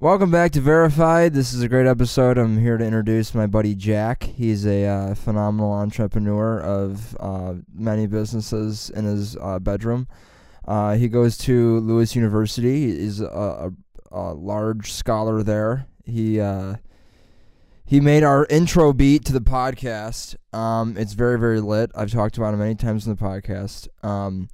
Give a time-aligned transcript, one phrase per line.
[0.00, 1.34] Welcome back to Verified.
[1.34, 2.38] This is a great episode.
[2.38, 4.22] I'm here to introduce my buddy Jack.
[4.22, 10.08] He's a uh, phenomenal entrepreneur of uh, many businesses in his uh, bedroom.
[10.66, 12.96] Uh, he goes to Lewis University.
[12.96, 13.70] He's a, a,
[14.10, 15.86] a large scholar there.
[16.06, 16.76] He uh,
[17.84, 20.34] he made our intro beat to the podcast.
[20.54, 21.90] Um, it's very very lit.
[21.94, 23.86] I've talked about him many times in the podcast.
[24.02, 24.48] Um,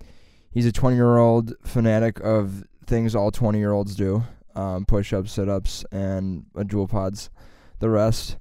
[0.51, 4.25] he's a 20 year old fanatic of things all 20 year olds do
[4.57, 7.31] um, push ups, sit ups, and uh, Juul pods,
[7.79, 8.39] the rest.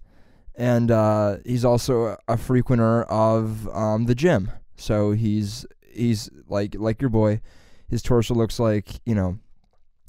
[0.56, 4.52] And uh, he's also a frequenter of um, the gym.
[4.78, 7.42] So he's he's like like your boy.
[7.90, 9.38] His torso looks like you know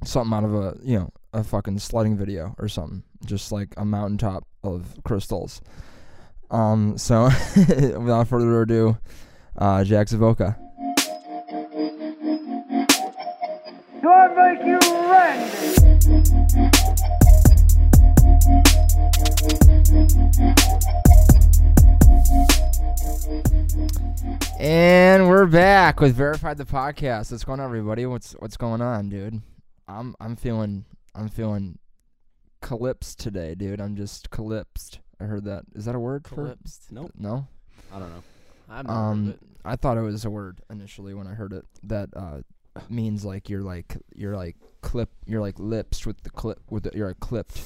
[0.04, 3.84] something out of a you know a fucking sledding video or something, just like a
[3.84, 5.60] mountaintop of crystals.
[6.50, 6.96] Um.
[6.96, 7.24] So
[7.56, 8.98] without further ado,
[9.58, 10.56] uh, Jack Zavoka.
[14.00, 14.78] Do I make you
[15.10, 15.85] ready?
[16.06, 16.22] And
[25.28, 27.32] we're back with Verified the podcast.
[27.32, 28.06] What's going on, everybody?
[28.06, 29.42] What's what's going on, dude?
[29.88, 31.80] I'm I'm feeling I'm feeling
[32.62, 33.80] calypsed today, dude.
[33.80, 35.00] I'm just calypsed.
[35.20, 35.64] I heard that.
[35.74, 36.36] Is that a word for?
[36.36, 36.92] Calypsed.
[36.92, 37.10] Nope.
[37.18, 37.48] No.
[37.92, 38.22] I don't know.
[38.94, 39.40] Um, heard of it.
[39.64, 41.64] I thought it was a word initially when I heard it.
[41.82, 42.42] That uh,
[42.88, 46.90] means like you're like you're like clip you're like lips with the clip with the,
[46.94, 47.60] you're like clipped.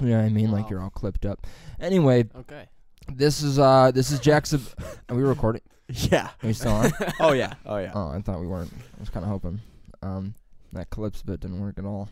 [0.00, 0.50] You know what I mean?
[0.50, 1.46] Like you're all clipped up.
[1.78, 2.66] Anyway, Okay.
[3.12, 4.60] this is uh this is Jackson.
[5.08, 5.62] Are we recording?
[5.88, 6.26] Yeah.
[6.42, 6.92] Are we still on?
[7.20, 7.54] Oh yeah.
[7.66, 7.92] Oh yeah.
[7.94, 8.72] Oh, I thought we weren't.
[8.72, 9.60] I was kind of hoping.
[10.02, 10.34] Um,
[10.72, 12.08] that calypso bit didn't work at all.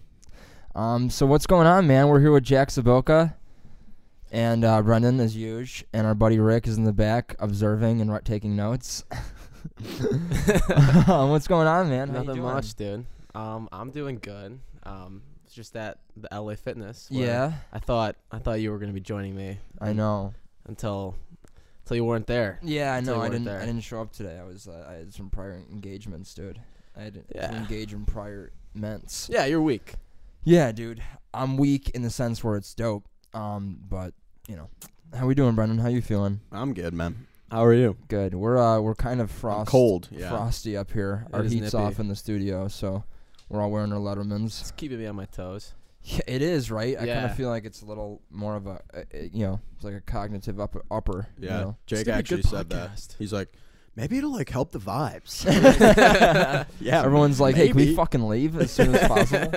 [0.75, 2.09] Um, so what's going on, man?
[2.09, 3.35] We're here with Jack Saboka
[4.31, 8.25] and uh, Brendan, as usual, and our buddy Rick is in the back observing and
[8.25, 9.05] taking notes.
[11.09, 12.09] Um, what's going on, man?
[12.09, 12.55] How you Nothing doing?
[12.55, 13.07] much, dude.
[13.35, 14.59] Um, I'm doing good.
[14.85, 17.09] Um, it's just that the LA Fitness.
[17.11, 20.35] Yeah, I thought I thought you were gonna be joining me I know.
[20.67, 21.15] until
[21.85, 22.59] until you weren't there.
[22.63, 23.21] Yeah, I know.
[23.21, 23.45] I didn't.
[23.45, 23.61] there.
[23.61, 24.39] I didn't show up today.
[24.39, 24.69] I was.
[24.69, 26.61] Uh, I had some prior engagements, dude.
[26.97, 29.29] I had to engage in prior ments.
[29.33, 29.95] Yeah, you're weak.
[30.45, 31.03] Yeah, dude.
[31.33, 33.07] I'm weak in the sense where it's dope.
[33.33, 34.13] Um, but
[34.49, 34.69] you know,
[35.17, 35.79] how we doing, Brendan?
[35.79, 36.41] How you feeling?
[36.51, 37.27] I'm good, man.
[37.53, 37.99] How are you?
[38.09, 38.35] Good.
[38.35, 40.09] We're uh we're kind of I'm frost cold.
[40.11, 40.31] Yeah.
[40.31, 41.27] frosty up here.
[41.29, 41.77] It Our is heat's nippy.
[41.85, 43.05] off in the studio, so
[43.51, 44.59] we're all wearing our Lettermans.
[44.63, 45.75] It's keeping me on my toes.
[46.03, 46.95] Yeah, it is right.
[46.95, 47.25] I kind Yeah.
[47.27, 49.03] of feel like it's a little more of a, uh, uh,
[49.35, 50.83] you know, it's like a cognitive upper.
[50.91, 51.61] upper you Yeah.
[51.61, 51.77] know?
[51.87, 52.91] Jake gonna be a actually good said that.
[52.93, 53.17] podcast.
[53.19, 53.53] He's like,
[53.97, 55.45] maybe it'll like help the vibes.
[56.81, 57.03] yeah.
[57.05, 57.97] Everyone's like, "Hey, can we maybe.
[57.97, 59.53] fucking leave as soon as possible?"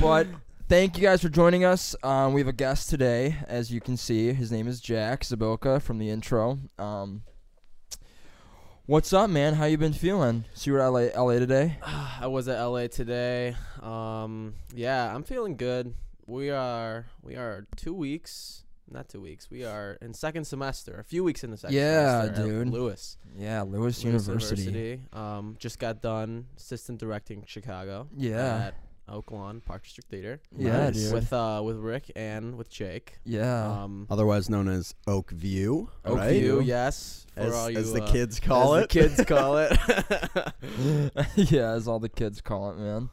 [0.00, 0.26] but
[0.72, 1.94] thank you guys for joining us.
[2.02, 4.32] Um, we have a guest today, as you can see.
[4.32, 6.60] His name is Jack Zaboka from the intro.
[6.78, 7.24] Um,
[8.86, 9.52] what's up, man?
[9.52, 10.46] How you been feeling?
[10.54, 11.76] So you were at LA, LA today?
[11.84, 13.54] I was at LA today.
[13.82, 15.92] Um, yeah, I'm feeling good.
[16.24, 19.50] We are we are two weeks, not two weeks.
[19.50, 20.98] We are in second semester.
[20.98, 22.46] A few weeks in the second Yeah, semester.
[22.46, 22.68] dude.
[22.70, 23.18] Lewis.
[23.36, 24.62] Yeah, Lewis, Lewis University.
[24.62, 25.02] University.
[25.12, 28.08] Um, just got done assistant directing Chicago.
[28.16, 28.68] Yeah.
[28.68, 30.40] At Oak Lawn Park District Theater.
[30.56, 30.94] Yeah, Nice.
[30.94, 31.12] dude.
[31.12, 33.18] With uh with Rick and with Jake.
[33.24, 33.82] yeah.
[33.82, 35.90] Um, Otherwise known as Oak View.
[36.04, 36.30] Oak right?
[36.40, 37.26] View, yes.
[37.34, 38.88] For As, all you, as the uh, kids call as it.
[38.90, 39.72] The kids call it.
[41.50, 43.10] yeah, as all the kids call it, man.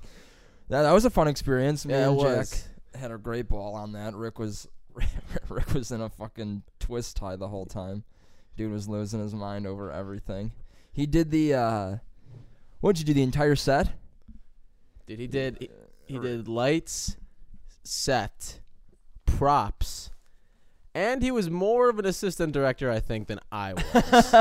[0.69, 1.85] That that was a fun experience.
[1.85, 2.49] Me yeah, it and was.
[2.93, 4.13] Jack had a great ball on that.
[4.13, 4.67] Rick was
[5.49, 8.03] Rick was in a fucking twist tie the whole time.
[8.57, 10.51] Dude was losing his mind over everything.
[10.91, 11.95] He did the uh
[12.81, 13.89] what'd you do, the entire set?
[15.07, 15.57] Dude, he did.
[15.59, 15.69] He,
[16.09, 17.15] he Or- did lights,
[17.83, 18.59] set,
[19.25, 20.09] props,
[20.95, 24.33] and he was more of an assistant director, I think, than I was.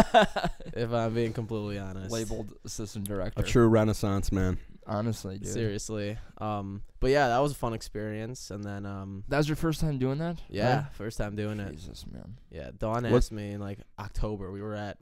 [0.75, 2.11] if I'm being completely honest.
[2.11, 3.41] Labeled assistant director.
[3.41, 4.59] A true renaissance man.
[4.87, 5.49] Honestly, dude.
[5.53, 6.17] Seriously.
[6.39, 6.83] Um.
[7.01, 8.51] But yeah, that was a fun experience.
[8.51, 9.23] And then um.
[9.29, 10.39] That was your first time doing that?
[10.49, 10.93] Yeah, Right?
[10.95, 11.73] first time doing it.
[11.77, 12.39] Jesus, man.
[12.51, 14.51] Yeah, Dawn What- asked me in like October.
[14.51, 14.97] We were at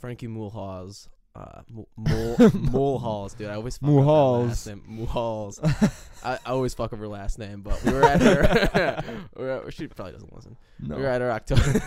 [0.00, 1.08] Frankie Mulhall's.
[1.34, 3.48] Uh, Mul- Mul- Mulhall's, dude.
[3.48, 4.48] I always fuck up that Mulhall's.
[4.48, 4.82] last name.
[4.88, 5.60] Mulhall's.
[6.24, 9.04] I, I always fuck up her last name, but we were at her.
[9.36, 10.56] we were at, she probably doesn't listen.
[10.80, 10.96] No.
[10.96, 11.78] We were at her October.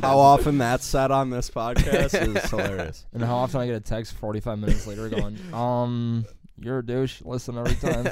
[0.00, 3.04] How often that's said on this podcast is hilarious.
[3.12, 6.24] And how often I get a text 45 minutes later going, um,
[6.58, 7.20] you're a douche.
[7.24, 8.06] Listen every time.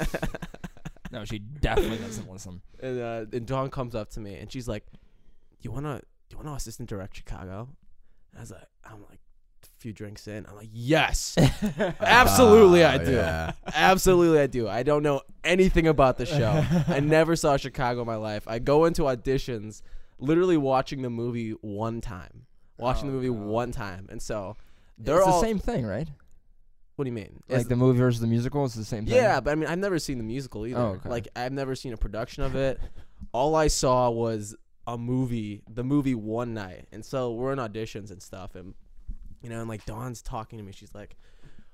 [1.13, 2.61] no, she definitely doesn't listen.
[2.81, 4.85] and uh, and Dawn comes up to me and she's like,
[5.61, 7.69] "You wanna, you wanna assistant direct Chicago?"
[8.33, 9.28] And I was like, "I'm like, a
[9.79, 11.37] few drinks in, I'm like, yes,
[12.01, 13.53] absolutely, I Ah, do, yeah.
[13.75, 14.69] absolutely, I do.
[14.69, 16.65] I don't know anything about the show.
[16.89, 18.45] I never saw Chicago in my life.
[18.47, 19.83] I go into auditions,
[20.19, 22.47] literally watching the movie one time,
[22.79, 23.39] watching Oh, the movie God.
[23.47, 24.57] one time, and so
[24.99, 26.09] they're it's all the same thing, right?
[26.97, 27.41] What do you mean?
[27.49, 29.15] Like Is- the movie versus the musical is the same thing.
[29.15, 30.81] yeah, but I mean, I've never seen the musical either.
[30.81, 31.09] Oh, okay.
[31.09, 32.81] Like, I've never seen a production of it.
[33.33, 38.11] All I saw was a movie, the movie one night, and so we're in auditions
[38.11, 38.75] and stuff, and
[39.43, 40.73] you know, and like Dawn's talking to me.
[40.73, 41.17] She's like,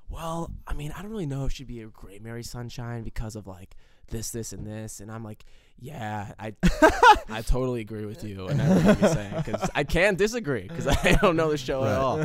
[0.08, 3.36] "Well, I mean, I don't really know if she'd be a great Mary Sunshine because
[3.36, 3.76] of like
[4.10, 5.44] this, this, and this," and I'm like,
[5.80, 6.54] "Yeah, I,
[7.30, 11.12] I totally agree with you," and everything you're saying because I can't disagree because I
[11.22, 12.18] don't know the show at all.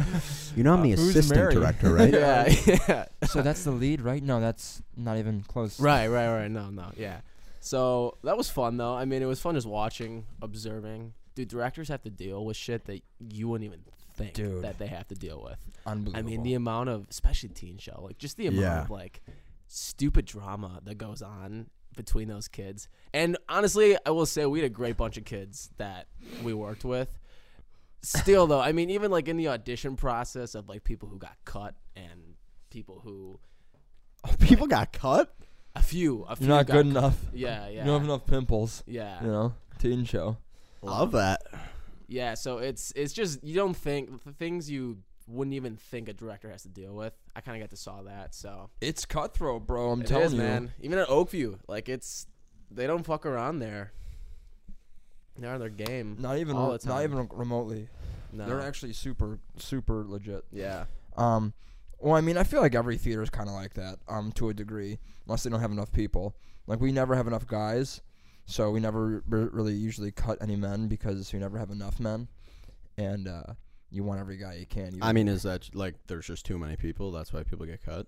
[0.56, 1.54] You know I'm the Uh, who's assistant Mary?
[1.54, 2.14] director, right?
[2.14, 2.54] yeah,
[2.88, 3.06] yeah.
[3.28, 4.22] So that's the lead, right?
[4.22, 5.80] No, that's not even close.
[5.80, 6.52] Right, right, right.
[6.52, 7.22] No, no, yeah.
[7.62, 8.94] So that was fun though.
[8.96, 11.14] I mean, it was fun just watching, observing.
[11.36, 13.80] Dude, directors have to deal with shit that you wouldn't even
[14.20, 14.64] think Dude.
[14.64, 15.58] that they have to deal with.
[15.86, 18.82] I mean, the amount of, especially teen show, like just the amount Yeah.
[18.84, 19.22] of like
[19.68, 22.88] stupid drama that goes on between those kids.
[23.14, 26.08] And honestly, I will say we had a great bunch of kids that
[26.44, 27.18] we worked with.
[28.02, 31.36] Still though, I mean, even like in the audition process of like people who got
[31.46, 32.36] cut and
[32.70, 33.40] people who
[34.28, 35.34] oh, People got cut.
[35.76, 36.86] a few, a few You're not good cut.
[36.86, 37.18] enough.
[37.34, 37.80] Yeah, yeah.
[37.82, 38.84] You don't have enough pimples.
[38.88, 39.22] Yeah.
[39.22, 40.38] You know, teen show.
[40.82, 41.42] Love that.
[42.10, 44.98] Yeah, so it's it's just you don't think the things you
[45.28, 47.14] wouldn't even think a director has to deal with.
[47.36, 49.92] I kind of got to saw that, so It's cutthroat, bro.
[49.92, 50.40] I'm It telling is, you.
[50.40, 50.74] man.
[50.82, 52.26] Even at Oakview, like it's
[52.72, 53.94] they don't fuck around there.
[55.38, 56.18] They're on their game.
[56.20, 56.58] Not even.
[56.58, 57.88] all the not even remotely.
[58.34, 58.46] No.
[58.46, 60.44] They're actually super, super legit.
[60.52, 60.86] yeah.
[61.18, 61.54] Um,
[62.00, 64.50] well, I mean, I feel like every theater is kind of like that, um, to
[64.50, 66.36] a degree, unless they don't have enough people.
[66.68, 68.02] Like we never have enough guys,
[68.50, 72.28] so we never r- really usually cut any men because we never have enough men,
[72.98, 73.44] and uh,
[73.92, 74.94] you want every guy you can.
[74.96, 77.12] You I mean, is that like there's just too many people?
[77.12, 78.08] That's why people get cut.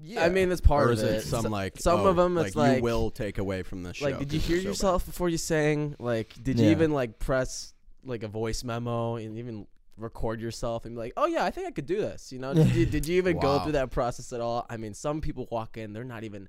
[0.00, 0.24] yeah.
[0.24, 1.22] I mean, that's part or of is it it.
[1.22, 4.06] some like some oh, of them, it's like you will take away from this show?
[4.06, 5.96] like, did you 'cause hear it's so yourself before you sang?
[5.98, 6.70] Like, did you Yeah.
[6.72, 7.74] even like press
[8.04, 9.66] like a voice memo and even
[9.96, 12.30] record yourself and be like, oh yeah, I think I could do this.
[12.32, 13.62] You know, did you, did you even go Wow.
[13.64, 14.64] through that process at all?
[14.70, 16.48] I mean, some people walk in, they're not even,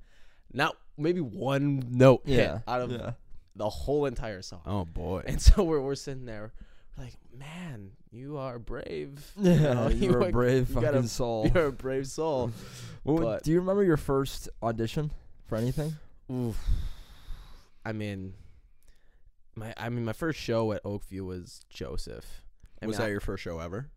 [0.54, 3.12] not maybe one note hit out of yeah.
[3.56, 4.62] the whole entire song.
[4.66, 5.24] Oh boy.
[5.26, 6.54] And so we're, we're sitting there,
[6.98, 9.32] like, man, you are brave.
[9.38, 11.50] You Yeah, know, you're a brave you gotta- fucking soul.
[11.54, 12.52] You're a brave soul.
[13.04, 15.12] What would- but- do you remember your first audition
[15.48, 15.96] for anything?
[16.32, 16.58] Oof.
[17.86, 18.34] I mean,
[19.56, 22.44] my I mean, my first show at Oakview was Joseph.
[22.82, 23.90] I was mean, that your first show ever?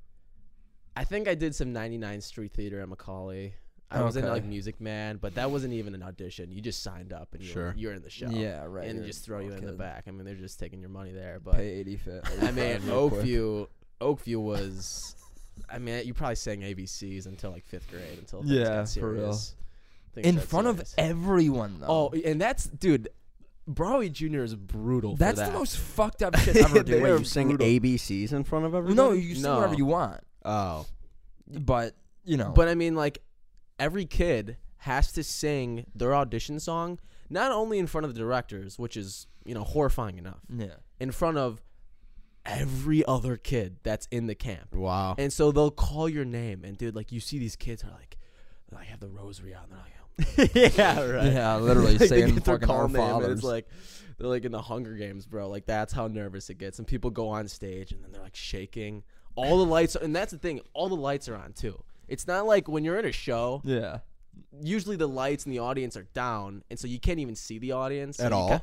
[0.96, 3.52] I, I think I did some 99th Street Theater at McAuley.
[3.92, 4.32] I was in Okay.
[4.32, 6.50] like Music Man, but that wasn't even an audition.
[6.50, 7.74] You just signed up and you're, Sure.
[7.76, 8.28] you're in the show.
[8.30, 8.84] Yeah, right.
[8.86, 10.04] And you're they just throw you in the fucking back.
[10.06, 11.38] I mean, they're just taking your money there.
[11.44, 12.22] But Pay eighty fit.
[12.40, 13.22] I mean, 85 real quick.
[13.24, 13.66] Oakview,
[14.00, 15.16] Oakview was.
[15.70, 19.10] I mean, you probably sang ABCs until like fifth grade until things Yeah, got for
[19.10, 19.20] real.
[19.34, 19.54] serious.
[20.14, 20.94] Things in got front of serious.
[20.98, 21.86] everyone though.
[21.88, 23.08] Oh, and that's dude.
[23.68, 25.14] Broadway Junior is brutal.
[25.16, 25.58] that's for the that.
[25.58, 27.02] most fucked up shit ever, They dude.
[27.02, 27.56] Wait, you sing.
[27.56, 28.96] ABCs in front of everybody?
[28.96, 30.84] No, you can sing whatever you want, Oh,
[31.46, 32.50] but you know.
[32.54, 33.22] But I mean, like
[33.82, 38.79] every kid has to sing their audition song, not only in front of the directors,
[38.79, 41.61] which is you know horrifying enough, yeah, in front of
[42.46, 44.75] every other kid that's in the camp.
[44.75, 45.14] wow.
[45.19, 48.17] And so they'll call your name, and dude, like you see these kids are like,
[48.70, 51.32] they like have the rosary on, they're like, oh yeah, right.
[51.32, 53.67] yeah, literally like, saying their call our name, and it's like
[54.19, 55.49] they're like in the Hunger Games, bro.
[55.49, 58.37] Like that's how nervous it gets, and people go on stage, and then they're like
[58.37, 59.02] shaking.
[59.34, 60.61] All the lights, and that's the thing.
[60.75, 61.82] All the lights are on too.
[62.12, 63.60] It's not like when you're in a show.
[63.64, 63.98] yeah,
[64.62, 67.72] Usually the lights in the audience are down, and so you can't even see the
[67.72, 68.48] audience At all?
[68.50, 68.62] ca-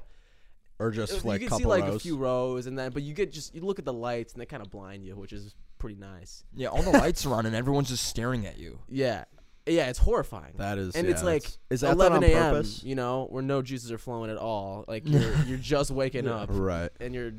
[0.79, 1.95] Or just like you can couple see like rows.
[1.95, 4.41] a few rows, and then but you get just you look at the lights, and
[4.41, 6.43] they kind of blind you, which is pretty nice.
[6.55, 6.67] yeah.
[6.67, 8.79] All the lights are on and everyone's just staring at you.
[8.87, 9.25] Yeah,
[9.65, 10.53] yeah, it's horrifying.
[10.57, 12.63] That is, and yeah, it's like is that 11 a.m.
[12.83, 14.85] You know, where no juices are flowing at all.
[14.87, 16.35] Like you're you're just waking Yeah.
[16.41, 16.91] up, Right.
[16.99, 17.31] and you're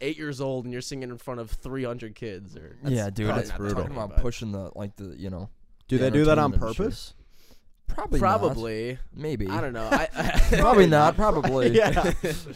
[0.00, 2.56] eight years old, and you're singing in front of 300 kids.
[2.56, 3.26] Or yeah, dude.
[3.26, 5.48] probably That's not that Talking about but pushing the like the you know.
[5.88, 6.84] Do the they do that on entertainment shit.
[6.84, 7.14] purpose?
[7.88, 8.20] Probably.
[8.20, 8.38] not.
[8.40, 8.98] Probably.
[9.14, 9.48] Maybe.
[9.48, 9.88] I don't know.
[9.90, 11.16] I, I Probably not.
[11.16, 11.70] Probably.
[11.76, 12.12] yeah.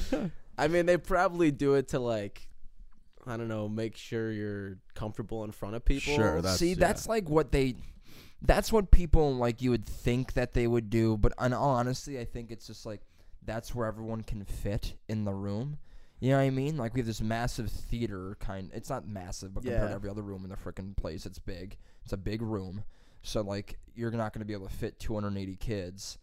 [0.59, 2.49] I mean, they probably do it to like,
[3.27, 6.15] I don't know, make sure you're comfortable in front of people.
[6.15, 6.77] Sure, that's- See, yeah.
[6.79, 7.75] that's like what they.
[8.43, 9.63] That's what people like.
[9.63, 12.85] You would think that they would do, but in all honesty, I think it's just
[12.85, 13.01] like
[13.43, 15.79] that's where everyone can fit in the room.
[16.25, 16.79] You know what I mean?
[16.79, 18.71] Like we have this massive theater kind.
[18.73, 19.89] It's not massive, but compared Yeah.
[19.89, 21.77] to every other room in the freaking place, it's big.
[22.05, 22.83] It's a big room,
[23.23, 26.17] so like you're not going to be able to fit 280 kids,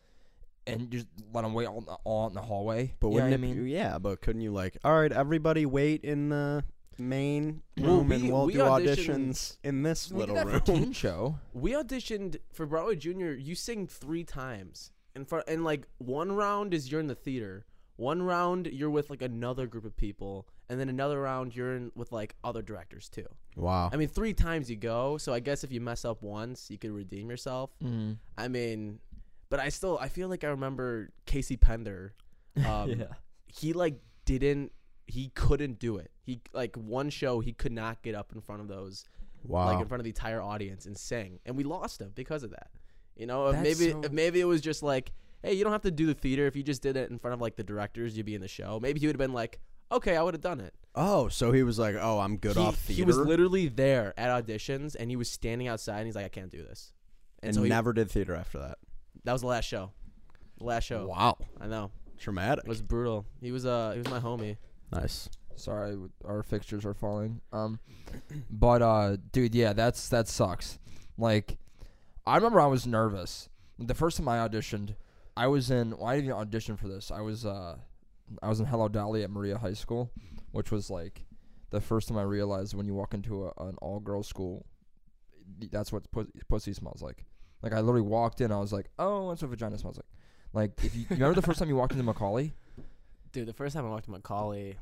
[0.65, 2.96] and just let them wait all, all out in the hallway.
[3.00, 3.67] But you know wouldn't what it I mean?
[3.67, 6.63] yeah, but couldn't you like, all right, everybody wait in the
[6.98, 10.36] main Well, room and we- we'll we do auditioned- auditions in this We did little
[10.36, 10.60] that room.
[10.62, 11.38] for teen show.
[11.53, 13.34] we auditioned for Broadway Junior.
[13.34, 17.65] You sing three times in front, and like one round is you're in the theater.
[18.01, 21.91] One round you're with like another group of people, and then another round you're in
[21.96, 23.27] with like other directors too.
[23.55, 23.91] Wow.
[23.93, 26.79] I mean, three times you go, so I guess if you mess up once, you
[26.79, 27.70] could redeem yourself.
[27.84, 28.17] Mm.
[28.39, 29.00] I mean,
[29.50, 32.13] but I still I feel like I remember Casey Pender.
[32.65, 33.05] Um, yeah.
[33.48, 34.74] He like didn't.
[35.08, 36.12] He couldn't do it.
[36.22, 39.05] He like one show he could not get up in front of those
[39.46, 39.67] wow.
[39.67, 42.50] like in front of the entire audience and sing, and we lost him because of
[42.50, 42.67] that.
[43.15, 45.91] You know, if maybe so- maybe it was just like, hey, you don't have to
[45.91, 46.45] do the theater.
[46.48, 48.48] If you just did it in front of like the directors, you'd be in the
[48.48, 48.79] show.
[48.81, 49.60] Maybe he would have been like,
[49.91, 50.74] okay, I would have done it.
[50.95, 54.13] oh, so he was like, "Oh, I'm good he, off theater." he was literally there
[54.17, 56.93] at auditions, and he was standing outside, and he's like, I can't do this.
[57.43, 58.77] and so he- never did theater after that.
[59.24, 59.91] that was the last show.
[60.57, 61.07] The last show.
[61.07, 61.38] Wow.
[61.60, 61.91] I know.
[62.19, 62.65] Traumatic.
[62.65, 63.25] It was brutal.
[63.41, 64.57] He was uh he was my homie.
[64.91, 65.27] nice.
[65.55, 67.41] Sorry, our fixtures are falling.
[67.51, 67.79] Um,
[68.50, 70.79] but uh, dude, yeah, that's that sucks.
[71.17, 71.57] Like,
[72.25, 74.95] I remember I was nervous the first time I auditioned.
[75.35, 75.91] I was in.
[75.97, 77.11] Well, I didn't even audition for this.
[77.11, 77.77] I was uh,
[78.41, 80.11] I was in Hello Dolly at Maria High School,
[80.51, 81.25] which was like
[81.69, 84.65] the first time I realized when you walk into a, an all girls school,
[85.71, 87.25] that's what pus- pussy smells like.
[87.61, 90.05] Like I literally walked in, I was like, oh, that's what vagina smells like.
[90.53, 92.51] Like if you, you remember the first time you walked into McAuley,
[93.31, 94.75] Dude, the first time I walked to McAuley,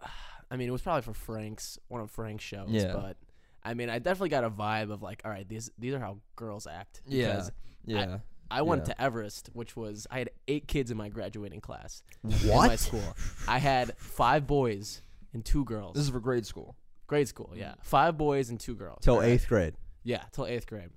[0.50, 2.68] I mean, it was probably for Frank's one of Frank's shows.
[2.70, 2.92] Yeah.
[2.92, 3.16] But
[3.64, 6.18] I mean, I definitely got a vibe of like, all right, these these are how
[6.36, 7.02] girls act.
[7.06, 7.48] Yeah.
[7.84, 8.20] Yeah, I
[8.62, 8.94] went Yeah.
[8.94, 12.36] to Everest, which was I had eight kids in my graduating class in my
[12.68, 12.78] What?
[12.78, 13.14] school.
[13.48, 15.02] I had five boys
[15.32, 15.94] and two girls.
[15.94, 16.76] this is for grade school.
[17.06, 18.98] grade school, yeah, five boys and two girls.
[19.02, 19.30] Till Alright.
[19.30, 19.74] eighth grade.
[20.04, 20.90] Yeah, till eighth grade.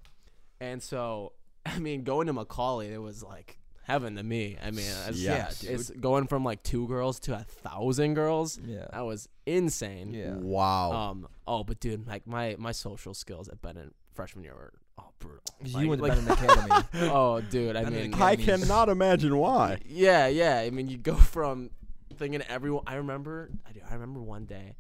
[0.60, 1.33] And so,
[1.65, 4.57] I mean, going to McAuley, it was like heaven to me.
[4.63, 8.60] I mean, it's, Yeah, it's going from like two girls to a thousand girls.
[8.65, 8.86] Yeah.
[8.91, 10.13] That was insane.
[10.13, 10.36] Yeah.
[10.36, 10.91] Wow.
[10.91, 11.27] Um.
[11.48, 14.74] Oh, but dude, like my my social skills at Bennett freshman year were
[15.23, 15.41] brutal.
[15.61, 16.43] 'Cause Like- you went to like- Bennett
[16.91, 17.09] Academy.
[17.11, 17.75] Oh, dude.
[17.75, 18.43] I Bennett mean, Academy.
[18.43, 19.79] I cannot imagine why.
[19.87, 20.57] yeah, yeah.
[20.59, 21.69] I mean, you go from
[22.17, 22.83] thinking everyone.
[22.87, 23.49] I remember.
[23.67, 23.79] I do.
[23.89, 24.75] I remember one day.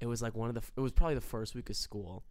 [0.00, 0.62] It was like one of the.
[0.76, 2.24] It was probably the first week of school.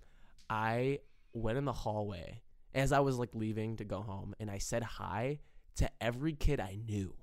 [0.50, 1.00] I
[1.33, 2.41] went in the hallway
[2.74, 5.39] as I was like leaving to go home, and I said hi
[5.75, 7.13] to every kid I knew.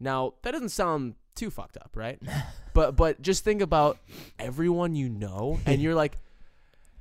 [0.00, 2.20] Now that doesn't sound too fucked up, right?
[2.72, 3.98] but but just think about
[4.38, 6.18] everyone you know, and you're like,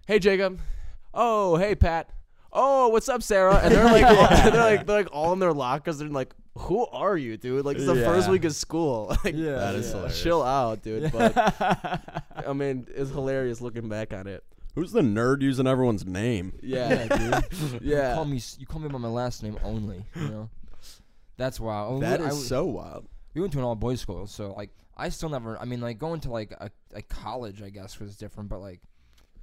[0.08, 0.60] "Hey Jacob,
[1.14, 2.10] oh hey Pat,
[2.54, 5.54] oh what's up Sarah?" And they're like, all, they're like they're like all in their
[5.54, 5.98] lockers.
[6.00, 7.66] They're like, "Who are you, dude?
[7.66, 9.08] Like it's the first week of school.
[9.24, 9.92] like, Yeah, That is yeah.
[9.94, 10.22] hilarious.
[10.24, 11.34] chill out, dude." But
[12.48, 14.44] I mean, it's hilarious looking back on it.
[14.76, 16.54] Who's the nerd using everyone's name?
[16.62, 17.82] Yeah, dude.
[17.82, 18.10] yeah.
[18.10, 18.42] You call me.
[18.60, 20.06] You call me by my last name only.
[20.16, 20.50] You know.
[21.38, 21.98] That's wild.
[21.98, 23.08] Oh, That we- is w- so wild.
[23.34, 25.60] We went to an all boys school, so like I still never.
[25.60, 28.80] I mean, like going to like a, a college, I guess was different, but like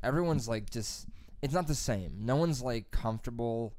[0.03, 1.07] everyone's like just.
[1.45, 2.21] It's not the same.
[2.21, 3.75] No one's like comfortable.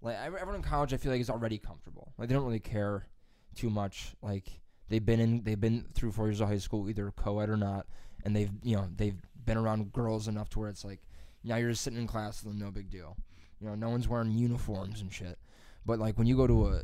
[0.00, 2.14] Like everyone in college, I feel like is already comfortable.
[2.16, 3.06] Like they don't really care
[3.54, 4.14] too much.
[4.22, 4.44] Like
[4.88, 7.86] they've been in, they've been through four years of high school, either co-ed or not,
[8.24, 11.00] and they've you know they've been around girls enough to where it's like
[11.44, 13.18] now you're just sitting in class with them, no big deal.
[13.60, 15.38] You know, no one's wearing uniforms and shit.
[15.84, 16.82] But like when you go to a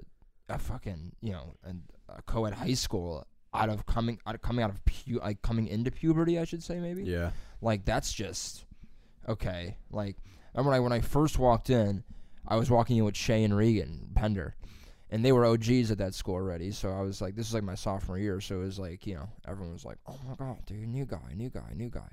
[0.51, 1.71] a fucking you know a,
[2.19, 5.67] a co-ed high school out of coming out of coming out of pu- like coming
[5.67, 7.05] into puberty, I should say maybe.
[7.05, 7.31] Yeah.
[7.63, 8.67] Like that's just
[9.33, 9.77] okay.
[9.91, 10.17] Like
[10.55, 12.05] I remember when I, when I first walked in,
[12.47, 14.55] I was walking in with Shay and Regan Pender,
[15.11, 16.71] and they were OGs at that school already.
[16.73, 18.41] So I was like, this is like my sophomore year.
[18.41, 21.33] So it was like you know everyone was like, oh my god, dude, new guy,
[21.35, 22.11] new guy, new guy.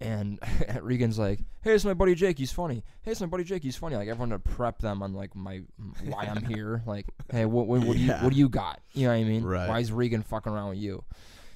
[0.00, 0.40] And
[0.82, 2.36] Regan's like, "Hey, it's my buddy Jake.
[2.36, 2.82] He's funny.
[3.02, 3.62] Hey, it's my buddy Jake.
[3.62, 5.60] He's funny." Like everyone to prep them on like my
[6.04, 6.82] why I'm here.
[6.86, 8.24] Like, hey, what what, what do you Yeah.
[8.24, 8.80] what do you got?
[8.94, 9.44] You know what I mean?
[9.44, 9.68] Right.
[9.68, 11.04] Why is Regan fucking around with you?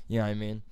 [0.06, 0.62] You know what I mean?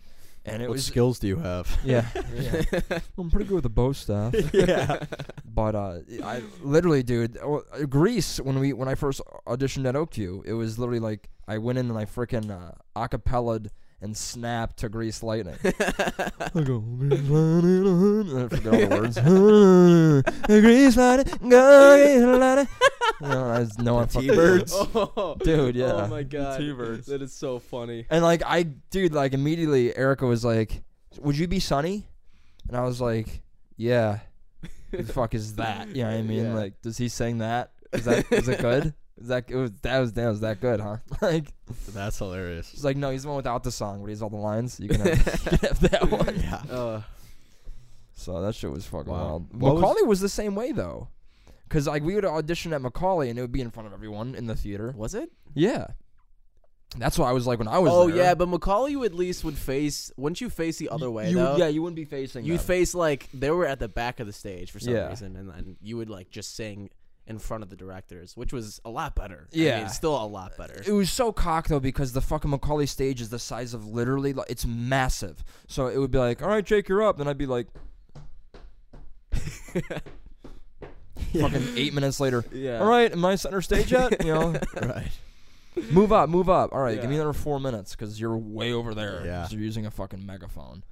[0.47, 1.79] And it what was skills do you have?
[1.85, 2.63] yeah, yeah.
[3.19, 4.35] I'm pretty good with the bow staff.
[4.53, 5.05] yeah.
[5.45, 8.39] But uh, I literally, dude, oh, uh, Grease.
[8.41, 11.89] When we when I first auditioned at OQ, it was literally like I went in
[11.89, 13.69] and I freaking uh, acapellaed
[14.05, 15.57] and snap to Grease Lightning.
[15.65, 20.41] I go Grease Lightning, I forget all the words.
[20.47, 22.69] Grease Lightning, go Grease Lightning.
[23.21, 24.73] You know, I just know I fucking T-Birds?
[24.75, 25.93] Oh, Dude, yeah.
[25.93, 26.59] Oh my god.
[26.59, 27.07] T-Birds.
[27.07, 28.07] That is so funny.
[28.11, 30.83] And like I, dude, like immediately Erica was like,
[31.21, 32.09] "Would you be Sonny?"
[32.67, 33.41] And I was like,
[33.77, 34.19] "Yeah."
[34.91, 35.89] Who the fuck is that?
[35.95, 36.45] You know what I mean?
[36.47, 36.55] Yeah.
[36.55, 37.71] Like, does he sing that?
[37.93, 38.95] Is that is it good?
[39.21, 40.97] Is that it was that was that was that good, huh?
[41.23, 41.53] like,
[41.93, 42.73] That's hilarious.
[42.73, 44.81] it's like no, he's the one without the song, but he's all the lines.
[44.81, 45.19] You can have,
[45.53, 46.37] you can have that one.
[46.41, 46.75] Yeah.
[46.77, 47.03] Uh,
[48.15, 49.27] So that shit was fucking Wow.
[49.53, 49.61] wild.
[49.61, 51.09] What McAuley was, the same way though,
[51.69, 54.35] because like we would audition at McAuley and it would be in front of everyone
[54.35, 54.93] in the theater.
[54.97, 55.31] was it?
[55.55, 55.87] Yeah,
[56.97, 57.93] that's what I was like when I was.
[57.93, 58.17] Oh there.
[58.17, 60.11] yeah, but McAuley you at least would face.
[60.17, 61.57] Wouldn't you face the other way You, though?
[61.57, 62.45] yeah, you wouldn't be facing.
[62.45, 62.67] You'd them.
[62.67, 65.09] face like they were at the back of the stage for some Yeah.
[65.09, 66.91] reason, and then you would like just sing
[67.27, 69.49] in front of the directors, which was a lot better.
[69.53, 69.87] I mean, Yeah.
[69.87, 70.83] still a lot better.
[70.87, 74.33] It was so cock though because the fucking McAuley stage is the size of literally
[74.35, 75.43] like, it's massive.
[75.67, 77.17] So it would be like, all right, Jake, you're up.
[77.17, 77.69] Then I'd be like,
[81.33, 82.45] fucking eight minutes later.
[82.53, 82.79] yeah.
[82.81, 84.25] All right, am I center stage yet?
[84.25, 85.11] You know, right.
[85.91, 86.73] move up, move up.
[86.73, 89.23] All right, give me another four minutes because you're way over there.
[89.25, 89.47] Yeah.
[89.51, 90.85] you're using a fucking megaphone.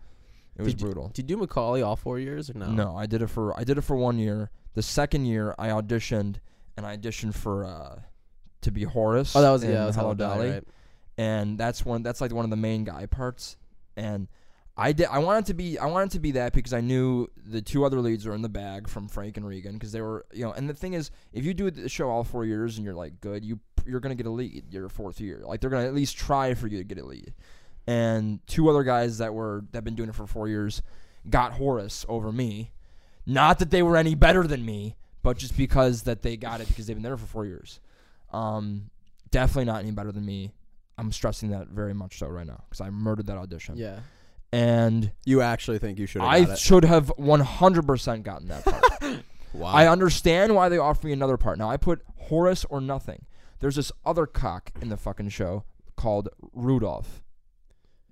[0.56, 1.08] It was Did you- brutal.
[1.14, 2.70] Did you do McAuley all four years or no?
[2.70, 4.50] No, I did it for I did it for one year.
[4.74, 6.36] The second year, I auditioned
[6.76, 8.00] and I auditioned for uh
[8.62, 9.34] to be Horace.
[9.36, 9.80] Oh, that was in yeah.
[9.80, 10.50] That was Hello Dolly.
[10.50, 10.64] Right?
[11.18, 13.56] and that's one that's like one of the main guy parts.
[13.96, 14.28] And
[14.76, 17.60] I did I wanted to be I wanted to be that because I knew the
[17.60, 20.44] two other leads were in the bag from Frank and Regan because they were you
[20.44, 20.52] know.
[20.52, 23.20] And the thing is, if you do the show all four years and you're like
[23.20, 25.42] good, you you're gonna get a lead your fourth year.
[25.44, 27.34] Like they're gonna at least try for you to get a lead.
[27.86, 30.82] And two other guys that were that been doing it for four years
[31.28, 32.72] got Horace over me.
[33.26, 36.68] Not that they were any better than me, but just because that they got it
[36.68, 37.80] because they've been there for four years.
[38.32, 38.90] Um,
[39.30, 40.52] definitely not any better than me.
[40.98, 43.76] I'm stressing that very much so right now because I murdered that audition.
[43.76, 44.00] Yeah.
[44.52, 49.22] And You actually think you should have I should have 100% gotten that part.
[49.54, 49.68] Wow.
[49.68, 51.58] I understand why they offered me another part.
[51.58, 53.26] Now I put Horace or nothing.
[53.60, 55.64] There's this other cock in the fucking show
[55.94, 57.22] called Rudolph.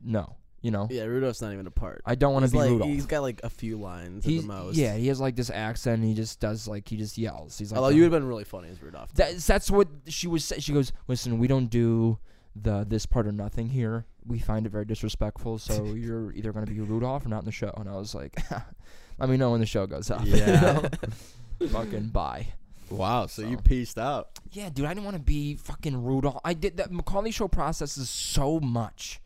[0.04, 1.04] No, you know, Yeah.
[1.04, 2.02] Rudolph's not even a part.
[2.04, 2.90] I don't want to be like, Rudolph.
[2.90, 4.76] He's got like a few lines He's- at the most.
[4.76, 6.00] Yeah, he has like this accent.
[6.00, 7.58] and He just does like he just yells.
[7.58, 9.12] He's like, Although you would have been really funny as Rudolph.
[9.14, 10.44] That's that's what she was.
[10.44, 10.60] Say.
[10.60, 12.18] She goes, listen, we don't do
[12.56, 14.04] the this part or nothing here.
[14.26, 15.58] We find it very disrespectful.
[15.58, 17.72] So you're either going to be Rudolph or not in the show.
[17.76, 18.36] And I was like,
[19.18, 20.24] let me know when the show goes up.
[20.26, 20.60] you Yeah.
[21.60, 21.68] know?
[21.68, 22.48] fucking bye.
[22.90, 23.26] wow.
[23.26, 23.62] So, you So.
[23.62, 24.30] pieced out.
[24.52, 26.38] Yeah, dude, I didn't want to be fucking Rudolph.
[26.44, 29.20] I did that McAuley show process is so much.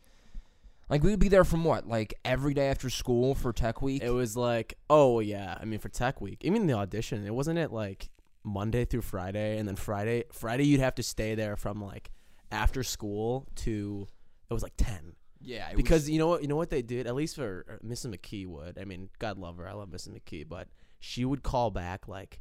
[0.89, 4.03] Like we would be there from what, like every day after school for Tech Week.
[4.03, 5.57] It was like, oh yeah.
[5.59, 8.09] I mean, for Tech Week, even the audition, it wasn't it like
[8.43, 12.11] Monday through Friday, and then Friday, Friday you'd have to stay there from like
[12.51, 14.07] after school to
[14.49, 15.13] it was like ten.
[15.41, 17.65] yeah, it because was, you know what you know what they did at least for
[17.69, 18.15] uh, Mrs.
[18.15, 20.09] McKee would I mean God love her I love Mrs.
[20.09, 20.67] McKee but
[20.99, 22.39] she would call back like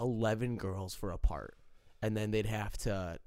[0.00, 1.54] eleven girls for a part
[2.00, 3.18] and then they'd have to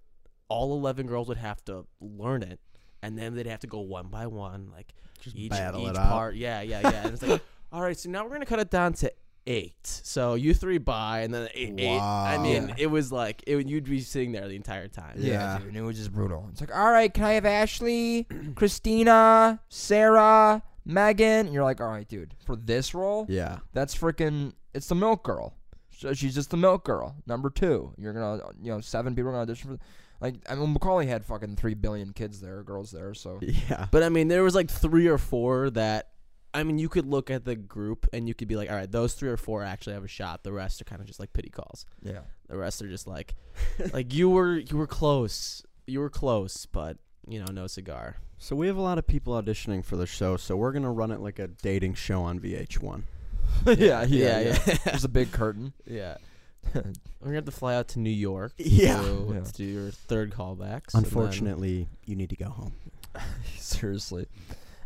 [0.49, 2.59] all eleven girls would have to learn it
[3.05, 5.97] and then they'd have to go one by one like Just each battle each it
[5.97, 6.09] out.
[6.11, 8.69] part yeah yeah yeah and it's like all right so now we're gonna cut it
[8.69, 9.11] down to
[9.47, 11.99] eight so you three by and then eight, eight.
[11.99, 12.75] I mean Yeah.
[12.79, 15.61] it was like it, you'd be sitting there the entire time Yeah, Yeah.
[15.67, 16.47] and it was just brutal.
[16.51, 18.25] It's like, all right, can I have Ashley,
[18.55, 21.45] Christina, Sarah, Megan?
[21.45, 23.59] And you're like, all right, dude, for this role, Yeah.
[23.73, 25.53] that's freaking, it's the milk girl.
[25.97, 27.15] So she's just the milk girl.
[27.25, 29.83] Number two, you're gonna, you know, seven people are gonna audition for.
[30.21, 33.13] Like, I mean, McAuley had fucking three billion kids there, girls there.
[33.13, 33.87] So Yeah.
[33.91, 36.09] But I mean, there was like three or four that
[36.53, 38.89] I mean, you could look at the group and you could be like, all right,
[38.89, 40.43] those three or four actually have a shot.
[40.43, 41.85] The rest are kind of just like pity calls.
[42.01, 43.35] yeah, The rest are just like,
[43.93, 46.97] like you were you were close, you were close, but
[47.27, 48.15] you know, no cigar.
[48.37, 51.11] So we have a lot of people auditioning for the show, so we're gonna run
[51.11, 53.03] it like a dating show on VH1.
[53.77, 54.77] yeah, yeah, yeah.
[54.85, 55.73] There's a big curtain.
[55.85, 56.17] yeah.
[56.75, 56.83] We're
[57.21, 58.53] gonna have to fly out to New York.
[58.57, 59.01] Yeah.
[59.01, 59.49] To, Yeah.
[59.53, 60.93] do your third callbacks.
[60.93, 62.73] and then- Unfortunately, you need to go home.
[63.57, 64.27] Seriously.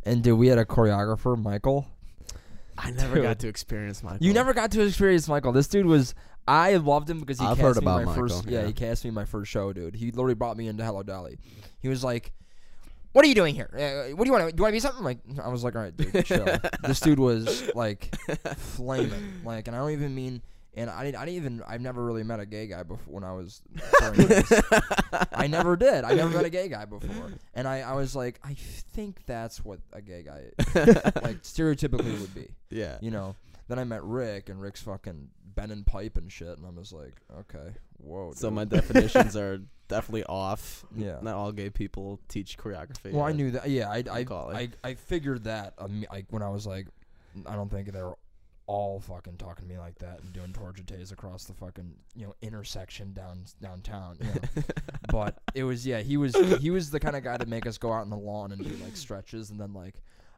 [0.05, 1.87] And dude, we had a choreographer, Michael.
[2.77, 3.23] I never Dude.
[3.23, 4.25] got to experience Michael.
[4.25, 5.51] You never got to experience Michael.
[5.51, 6.15] This dude was.
[6.47, 8.45] I loved him because he I've cast heard me about my Michael, first.
[8.47, 8.67] Yeah, yeah.
[8.67, 9.95] he cast me my first show, dude.
[9.95, 11.37] He literally brought me into Hello Dolly.
[11.81, 12.31] He was like,
[13.11, 13.69] "What are you doing here?
[13.73, 14.45] Uh, what do you want?
[14.49, 16.47] to Do you want to be something?" Like, I was like, "All right, dude, chill."
[16.83, 18.15] this dude was like
[18.55, 20.41] flaming, like, and I don't even mean.
[20.79, 21.17] And I didn't.
[21.21, 21.63] I didn't even.
[21.67, 23.61] I've never really met a gay guy before when I was.
[25.33, 26.05] I never did.
[26.05, 29.63] I never met a gay guy before, and I, I was like, I think that's
[29.65, 30.43] what a gay guy,
[31.21, 32.97] like stereotypically would be Yeah.
[33.01, 33.35] you know.
[33.67, 37.13] Then I met Rick, and Rick's fucking bending pipe and shit, and I was like,
[37.39, 38.31] okay, whoa.
[38.35, 38.55] So dude.
[38.55, 40.85] my definitions are definitely off.
[40.95, 41.17] Yeah.
[41.21, 43.11] Not all gay people teach choreography.
[43.11, 43.69] well, I knew that.
[43.69, 44.25] Yeah, I, I.
[44.31, 45.73] I, I figured that.
[45.77, 46.87] Um, like when I was like,
[47.45, 48.17] I don't think they were
[48.69, 50.53] all fucking talking to me like that and doing
[50.85, 54.15] tays across the fucking you know intersection down downtown.
[54.21, 54.63] You know?
[55.11, 57.79] but it was yeah, he was he was the kind of guy to make us
[57.79, 59.95] go out on the lawn and do like stretches and then like,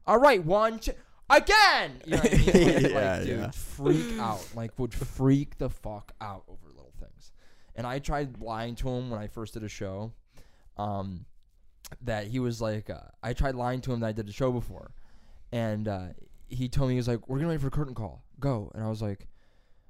[0.08, 0.94] all right, one, two,
[1.30, 2.00] again.
[2.06, 2.46] You know what I mean?
[2.54, 3.52] Like, Yeah, like, dude, yeah.
[3.52, 7.34] freak out, like would freak the fuck out over little things.
[7.76, 10.14] And I tried lying to him when I first did a show,
[10.78, 11.26] um,
[12.02, 14.54] that he was like, uh, I tried lying to him that I did a show
[14.54, 14.94] before,
[15.52, 16.08] and uh,
[16.52, 18.72] he told me he was like, we're gonna wait for a curtain call, go.
[18.76, 19.28] And I was like,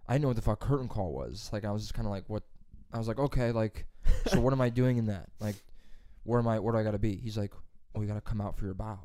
[0.07, 1.49] I didn't know what the fuck curtain call was.
[1.51, 2.43] Like I was just kind of like, what?
[2.93, 3.85] I was like, okay, like,
[4.27, 5.29] so what am I doing in that?
[5.39, 5.55] Like,
[6.23, 6.59] where am I?
[6.59, 7.15] Where do I gotta be?
[7.15, 7.53] He's like,
[7.93, 8.99] well, you gotta come out for your bow.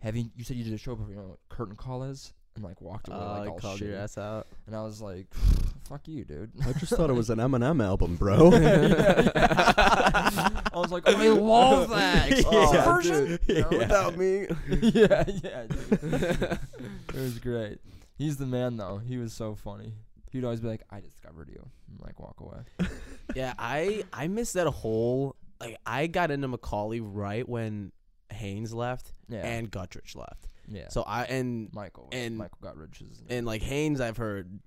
[0.00, 0.30] Have you?
[0.34, 1.10] You said you did a show before.
[1.10, 2.32] You know what curtain call is?
[2.54, 4.46] And like walked away Uh, like all called your ass out.
[4.66, 5.26] And I was like,
[5.88, 8.50] "Fuck you, dude." I just thought it was an Eminem album, bro.
[8.54, 13.24] I was like, I love that exclusive Yeah, version.
[13.26, 13.40] dude.
[13.46, 13.54] You?
[13.56, 13.68] Yeah.
[13.78, 14.46] Without me.
[14.82, 15.66] yeah, yeah.
[15.66, 16.12] Dude.
[16.12, 17.78] it was great.
[18.16, 18.98] He's the man, though.
[18.98, 19.94] He was so funny.
[20.30, 22.88] He'd always be like, "I discovered you," and like walk away.
[23.34, 27.92] yeah, I I missed that whole like I got into McAuley right when
[28.30, 30.48] Haynes left Yeah, and Guttridge left.
[30.72, 30.88] Yeah.
[30.88, 33.22] So I and Michael and- Michael Guttridge's.
[33.28, 34.58] and like Haynes, I've heard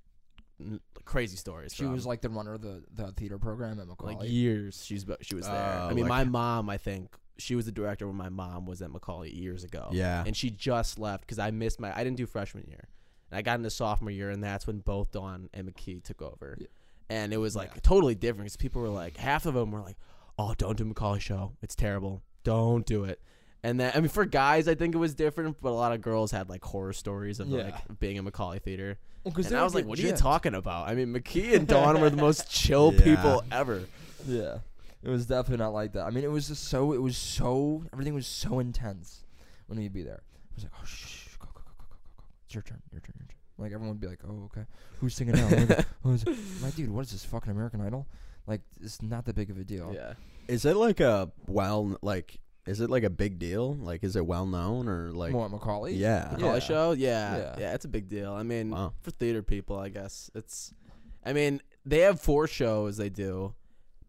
[1.03, 1.73] crazy stories.
[1.73, 4.17] she was like the runner of the the theater program at McAuley.
[4.19, 5.79] like years she's she was there.
[5.81, 8.65] Oh, I mean, like- my mom, I think she was the director when my mom
[8.65, 9.89] was at McAuley years ago.
[9.91, 10.23] yeah.
[10.25, 12.87] and she just left because I missed my I didn't do freshman year,
[13.29, 16.57] and I got into sophomore year, and that's when both Dawn and McKee took over,
[16.59, 16.67] Yeah.
[17.09, 17.81] and it was like Yeah.
[17.83, 19.97] totally different because people were like half of them were like,
[20.39, 23.21] "Oh, don't do McAuley show, it's terrible, don't do it."
[23.65, 26.01] And then I mean, for guys, I think it was different, but a lot of
[26.01, 27.63] girls had like horror stories of Yeah.
[27.63, 30.11] like being in McAuley theater, Well, 'cause and I was like, get "What are you
[30.13, 33.03] talking about?" I mean, McKee and Dawn were the most chill Yeah.
[33.03, 33.85] people ever.
[34.27, 34.59] Yeah.
[35.03, 36.05] It was definitely not like that.
[36.05, 36.91] I mean, it was just so.
[36.93, 37.83] It was so.
[37.93, 39.23] Everything was so intense
[39.67, 40.21] when we'd be there.
[40.51, 42.23] It was like, oh, shh, shh, go, go, go, go, go, go, go.
[42.45, 43.37] It's your turn, your turn, your turn.
[43.57, 44.65] Like everyone would be like, oh, okay,
[44.99, 45.47] who's singing now?
[45.49, 48.05] Like, Who's I'm like, dude, what is this fucking American Idol?
[48.47, 49.91] Like, it's not that big of a deal.
[49.93, 50.13] Yeah,
[50.47, 53.75] Is it like a well like is it like a big deal?
[53.75, 55.97] Like is it well known or like More McAuley.
[55.97, 56.33] Yeah.
[56.33, 56.59] McAuley Yeah.
[56.59, 57.55] show, yeah, Yeah.
[57.59, 58.33] yeah, it's a big deal.
[58.33, 58.93] I mean, Wow.
[59.01, 60.73] for theater people, I guess it's.
[61.25, 63.53] I mean, they have four shows they do,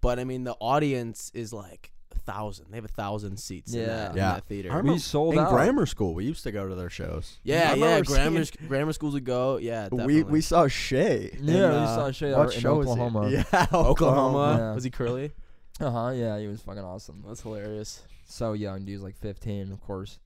[0.01, 2.66] but I mean the audience is like a thousand.
[2.71, 3.75] They have a thousand seats.
[3.75, 4.11] in Yeah.
[4.11, 4.33] in Yeah.
[4.35, 4.73] that theater.
[4.73, 5.51] I we sold in out.
[5.51, 7.38] grammar school we used to go to their shows.
[7.42, 8.01] yeah, I yeah.
[8.03, 9.59] Grammar seeing- grammar schools would go.
[9.59, 10.23] Yeah, definitely.
[10.25, 11.31] We we saw Shay.
[11.38, 12.92] in, Yeah, we uh, saw Shay what in show is he?
[12.92, 13.29] Oklahoma.
[13.31, 14.57] Yeah, Oklahoma.
[14.59, 14.75] Yeah.
[14.75, 15.33] Was he curly?
[15.81, 16.11] Uh huh.
[16.14, 17.23] Yeah, he was fucking awesome.
[17.27, 18.01] That's hilarious.
[18.26, 18.88] So young, dude.
[18.88, 20.18] He was like 15, of course.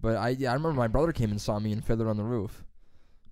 [0.00, 2.22] But I, yeah, I remember my brother came and saw me in Fiddler on the
[2.24, 2.64] Roof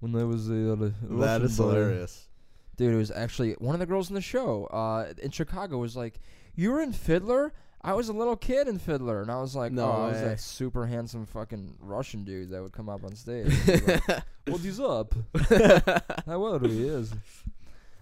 [0.01, 0.73] when there was the.
[0.73, 1.65] Uh, That is boy.
[1.71, 2.29] hilarious.
[2.77, 5.97] Dude, it was actually one of the girls in the show uh, in Chicago was
[5.97, 6.21] like,
[6.55, 9.71] "You were in Fiddler." I was a little kid in Fiddler, and I was like,
[9.73, 13.15] No "Oh, I was that super handsome fucking Russian dude that would come up on
[13.15, 14.03] stage." He's like,
[14.47, 15.15] what is up?
[16.27, 17.15] How well he is.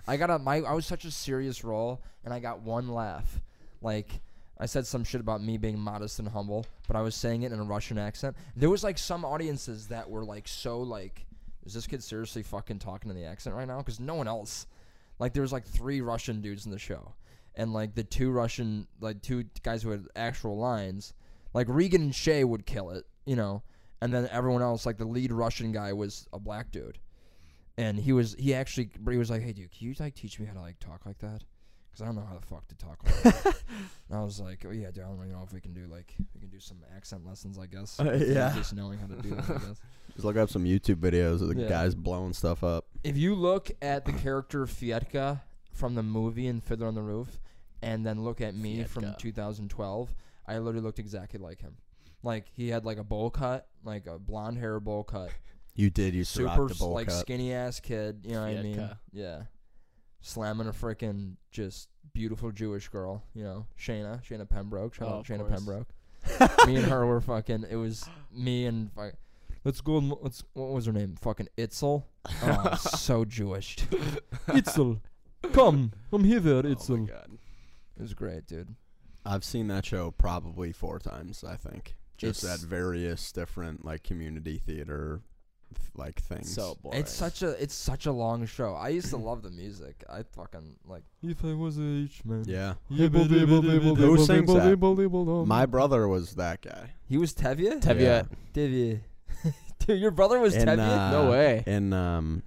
[0.09, 0.57] I got a my.
[0.63, 3.41] I was such a serious role, and I got one laugh.
[3.81, 4.09] Like
[4.59, 7.53] I said some shit about me being modest and humble, but I was saying it
[7.53, 8.37] in a Russian accent.
[8.55, 11.27] There was like some audiences that were like so like,
[11.65, 13.79] is this kid seriously fucking talking in the accent right now?
[13.79, 14.67] Because no one else.
[15.19, 17.15] Like there was like three Russian dudes in the show,
[17.55, 21.15] and like the two Russian like two guys who had actual lines,
[21.53, 23.63] like Regan and Shay would kill it, you know,
[24.01, 26.99] and then everyone else like the lead Russian guy was a black dude,
[27.77, 30.47] and he was he actually he was like, hey dude, can you like teach me
[30.47, 31.45] how to like talk like that?
[31.95, 32.99] Because I don't know how the fuck to talk
[34.09, 35.87] and I was like, oh yeah, dude, I don't really know if we can do
[35.87, 38.01] like we can do some accent lessons, I guess.
[38.05, 38.53] Uh, yeah.
[38.57, 39.81] just knowing how to do that, I guess.
[40.15, 41.69] Just look up some YouTube videos of the Yeah.
[41.69, 42.87] guys blowing stuff up.
[43.03, 45.41] If you look at the character Fyedka
[45.73, 47.41] from the movie in Fiddler on the Roof,
[47.83, 50.15] and then look at me from 2012,
[50.47, 51.77] I literally looked exactly like him.
[52.23, 55.31] Like he had like a bowl cut, like a blonde hair bowl cut,
[55.75, 57.21] You did used to rock super the bowl like cut.
[57.21, 58.21] skinny ass kid.
[58.25, 58.91] You know what I mean?
[59.13, 59.43] Yeah,
[60.25, 63.23] slamming a freaking just beautiful Jewish girl.
[63.35, 64.95] You know, Shayna, Shayna Pembroke.
[64.95, 65.53] Shout Oh, out Shayna course.
[65.55, 65.89] Pembroke.
[66.67, 67.67] me and her were fucking.
[67.71, 68.91] It was me and.
[68.93, 69.11] fu-
[69.65, 69.99] Let's go.
[69.99, 70.43] and- Let's.
[70.55, 71.17] What was her name?
[71.21, 72.05] Fucking Itzel.
[72.43, 73.77] Oh, so Jewish.
[73.77, 74.01] dude.
[74.49, 75.01] Itzel,
[75.53, 77.29] come, come here, Oh my god.
[77.97, 78.75] It was great, dude.
[79.27, 81.45] I've seen that show probably four times.
[81.45, 85.34] I think just It's- at various different like community theater th-
[85.97, 86.53] like things.
[86.53, 87.01] So boring.
[87.01, 87.51] It's such a.
[87.63, 88.75] It's such a long show.
[88.75, 90.05] I used to love the music.
[90.09, 91.03] I fucking like.
[91.23, 92.45] If I was a H man.
[92.47, 92.75] yeah.
[92.89, 92.97] Who
[93.95, 95.47] Who sings that?
[95.47, 96.91] My brother was that guy.
[97.09, 97.81] He was Tevye.
[97.81, 98.01] Tevye.
[98.01, 98.23] Yeah.
[98.53, 99.01] Tevye.
[99.87, 100.79] Dude, your brother was In, Tevye.
[100.79, 101.63] uh, No way.
[101.67, 102.43] In um,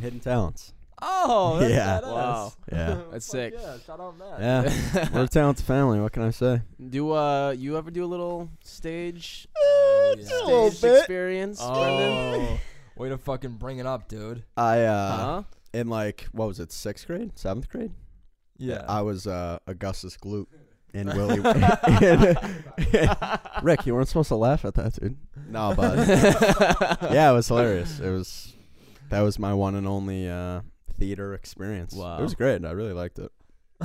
[0.00, 0.72] Hidden Talents.
[1.02, 2.00] Oh, that's yeah.
[2.00, 2.12] badass.
[2.12, 2.52] Wow.
[2.72, 2.86] Yeah.
[3.10, 3.54] That's Fuck sick.
[3.58, 4.40] Yeah, shout out Matt.
[4.40, 5.08] Yeah.
[5.14, 6.00] We're a talented family.
[6.00, 6.62] What can I say?
[6.90, 10.42] Do uh you ever do a little stage Oh, just yeah.
[10.42, 10.98] a little stage bit.
[10.98, 11.78] experience, Brendan?
[12.12, 12.58] Oh,
[12.96, 14.44] way to fucking bring it up, dude.
[14.56, 15.42] I uh, Huh?
[15.72, 17.92] in like what was it, sixth grade, seventh grade?
[18.58, 18.84] Yeah.
[18.88, 20.46] I was uh, Augustus Gloop
[20.94, 21.40] in Willie.
[23.62, 25.16] Rick, you weren't supposed to laugh at that, dude.
[25.48, 25.98] No, but
[27.12, 28.00] yeah, it was hilarious.
[28.00, 28.54] It was
[29.10, 30.60] that was my one and only uh,
[30.98, 31.94] theater experience.
[31.94, 32.18] Wow.
[32.18, 32.64] it was great.
[32.64, 33.30] I really liked it.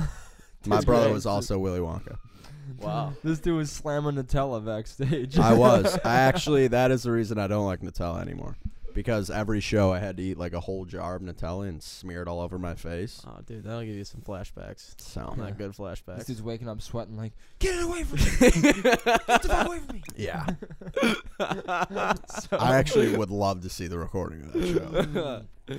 [0.66, 1.14] my brother great.
[1.14, 2.18] was also Willy Wonka.
[2.78, 3.12] Wow.
[3.24, 5.38] this dude was slamming Nutella backstage.
[5.38, 5.98] I was.
[6.04, 6.68] I actually.
[6.68, 8.56] That is the reason I don't like Nutella anymore.
[8.94, 12.22] because every show I had to eat like a whole jar of Nutella and smear
[12.22, 13.22] it all over my face.
[13.26, 15.00] Oh, dude, that'll give you some flashbacks.
[15.00, 16.18] So Not good flashbacks.
[16.18, 18.62] This dude's waking up sweating like, get it away from me!
[18.72, 20.02] Get the fuck away from me!
[20.16, 20.46] yeah,
[22.28, 25.76] So- I actually would love to see the recording of that show.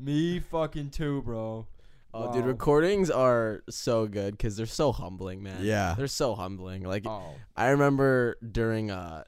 [0.00, 1.66] Me fucking too, bro.
[2.14, 5.58] Oh, dude, recordings are so good because they're so humbling, man.
[5.60, 5.94] Yeah.
[5.96, 6.82] they're so humbling.
[6.82, 9.24] Like Oh, I remember during uh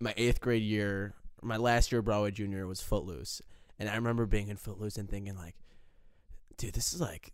[0.00, 3.42] my eighth grade year, my last year of Broadway Junior was Footloose,
[3.78, 5.56] and I remember being in Footloose and thinking like,
[6.56, 7.32] dude, this is like.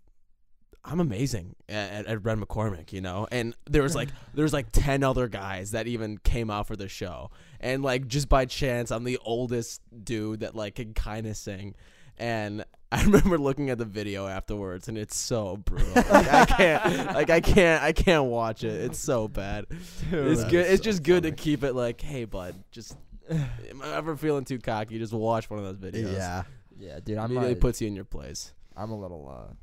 [0.84, 4.68] I'm amazing at, at, Ren McCormack, you know, and there was like there was like
[4.72, 8.90] ten other guys that even came out for the show, and like just by chance,
[8.90, 11.74] I'm the oldest dude that like can kind of sing,
[12.18, 15.92] and I remember looking at the video afterwards, and it's so brutal.
[15.94, 18.80] Like, I can't, like I can't, I can't watch it.
[18.80, 19.66] It's so bad.
[19.70, 20.66] it's good.
[20.66, 22.96] It's so just good to keep it like, hey, bud, just
[23.30, 24.98] am I ever feeling too cocky?
[24.98, 26.12] Just watch one of those videos.
[26.14, 26.42] Yeah,
[26.78, 27.18] yeah, dude.
[27.18, 28.52] I'm immediately a, puts you in your place.
[28.76, 29.28] I'm a little.
[29.28, 29.54] uh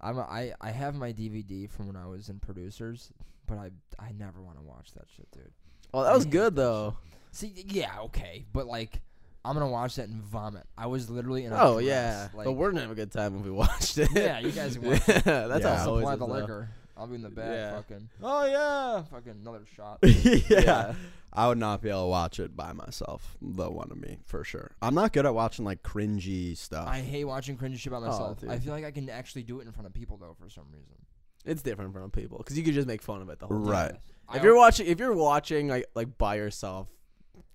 [0.00, 3.10] I'm a, I I have my DVD from when I was in producers,
[3.46, 5.52] but I I never want to watch that shit, dude.
[5.92, 6.96] Well, that was good though.
[7.30, 9.00] See, yeah, okay, but like,
[9.44, 10.64] I'm gonna watch that and vomit.
[10.76, 13.12] I was literally in a Oh dress, yeah, like, but we're gonna have a good
[13.12, 14.08] time if we watched it.
[14.14, 15.24] Yeah, you guys watch yeah, it.
[15.24, 15.84] that's Yeah.
[15.84, 16.32] always supply the though.
[16.32, 16.68] liquor.
[16.96, 17.74] I'll be in the back, Yeah.
[17.76, 18.08] fucking.
[18.22, 19.98] Oh yeah, fucking another shot.
[20.02, 20.94] yeah.
[21.32, 23.36] I would not be able to watch it by myself.
[23.42, 24.70] The one of me for sure.
[24.80, 26.86] I'm not good at watching like cringy stuff.
[26.88, 28.38] I hate watching cringy shit by oh, myself.
[28.48, 30.66] I feel like I can actually do it in front of people though, for some
[30.70, 30.94] reason.
[31.44, 33.68] It's different from people because you could just make fun of it the whole time.
[33.68, 33.94] Right.
[34.34, 36.88] If you're watching, if you're watching like like by yourself,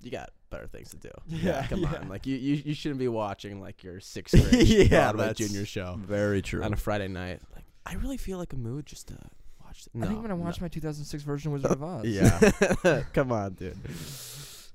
[0.02, 1.10] you got better things to do.
[1.28, 1.96] Yeah, come yeah.
[2.02, 2.10] on.
[2.10, 5.96] Like you, you, you shouldn't be watching like your sixth grade Yeah, Broadway junior show
[6.00, 6.64] Very true.
[6.64, 7.42] on a Friday night.
[7.56, 9.16] Like I really feel like a mood just to
[9.64, 9.88] watch.
[9.88, 9.92] It.
[9.96, 12.06] I No, think I'm gonna watch my 2006 version of Wizard of Oz.
[12.06, 13.04] yeah.
[13.14, 13.78] Come on, dude.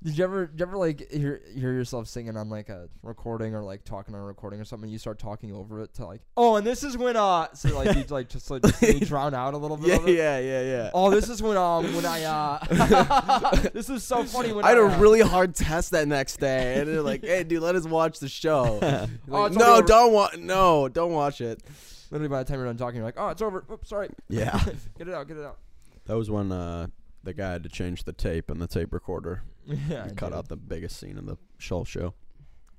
[0.05, 3.55] Did you ever, did you ever like hear hear yourself singing on like a recording
[3.55, 4.87] or like talking on a recording or something?
[4.87, 7.95] You start talking over it to like, oh, and this is when uh, so like
[7.97, 9.87] you like just like you drown out a little bit.
[9.87, 10.15] Yeah, of it.
[10.15, 10.91] yeah, yeah, yeah.
[10.93, 14.77] Oh, this is when um when I uh, this is so funny when I had
[14.77, 17.75] I, a uh, really hard test that next day, and they're like, "Hey, dude, let
[17.75, 19.87] us watch the show." Oh, Like, it's no, over.
[19.87, 20.37] don't watch.
[20.37, 21.63] No, don't watch it.
[22.11, 23.63] literally by the time you're done talking, you're like, oh, it's over.
[23.71, 24.09] Oops, sorry.
[24.29, 24.63] yeah.
[24.99, 25.27] Get it out.
[25.27, 25.57] Get it out.
[26.05, 26.85] That was when uh,
[27.25, 29.43] the guy had to change the tape and the tape recorder.
[29.67, 30.37] Yeah, and I cut did.
[30.37, 32.13] out the biggest scene in the show show.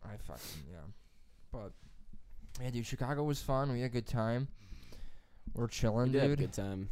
[0.04, 0.78] I fucking yeah.
[1.52, 1.72] But
[2.62, 3.72] yeah, dude, Chicago was fun.
[3.72, 4.46] We had a good time.
[5.52, 6.52] We're chilling, We did have a dude.
[6.52, 6.88] good time.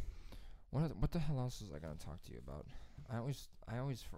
[0.71, 2.65] What oth- what the hell else was I gonna talk to you about?
[3.09, 4.17] I always I always for,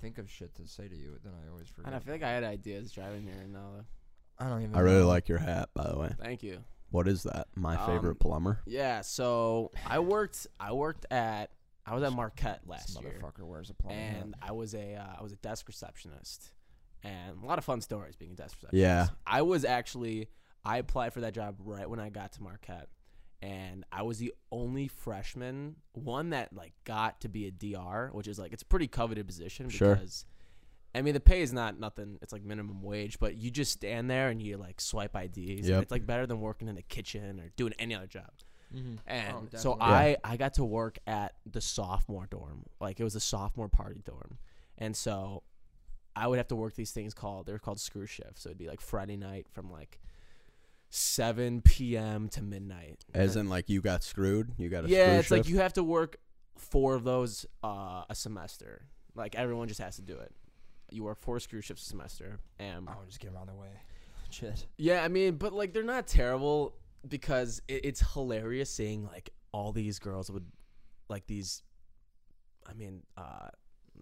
[0.00, 1.86] think of shit to say to you, but then I always forget.
[1.86, 3.84] And I feel like I had ideas driving here, and now,
[4.38, 4.76] I don't even.
[4.76, 5.08] I really know.
[5.08, 6.12] like your hat, by the way.
[6.22, 6.58] thank you.
[6.92, 7.48] What is that?
[7.56, 8.60] My Um, favorite plumber.
[8.64, 10.46] Yeah, so I worked.
[10.60, 11.50] I worked at.
[11.86, 13.92] I was at Marquette last year, motherfucker wears a hat.
[14.22, 14.94] and I was a.
[14.94, 16.52] Uh, I was a desk receptionist,
[17.02, 18.80] and a lot of fun stories being a desk receptionist.
[18.82, 19.08] Yeah.
[19.26, 20.28] I was actually.
[20.64, 22.88] I applied for that job right when I got to Marquette,
[23.40, 28.28] and I was the only freshman, one that like got to be a DR, which
[28.28, 29.94] is like it's a pretty coveted position Sure.
[29.96, 30.24] because.
[30.92, 32.18] I mean, the pay is not nothing.
[32.20, 35.68] It's like minimum wage, but you just stand there and you like swipe IDs.
[35.68, 35.82] Yep.
[35.84, 38.28] It's like better than working in the kitchen or doing any other job.
[38.74, 38.98] Mhm.
[39.06, 39.76] And Oh, so.
[39.80, 42.64] I I got to work at the sophomore dorm.
[42.80, 44.38] Like it was a sophomore party dorm.
[44.78, 45.42] And so
[46.16, 48.42] I would have to work these things called they're called screw shifts.
[48.42, 50.00] So it'd be like Friday night from like
[50.90, 52.28] 7 p.m.
[52.30, 53.04] to midnight.
[53.14, 54.50] As in, like, you got screwed?
[54.58, 56.16] You got a yeah, screw it's like you have to work
[56.56, 58.82] four of those uh, a semester.
[59.14, 60.32] Like everyone just has to do it.
[60.90, 62.40] You work four screw shifts a semester.
[62.58, 63.68] And Oh, just get him out of the way.
[64.30, 64.66] Shit.
[64.78, 66.74] yeah, I mean, but like they're not terrible
[67.06, 70.46] because it, it's hilarious seeing like all these girls would
[71.08, 71.62] like these.
[72.68, 73.48] I mean, uh,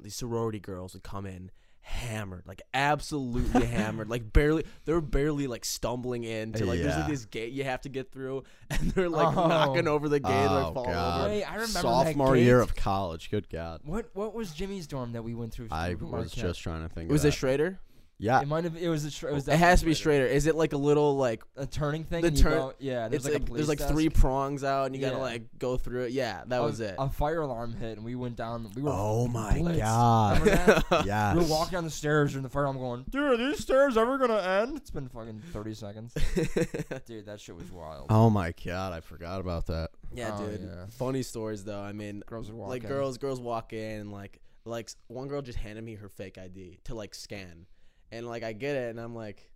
[0.00, 4.64] these sorority girls would come in hammered, like absolutely hammered, like barely.
[4.84, 8.42] They're barely like stumbling into like there's like this gate you have to get through,
[8.70, 9.46] and they're like Oh.
[9.48, 11.20] knocking over the gate, Oh, like falling God.
[11.20, 11.28] over.
[11.30, 13.30] Wait, I remember that Sophomore year of college.
[13.30, 13.80] Good God.
[13.84, 15.68] What what was Jimmy's dorm that we went through?
[15.70, 16.30] I was Marquette?
[16.32, 17.10] just trying to think.
[17.10, 17.36] Was of it.
[17.36, 17.78] Schroeder?
[18.20, 18.40] Yeah.
[18.40, 18.76] It might have.
[18.76, 19.04] It was.
[19.04, 19.46] A, it was.
[19.46, 20.26] It has to be straighter.
[20.26, 22.22] Is it like a little like A turning thing.
[22.22, 23.06] The turn- yeah.
[23.06, 25.76] There's it's like, like, there's like police three prongs out, and you gotta like go
[25.76, 26.10] through it.
[26.12, 26.96] Yeah, that A- was it.
[26.98, 28.68] A fire alarm hit, and we went down.
[28.74, 28.90] We were.
[28.92, 29.78] Oh my blitzed.
[29.78, 31.06] God.
[31.06, 31.36] Yes.
[31.36, 33.96] We were walking down the stairs, and the fire alarm going, dude, are these stairs
[33.96, 34.76] ever gonna end?
[34.76, 36.14] It's been fucking 30 seconds.
[37.06, 38.06] Dude, that shit was wild.
[38.10, 38.92] Oh my God.
[38.92, 39.90] I forgot about that.
[40.12, 40.62] Yeah, Oh, dude.
[40.62, 40.86] yeah.
[40.90, 41.80] Funny stories though.
[41.80, 42.88] I mean, Girls like in.
[42.88, 46.94] girls, girls walk in like, like one girl just handed me her fake ID to
[46.94, 47.66] like scan,
[48.12, 49.50] and like I get it, and I'm like,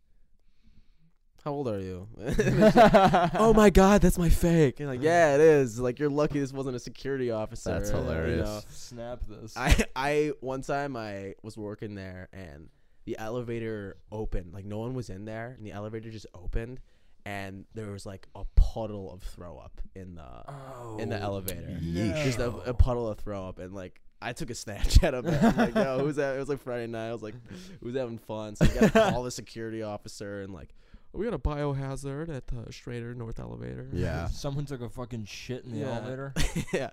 [1.45, 2.09] "How old are you?"
[3.35, 4.81] oh my god, that's my fake.
[4.81, 5.79] And like, yeah, it is.
[5.81, 7.71] Like, you're lucky this wasn't a security officer.
[7.71, 8.47] That's you hilarious.
[8.49, 8.61] know?
[8.71, 9.57] Snap this.
[9.57, 12.69] I, I one time I was working there and
[13.05, 14.53] the elevator opened.
[14.55, 16.79] Like no one was in there, and the elevator just opened,
[17.27, 21.23] and there was like a puddle of throw up in the Oh, in the oh,
[21.25, 21.79] elevator.
[21.81, 22.13] no.
[22.25, 25.43] Just a, a puddle of throw up, and like I took a Snapchat of it.
[25.43, 26.37] I'm like, yo, who's that?
[26.37, 27.09] It was like Friday night.
[27.09, 27.35] I was like,
[27.83, 28.57] who's having fun?
[28.57, 30.69] So you gotta call the security officer and like,
[31.15, 33.89] "Oh, we got a biohazard at the Schroeder North Elevator.
[33.93, 34.27] Yeah.
[34.33, 35.97] Someone took a fucking shit in the Yeah.
[35.97, 36.35] elevator.
[36.73, 36.91] yeah.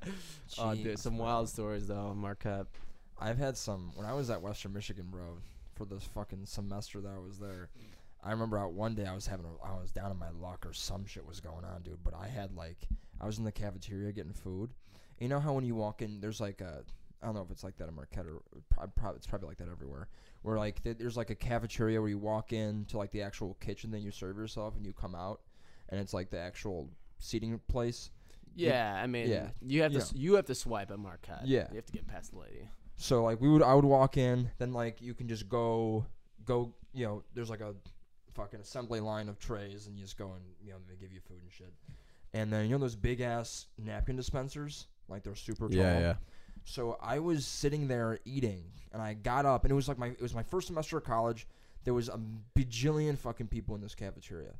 [0.58, 1.26] Oh, dude, some bro.
[1.26, 2.66] wild stories though, Marquette.
[3.20, 5.38] I've had some when I was at Western Michigan, bro.
[5.76, 7.70] For this fucking semester that I was there,
[8.22, 10.66] I remember out one day I was having a, I was down in my luck
[10.66, 12.04] or some shit was going on, dude.
[12.04, 12.78] But I had like
[13.22, 14.72] I was in the cafeteria getting food.
[15.20, 16.84] You know how when you walk in, there's like a
[17.22, 19.58] I don't know if it's like that in Marquette or prob- prob- it's probably like
[19.58, 20.08] that everywhere.
[20.42, 23.56] Where like th- there's like a cafeteria where you walk in to like the actual
[23.60, 25.42] kitchen, then you serve yourself and you come out,
[25.90, 28.12] and it's like the actual seating place.
[28.56, 30.06] Yeah, I mean, yeah, you have to yeah.
[30.14, 31.46] you have to swipe at Marquette.
[31.46, 31.68] Yeah.
[31.70, 32.70] you have to get past the lady.
[32.96, 36.06] So like we would I would walk in, then like you can just go
[36.46, 37.76] go you know, there's like a
[38.34, 41.20] fucking assembly line of trays and you just go and you know, they give you
[41.20, 41.74] food and shit.
[42.34, 44.88] And then you know those big ass napkin dispensers?
[45.08, 45.78] Like they're super tall.
[45.78, 46.14] Yeah, yeah.
[46.66, 50.08] So I was sitting there eating and I got up and it was like my
[50.08, 51.48] it was my first semester of college.
[51.84, 52.20] There was a
[52.58, 54.54] bajillion fucking people in this cafeteria.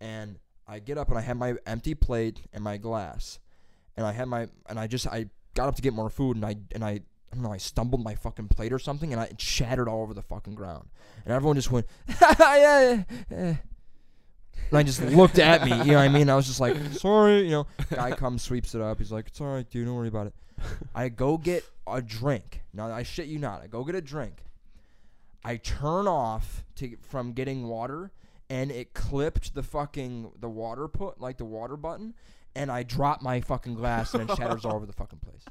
[0.00, 3.38] And I get up and I had my empty plate and my glass.
[3.96, 6.44] And I had my and I just I got up to get more food and
[6.44, 7.00] I and I
[7.32, 10.02] I don't know, I stumbled my fucking plate or something and I it shattered all
[10.02, 10.88] over the fucking ground.
[11.24, 11.86] And everyone just went,
[12.20, 13.56] yeah, yeah, yeah.
[14.70, 16.30] And I just looked at me, you know what I mean?
[16.30, 17.66] I was just like, sorry, you know.
[17.92, 18.98] Guy comes, sweeps it up.
[18.98, 19.86] He's like, it's all right, dude.
[19.86, 20.34] Don't worry about it.
[20.94, 22.62] I go get a drink.
[22.72, 23.62] Now, I shit you not.
[23.62, 24.44] I go get a drink.
[25.44, 28.12] I turn off to from getting water,
[28.48, 32.14] and it clipped the fucking the water put like the water button,
[32.54, 35.44] and I drop my fucking glass and it shatters all over the fucking place.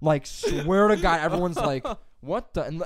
[0.00, 1.86] Like swear to God, everyone's like,
[2.20, 2.82] "What the?" And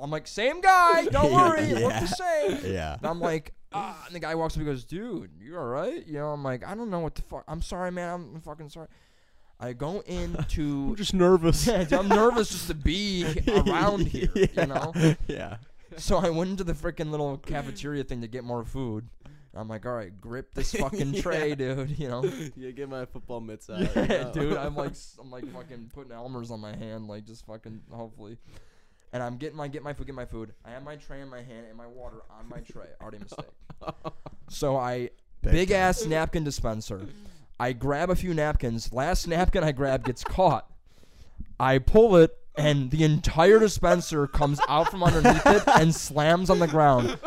[0.00, 2.00] I'm, like, "Same guy, don't worry, it looked Yeah.
[2.00, 2.94] the same." Yeah.
[2.94, 6.06] And I'm like, ah, and the guy walks up and goes, dude, you all right?
[6.06, 7.44] You know, I'm like, I don't know what the fuck.
[7.48, 8.14] I'm sorry, man.
[8.34, 8.88] I'm fucking sorry.
[9.60, 10.86] I go into.
[10.90, 11.66] I'm just nervous.
[11.66, 14.92] Yeah, I'm nervous just to be around here, you know?
[15.26, 15.56] Yeah.
[15.96, 19.08] So I went into the freaking little cafeteria thing to get more food.
[19.54, 22.22] I'm like, all right, grip this fucking tray, dude, you know?
[22.56, 23.80] Yeah, get my football mitts out.
[23.80, 24.32] Yeah, you know?
[24.32, 27.80] dude, I'm like, s- I'm like fucking putting Elmer's on my hand, like just fucking,
[27.90, 28.36] hopefully.
[29.12, 30.52] And I'm getting my, get my food, get my food.
[30.64, 32.88] I have my tray in my hand and my water on my tray.
[33.00, 33.46] Already a mistake.
[34.50, 35.10] So I
[35.42, 37.06] Big big, ass napkin dispenser.
[37.60, 38.92] I grab a few napkins.
[38.94, 40.70] Last napkin I grab gets caught.
[41.60, 46.58] I pull it and the entire dispenser comes out from underneath it and slams on
[46.58, 47.18] the ground,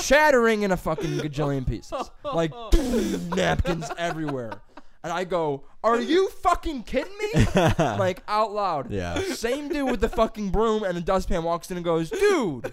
[0.00, 2.10] shattering in a fucking gajillion pieces.
[2.24, 2.52] Like
[3.36, 4.62] napkins everywhere.
[5.04, 7.44] And I go, "Are you fucking kidding me?"
[7.78, 8.90] like out loud.
[8.90, 9.20] Yeah.
[9.34, 12.72] Same dude with the fucking broom and the dustpan walks in and goes, "Dude,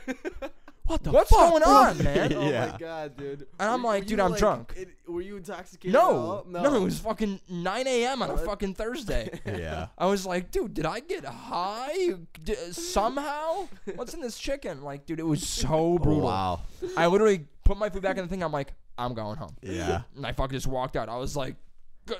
[0.85, 2.71] What the what's going on, man?" Oh Yeah.
[2.71, 3.47] my god, dude.
[3.59, 4.73] And I'm Were- like, were dude, I'm drunk.
[4.75, 5.93] it- were you intoxicated?
[5.93, 6.45] No, at all?
[6.47, 8.21] no, it was fucking 9 a.m.
[8.21, 9.39] on a fucking Thursday.
[9.45, 9.87] Yeah.
[9.97, 12.13] I was like, dude, did I get high
[12.43, 13.67] D- somehow?
[13.95, 14.83] What's in this chicken?
[14.83, 16.21] Like, dude, it was so brutal.
[16.25, 16.61] Wow.
[16.95, 18.43] I literally put my food back in the thing.
[18.43, 19.55] I'm like, I'm going home.
[19.61, 20.01] Yeah.
[20.15, 21.07] And I fucking just walked out.
[21.09, 21.59] I was like, "G-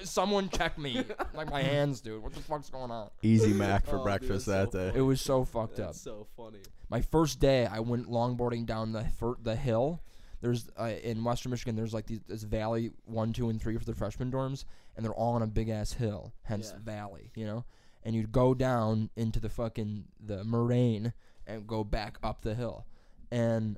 [0.03, 1.03] someone check me.
[1.33, 2.21] like my hands, dude.
[2.21, 3.09] What the fuck's going on?
[3.21, 4.97] Easy Mac for Oh, dude, breakfast that's that so day.
[4.97, 5.87] It was so fucked up.
[5.87, 6.59] That's so funny.
[6.89, 10.01] My first day, I went longboarding down the fir- the hill.
[10.41, 11.75] There's uh, in Western Michigan.
[11.75, 14.63] There's like these, this valley one, two, and three for the freshman dorms,
[14.95, 16.79] and they're all on a big ass hill, hence Yeah.
[16.83, 17.31] valley.
[17.35, 17.65] You know,
[18.03, 21.13] and you'd go down into the fucking the moraine
[21.45, 22.85] and go back up the hill,
[23.31, 23.77] and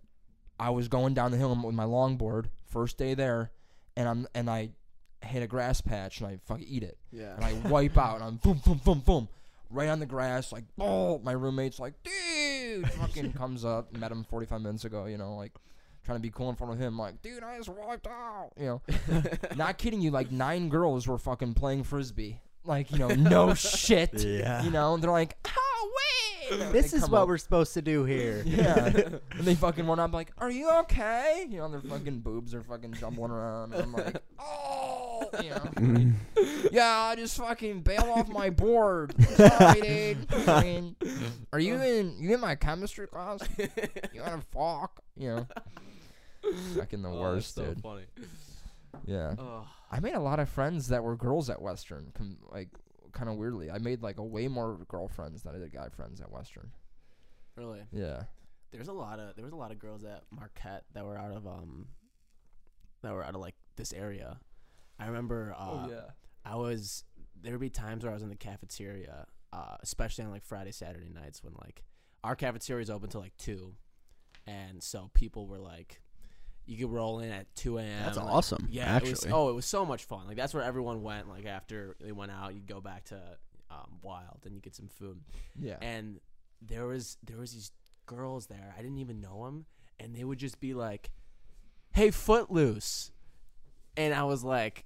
[0.59, 3.51] I was going down the hill with my longboard first day there,
[3.97, 4.69] and I'm and I
[5.23, 7.35] hit a grass patch and I fucking eat it Yeah.
[7.35, 9.27] and I wipe out and I'm boom boom boom boom
[9.69, 14.23] right on the grass like oh my roommate's like dude fucking comes up met him
[14.25, 15.53] 45 minutes ago you know like
[16.03, 18.65] trying to be cool in front of him like dude I just wiped out you
[18.65, 18.81] know
[19.55, 24.21] not kidding you like nine girls were fucking playing frisbee like you know no shit
[24.23, 24.61] Yeah.
[24.63, 25.70] you know and they're like oh
[26.51, 27.27] wait And This they is come what up.
[27.27, 28.43] we're supposed to do here.
[28.45, 32.53] yeah and they fucking run up like are you okay you know their fucking boobs
[32.53, 36.13] are fucking jumbling around and I'm like oh you know Mm.
[36.71, 39.13] yeah, I just fucking bail off my board.
[39.35, 40.29] Sorry, dude.
[40.29, 40.95] Fucking-
[41.53, 43.39] are you in you in my chemistry class?
[43.57, 45.01] You want to fuck?
[45.15, 45.47] You know.
[46.77, 47.81] Fucking the Oh, that's worst, so dude.
[47.81, 48.03] funny.
[49.05, 49.35] Yeah.
[49.39, 52.11] Oh, I made a lot of friends that were girls at Western.
[52.15, 52.69] Com- like,
[53.11, 56.21] kind of weirdly, I made like a way more girlfriends than I did guy friends
[56.21, 56.71] at Western.
[57.55, 57.81] really?
[57.91, 58.23] Yeah.
[58.71, 61.31] There's a lot of there was a lot of girls at Marquette that were out
[61.31, 61.87] of um
[63.03, 64.39] that were out of like this area.
[64.97, 65.87] I remember uh
[66.45, 67.03] I was
[67.41, 70.71] there would be times where I was in the cafeteria, uh, especially on like Friday,
[70.71, 71.83] Saturday nights when like
[72.23, 73.75] our cafeteria is open till like two,
[74.45, 76.00] and so people were like,
[76.71, 78.05] you could roll in at two a.m.
[78.05, 78.67] That's like- awesome.
[78.71, 79.31] Yeah, it was, actually.
[79.33, 80.25] oh, it was so much fun.
[80.25, 81.27] Like that's where everyone went.
[81.27, 83.19] Like after they went out, you'd go back to
[83.69, 85.19] um, Wild and you get some food.
[85.59, 85.75] Yeah.
[85.81, 86.21] And
[86.61, 87.71] there was there was these
[88.05, 88.73] girls there.
[88.77, 89.65] I didn't even know them,
[89.99, 91.11] and they would just be like,
[91.91, 93.11] "Hey, Footloose,"
[93.97, 94.85] and I was like,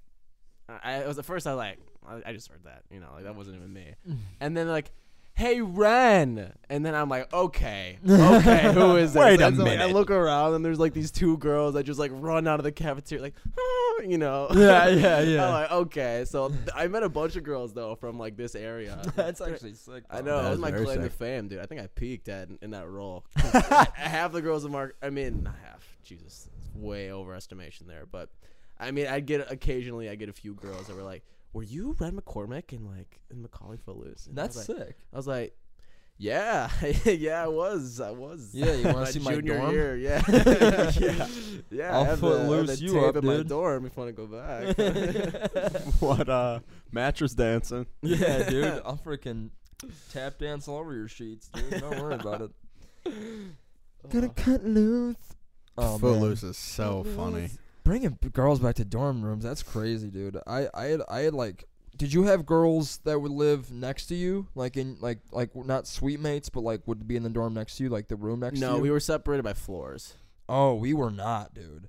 [0.67, 1.77] I it was at first I like
[2.07, 3.93] I, I just heard that you know like that wasn't even me,
[4.39, 4.91] and then like.
[5.37, 9.19] Hey Ren, and then I'm like, okay, okay, who is this?
[9.19, 11.83] Wait a And so, like, I look around and there's like these two girls that
[11.83, 14.47] just like run out of the cafeteria, like, "Ah," you know.
[14.53, 15.45] Yeah, yeah, yeah.
[15.45, 18.55] I'm like, okay, so th- I met a bunch of girls though from like this
[18.55, 19.01] area.
[19.17, 20.05] That's actually sick.
[20.09, 20.41] I know.
[20.41, 21.59] That was my claim to fame, dude.
[21.59, 23.25] I think I peaked at in that role.
[23.35, 24.95] half the girls in Mark.
[25.03, 25.85] I mean, not half.
[26.01, 28.05] Jesus, way overestimation there.
[28.09, 28.29] But
[28.79, 30.07] I mean, I get occasionally.
[30.09, 31.23] I get a few girls that were like,
[31.55, 34.95] "Were you Ren McCormack in like in McAuley Footloose?" And That's was like, sick.
[35.13, 35.55] I was like.
[36.17, 36.69] Yeah,
[37.05, 37.99] yeah, I was.
[37.99, 38.51] I was.
[38.53, 39.73] Yeah, you wanna see my junior dorm?
[39.73, 39.97] year?
[39.97, 41.27] Yeah, yeah,
[41.69, 41.93] yeah.
[41.93, 43.49] I'll I have the, I have the you tape up, in my dude.
[43.49, 45.91] dorm if you want to go back.
[45.99, 46.59] what uh
[46.93, 47.85] mattress dancing?
[48.01, 48.81] Yeah, dude.
[48.85, 49.49] I'll freaking
[50.13, 51.81] tap dance all over your sheets, dude.
[51.81, 52.49] Don't worry about
[53.03, 53.13] it.
[54.09, 55.17] Gonna cut loose.
[55.77, 55.99] Oh, man.
[55.99, 57.49] Footloose is so funny.
[57.85, 60.37] Bringing girls back to dorm rooms, that's crazy, dude.
[60.45, 61.63] I, I had I had like
[61.95, 64.47] did you have girls that would live next to you?
[64.55, 67.77] Like in like like not suite mates, but like would be in the dorm next
[67.77, 68.71] to you, like the room next to you?
[68.73, 70.15] no, we were separated by floors.
[70.49, 71.87] Oh, we were not, dude.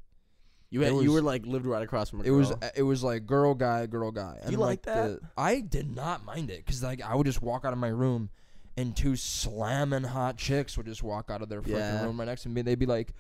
[0.69, 3.03] You It had, you were like lived right across from a It was it was
[3.03, 4.39] like girl guy girl guy.
[4.49, 5.09] You like that?
[5.09, 7.89] the- I did not mind it because like I would just walk out of my
[7.89, 8.29] room,
[8.77, 12.05] and two slamming hot chicks would just walk out of their freaking Yeah.
[12.05, 12.61] room right next to me.
[12.63, 13.15] They'd be like,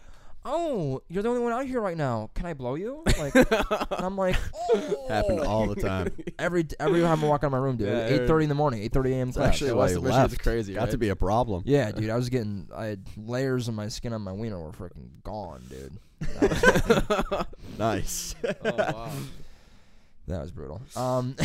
[0.49, 2.31] "Oh, you're the only one out here right now.
[2.35, 3.47] Can I blow you?" Like, and
[3.91, 5.07] I'm like, oh.
[5.09, 6.13] Happened all the time.
[6.39, 7.89] every every time I walk out of my room, dude.
[7.89, 8.29] Yeah, I Eight heard.
[8.29, 9.29] thirty in the morning, eight thirty a.m.
[9.29, 9.49] It's class.
[9.49, 10.43] actually Yeah, why West he Michigan's left.
[10.43, 11.63] crazy, Got to be a problem.
[11.67, 12.09] Yeah, dude.
[12.11, 15.63] I was getting I had layers of my skin on my wiener were freaking gone,
[15.69, 15.99] dude.
[17.79, 18.35] Nice.
[18.45, 19.11] oh wow.
[20.29, 20.81] that was brutal.
[20.97, 21.37] Um,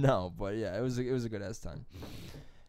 [0.00, 1.84] no, but yeah, it was a, it was a good ass time.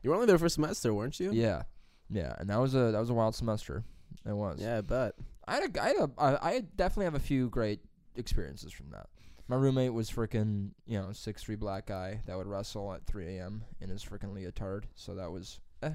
[0.02, 1.32] You were only there for a semester, weren't you?
[1.32, 1.64] Yeah,
[2.10, 3.84] yeah, and that was a that was a wild semester.
[4.26, 4.60] It was.
[4.62, 5.14] Yeah, I bet.
[5.50, 7.80] I had a, I had a, I I definitely have a few great
[8.16, 9.08] experiences from that.
[9.48, 13.38] My roommate was freaking you know six three black guy that would wrestle at three
[13.38, 13.64] a.m.
[13.82, 14.86] in his freaking leotard.
[14.96, 15.90] So that was, eh,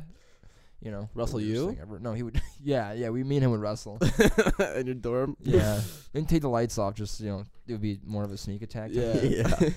[0.80, 1.76] you know, Wrestle you?
[1.80, 1.98] ever.
[2.00, 2.40] No, he would.
[2.62, 3.10] yeah, yeah.
[3.10, 3.98] We me and him would wrestle.
[4.76, 5.36] In your dorm.
[5.40, 5.80] yeah,
[6.14, 6.94] and take the lights off.
[6.94, 8.90] Just you know, it would be more of a sneak attack.
[8.92, 9.14] Yeah.
[9.22, 9.70] Yeah.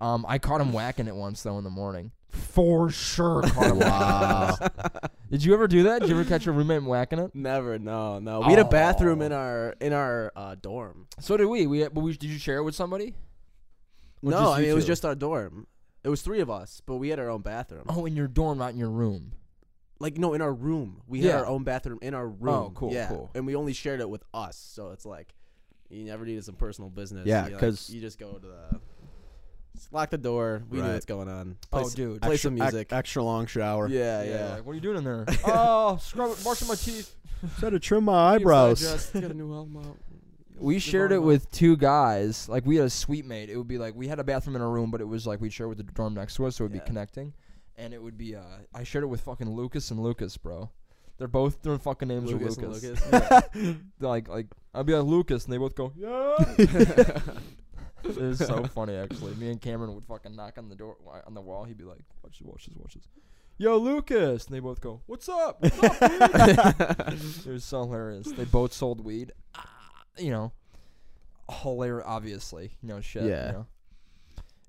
[0.00, 2.10] Um, I caught him whacking it once though in the morning.
[2.32, 3.78] For sure, caught him.
[3.78, 4.56] Wow.
[5.30, 6.00] Did you ever do that?
[6.00, 7.34] Did you ever catch your roommate whacking it?
[7.34, 7.78] Never.
[7.78, 8.18] No.
[8.18, 8.40] No.
[8.40, 9.36] We had a bathroom in Oh.
[9.36, 11.06] our in our uh, dorm.
[11.20, 11.66] So did we.
[11.66, 13.14] We but we did you share it with somebody?
[14.22, 14.88] Or no, just I you mean it was two?
[14.88, 15.66] just our dorm.
[16.04, 17.84] It was three of us, but we had our own bathroom.
[17.88, 19.32] Oh, in your dorm, not in your room.
[20.00, 21.02] Like no, in our room.
[21.06, 21.32] We Yeah.
[21.32, 22.54] had our own bathroom in our room.
[22.54, 23.08] Oh, cool, Yeah.
[23.08, 23.30] cool.
[23.34, 25.34] And we only shared it with us, so it's like
[25.90, 27.26] you never needed some personal business.
[27.26, 28.71] Yeah, You, like, 'cause- you just go to the just
[29.90, 30.62] lock the door.
[30.70, 30.92] We knew Right.
[30.92, 31.56] what's going on.
[31.70, 32.22] Play Oh, s- dude.
[32.22, 32.92] play extra, some ex- music.
[32.92, 33.88] extra long shower.
[33.88, 34.54] yeah, yeah.
[34.54, 35.26] like, what are you doing in there?
[35.46, 37.14] oh, scrub it, brushing my teeth.
[37.60, 38.80] Had to trim my eyebrows.
[38.80, 39.96] Just get a new helm out.
[40.58, 41.24] We shared it up.
[41.24, 42.48] with two guys.
[42.48, 43.50] Like we had a suite mate.
[43.50, 45.40] It would be like we had a bathroom in our room, but it was like
[45.40, 46.82] we'd share with the dorm next to us, so it would Yeah.
[46.82, 47.32] be connecting.
[47.76, 50.70] And it would be uh I shared it with fucking Lucas and Lucas, bro.
[51.18, 53.12] They're both their fucking names Lucas are and Lucas.
[53.12, 53.46] Lucas.
[53.98, 57.16] They're like like I'd be like Lucas and they both go, Yeah
[58.04, 59.34] It was so funny actually.
[59.34, 60.96] Me and Cameron would fucking knock on the door
[61.26, 63.08] on the wall, he'd be like, Watch this, watch this, watch this.
[63.58, 65.62] Yo, Lucas and they both go, What's up?
[65.62, 68.30] What's up, dude?" It was so hilarious.
[68.32, 69.32] They both sold weed.
[69.54, 69.68] Ah,
[70.18, 70.52] you know,
[71.50, 72.04] hilarious.
[72.06, 73.24] Obviously, you know, shit.
[73.24, 73.46] Yeah.
[73.46, 73.66] You know.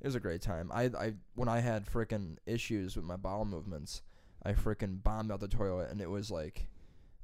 [0.02, 0.70] It was a great time.
[0.74, 4.02] I, I, when I had frickin' issues with my bowel movements,
[4.44, 6.68] I frickin' bombed out the toilet, and it was like,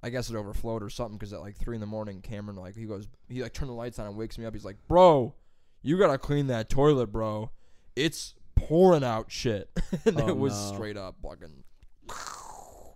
[0.01, 1.17] I guess it overflowed or something.
[1.17, 3.75] Because at like three in the morning, Cameron like he goes, he like turned the
[3.75, 4.53] lights on and wakes me up.
[4.53, 5.35] He's like, "Bro,
[5.81, 7.51] you gotta clean that toilet, bro.
[7.95, 9.69] It's pouring out shit."
[10.05, 10.75] and Oh, it was no.
[10.75, 11.63] straight up fucking.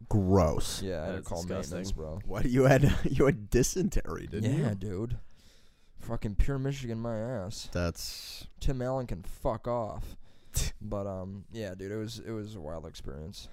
[0.10, 0.82] Gross.
[0.82, 1.96] Yeah, I had to That's call maintenance, disgusting.
[1.96, 2.20] bro.
[2.26, 2.94] What you had?
[3.10, 4.62] You had dysentery, didn't you?
[4.64, 4.76] yeah, you?
[4.76, 5.18] dude.
[6.02, 7.70] Fucking pure Michigan, my ass.
[7.72, 10.18] That's Tim Allen can fuck off.
[10.82, 13.48] but um, yeah, dude, it was it was a wild experience.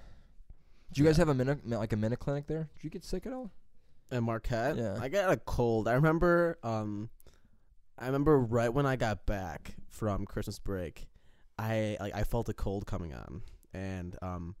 [0.89, 2.69] Did you guys have a minute like a minute clinic there?
[2.75, 3.51] Did you get sick at all?
[4.13, 4.75] and Marquette.
[4.75, 4.97] Yeah.
[4.99, 5.87] I got a cold.
[5.87, 7.09] I remember um
[8.01, 11.07] I remember right when I got back from Christmas break,
[11.57, 13.43] I like I felt a cold coming on.
[13.73, 14.55] And um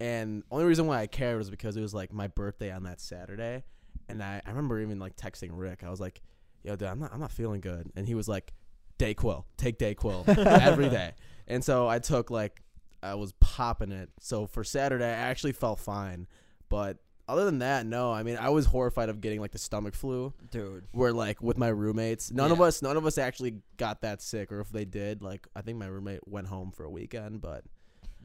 [0.00, 3.00] and only reason why I cared was because it was like my birthday on that
[3.00, 3.64] Saturday.
[4.08, 5.84] And I, I remember even like texting Rick.
[5.84, 6.22] I was like,
[6.62, 7.90] Yo, dude, I'm not I'm not feeling good.
[7.96, 8.54] And he was like,
[8.98, 9.44] Dayquil.
[9.58, 11.12] Take Dayquil every day.
[11.46, 12.62] And so I took like
[13.02, 14.08] I was popping it.
[14.20, 16.26] So for Saturday I actually felt fine.
[16.70, 16.96] But
[17.28, 18.12] other than that, no.
[18.12, 20.84] I mean, I was horrified of getting like the stomach flu, dude.
[20.92, 24.50] where like with my roommates, none of us, none of us actually got that sick,
[24.52, 27.64] or if they did, like I think my roommate went home for a weekend, but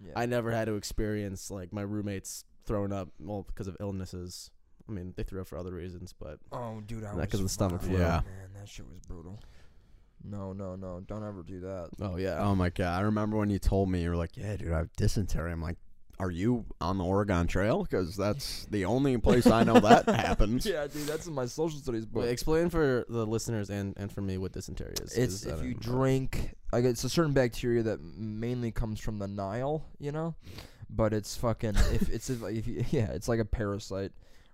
[0.03, 0.13] Yeah.
[0.15, 4.51] I never had to experience like my roommates throwing up, well, because of illnesses.
[4.87, 7.39] I mean, they threw up for other reasons, but Oh, dude, I Not was 'cause
[7.41, 7.93] of the stomach flu.
[7.97, 8.21] Yeah.
[8.25, 9.39] man, that shit was brutal.
[10.23, 11.89] No, no, no, don't ever do that.
[12.01, 12.99] oh yeah, Oh my god!
[12.99, 15.61] I remember when you told me you were like, "Yeah, dude, I have dysentery." I'm
[15.61, 15.77] like,
[16.19, 17.83] "Are you on the Oregon Trail?
[17.83, 21.79] Because that's the only place I know that happens." yeah, dude, that's in my social
[21.79, 22.23] studies book.
[22.23, 25.17] Wait, explain for the listeners and and for me what dysentery is.
[25.17, 25.91] It's 'cause I if you don't know.
[25.99, 30.35] drink, like it's a certain bacteria that mainly comes from the Nile, you know,
[30.89, 34.11] but it's fucking if it's if, if you, yeah, it's like a parasite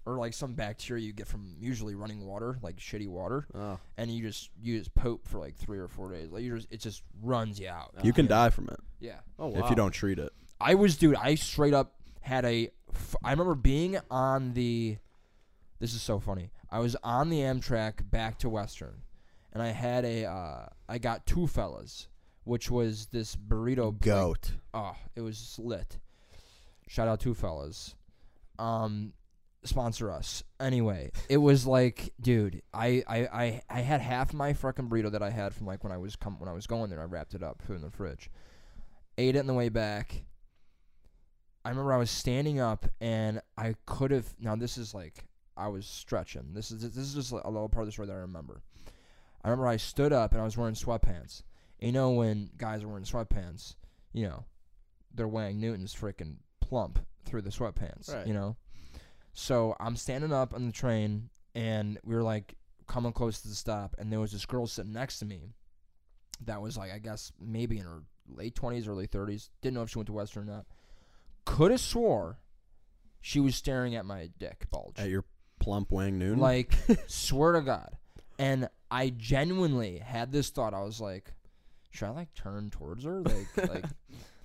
[0.07, 4.11] or like some bacteria you get from usually running water, like shitty water, Oh, and
[4.11, 6.79] you just you just poop for like three or four days, like you just it
[6.79, 7.91] just runs you out.
[8.03, 8.29] You can Yeah.
[8.29, 9.63] die from it Yeah, oh wow.
[9.63, 10.31] if you don't treat it.
[10.59, 11.15] I was dude.
[11.15, 12.69] I straight up had a.
[13.23, 14.97] I remember being on the.
[15.79, 16.51] This is so funny.
[16.71, 19.01] I was on the Amtrak back to Western,
[19.53, 20.25] and I had a.
[20.25, 22.07] Uh, I got two fellas,
[22.43, 23.91] which was this burrito.
[23.91, 24.51] like, Goat.
[24.73, 25.99] oh, it was lit.
[26.87, 27.95] Shout out two fellas.
[28.57, 29.13] Um,
[29.63, 30.43] sponsor us.
[30.59, 35.23] Anyway, it was like, dude, I, I, I, I had half my fucking burrito that
[35.23, 37.01] I had from like when I was com- when I was going there.
[37.01, 38.29] I wrapped it up, put it in the fridge.
[39.17, 40.23] Ate it on the way back.
[41.65, 44.27] I remember I was standing up and I could have.
[44.39, 45.25] Now this is like
[45.57, 46.53] I was stretching.
[46.53, 48.61] This is this is just a little part of the story that I remember.
[49.43, 51.41] I remember I stood up and I was wearing sweatpants.
[51.79, 53.75] You know when guys are wearing sweatpants,
[54.13, 54.45] you know,
[55.13, 58.13] they're weighing newtons freaking plump through the sweatpants.
[58.13, 58.27] Right.
[58.27, 58.55] You know,
[59.33, 62.53] so I'm standing up on the train and we were like
[62.85, 65.55] coming close to the stop, and there was this girl sitting next to me
[66.45, 69.49] that was like I guess maybe in her late twenties, early thirties.
[69.63, 70.65] Didn't know if she went to Western or not.
[71.45, 72.39] Could have swore
[73.25, 74.99] she was staring at my dick bulge.
[74.99, 75.25] At your
[75.59, 76.37] plump wang noon.
[76.37, 76.75] Like,
[77.07, 77.97] swear to God.
[78.37, 80.75] And I genuinely had this thought.
[80.75, 81.33] I was like,
[81.89, 83.21] should I like turn towards her?
[83.21, 83.85] Like, like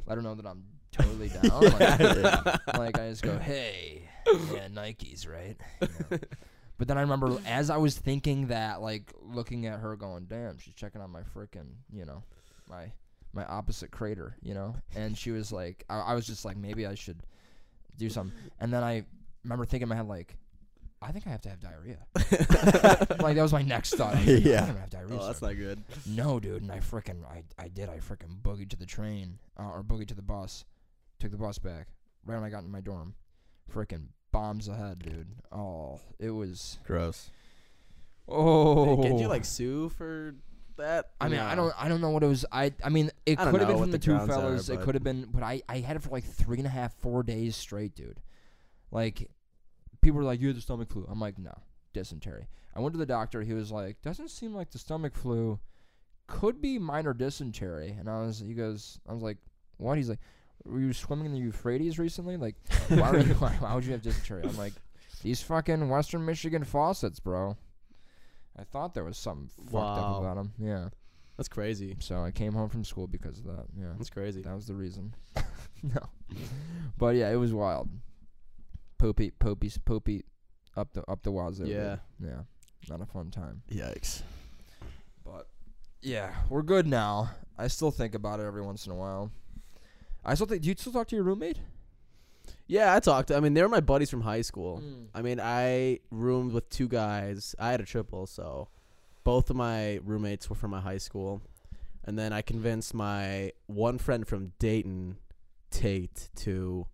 [0.07, 1.61] let her know that I'm totally down.
[1.61, 5.59] Like, like I just go, hey, yeah, Nikes, right?
[5.83, 6.19] You know.
[6.79, 10.57] But then I remember as I was thinking that, like looking at her, going, damn,
[10.57, 12.23] she's checking on my freaking, you know,
[12.67, 12.93] my
[13.33, 14.75] my opposite crater, you know.
[14.95, 17.23] And she was like, I, I was just like, maybe I should
[17.97, 18.37] do something.
[18.61, 19.05] And then I
[19.45, 20.37] remember thinking in my head, like,
[21.03, 21.99] I think I have to have diarrhea.
[23.23, 24.15] like that was my next thought.
[24.17, 24.61] I like, Yeah.
[24.63, 25.19] I'm gonna have diarrhea.
[25.21, 25.49] Oh, that's soon.
[25.49, 25.83] not good.
[26.07, 27.89] No, dude, and I freaking, I I did.
[27.89, 30.65] I freaking boogied to the train uh, or boogied to the bus.
[31.19, 31.89] Took the bus back.
[32.27, 33.15] Right when I got in my dorm,
[33.73, 35.29] Freaking bombs ahead, dude.
[35.53, 36.79] Oh, it was.
[36.85, 37.31] Gross.
[38.29, 40.35] Oh, did you like sue for
[40.81, 41.11] that?
[41.21, 42.45] I mean, I don't, I don't know what it was.
[42.53, 44.11] I, I mean, it I don't could have know been what from the the two
[44.13, 44.69] grounds are, fellas.
[44.69, 46.71] it but- could have been, but I, I had it for like three and a
[46.71, 48.21] half, four days straight, dude.
[48.91, 49.31] Like,
[50.01, 51.57] people were like, "You had the stomach flu." I'm like, "No,
[51.93, 53.43] dysentery." I went to the doctor.
[53.43, 55.59] He was like, "Doesn't seem like the stomach flu.
[56.27, 59.39] Could be minor dysentery." And I was, he goes, I was like,
[59.77, 60.19] "What?" He's like,
[60.65, 62.37] "Were you swimming in the Euphrates recently?
[62.37, 62.57] Like,
[62.89, 64.73] why, were you, why, why would you have dysentery?" I'm like,
[65.23, 67.57] "These fucking Western Michigan faucets, bro."
[68.61, 70.19] I thought there was something fucked up Wow.
[70.21, 70.53] about him.
[70.59, 70.89] Yeah.
[71.37, 71.97] That's crazy.
[72.01, 73.65] So I came home from school because of that.
[73.75, 74.43] Yeah, That's crazy.
[74.43, 75.15] that was the reason.
[75.83, 76.01] no,
[76.99, 77.89] but yeah, it was wild.
[78.99, 80.25] Poopy, poopy, poopy,
[80.77, 81.65] up the up the wazoo.
[81.65, 81.75] dude.
[81.75, 81.97] Yeah.
[82.23, 82.43] yeah,
[82.91, 83.63] not a fun time.
[83.73, 84.21] Yikes.
[85.25, 85.49] But
[86.03, 87.31] yeah, we're good now.
[87.57, 89.31] I still think about it every once in a while.
[90.23, 90.61] I still think.
[90.61, 91.59] Do you still talk to your roommate?
[92.67, 93.29] Yeah, I talked.
[93.29, 94.83] To, I mean, they were my buddies from high school.
[94.85, 95.07] Mm.
[95.15, 97.55] I mean, I roomed with two guys.
[97.59, 98.69] I had a triple, so
[99.25, 101.43] both of my roommates were from my high school.
[102.05, 105.19] And then I convinced my one friend from Dayton,
[105.71, 106.87] Tate, to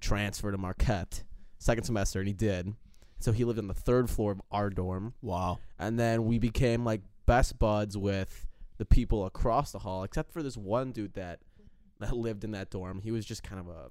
[0.00, 1.24] transfer to Marquette
[1.58, 2.74] second semester, and he did.
[3.20, 5.14] So he lived on the third floor of our dorm.
[5.22, 5.58] Wow.
[5.78, 8.46] And then we became like best buds with
[8.78, 11.40] the people across the hall, except for this one dude that
[12.00, 13.00] that lived in that dorm.
[13.02, 13.90] He was just kind of a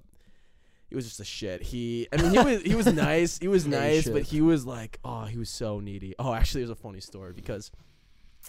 [0.90, 1.62] he was just a shit.
[1.62, 3.38] He I mean he was he was nice.
[3.38, 6.14] He was nice, but he was like, oh, he was so needy.
[6.18, 7.70] Oh, actually there's a funny story because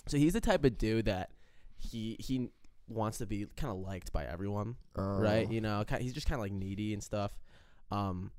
[0.08, 1.30] so he's the type of dude that
[1.78, 2.50] he he
[2.88, 5.48] wants to be kind of liked by everyone right?
[5.50, 5.54] Oh.
[5.54, 7.32] You know, he's just kind of like needy and stuff.
[7.92, 8.32] Um,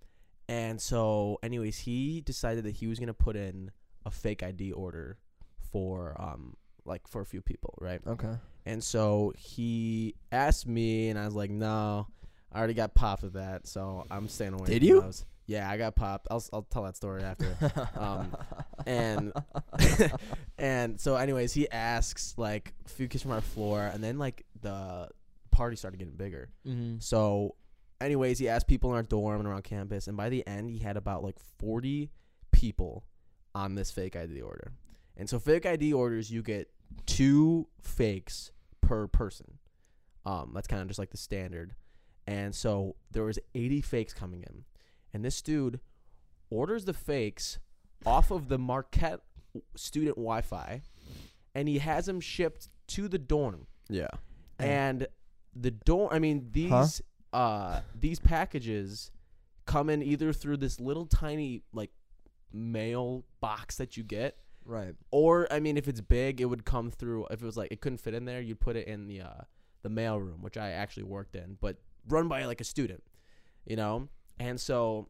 [0.48, 3.70] and so, anyways, he decided that he was gonna put in
[4.04, 5.18] a fake ID order
[5.70, 8.00] for um, like for a few people, right?
[8.06, 8.34] Okay.
[8.66, 12.08] And so he asked me, and I was like, no,
[12.52, 14.66] I already got popped with that, so I'm staying away.
[14.66, 15.00] Did from you?
[15.00, 15.24] Those.
[15.46, 16.28] Yeah, I got popped.
[16.30, 17.56] I'll I'll tell that story after.
[17.96, 18.36] Um,
[18.86, 19.32] and
[20.58, 24.44] and so anyways he asks like a few kids from our floor and then like
[24.60, 25.08] the
[25.52, 26.96] party started getting bigger mm-hmm.
[26.98, 27.54] so
[28.02, 30.78] anyways, he asked people in our dorm and around campus, and by the end, he
[30.78, 32.10] had about like 40
[32.50, 33.04] people
[33.54, 34.72] on this fake ID order.
[35.16, 36.70] And so, fake ID orders, you get
[37.06, 38.50] two fakes
[38.80, 39.58] per person.
[40.24, 41.74] Um, that's kind of just like the standard.
[42.26, 44.64] And so there was 80 fakes coming in,
[45.12, 45.80] and this dude
[46.50, 47.58] orders the fakes
[48.06, 49.20] off of the Marquette
[49.76, 50.82] student Wi-Fi,
[51.54, 53.66] and he has them shipped to the dorm.
[53.88, 54.08] Yeah.
[54.58, 55.06] And
[55.54, 57.36] the dorm, I mean these Huh?
[57.36, 59.10] uh these packages
[59.66, 61.90] come in either through this little tiny like
[62.52, 64.94] mail box that you get Right.
[65.10, 67.26] or I mean, if it's big, it would come through.
[67.30, 69.40] If it was like it couldn't fit in there, you'd put it in the uh,
[69.82, 71.78] the mail room, which I actually worked in, but
[72.08, 73.02] run by like a student,
[73.66, 74.08] you know.
[74.38, 75.08] And so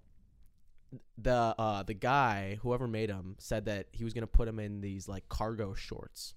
[1.19, 4.81] the uh, the guy, whoever made him, said that he was gonna put him in
[4.81, 6.35] these like cargo shorts,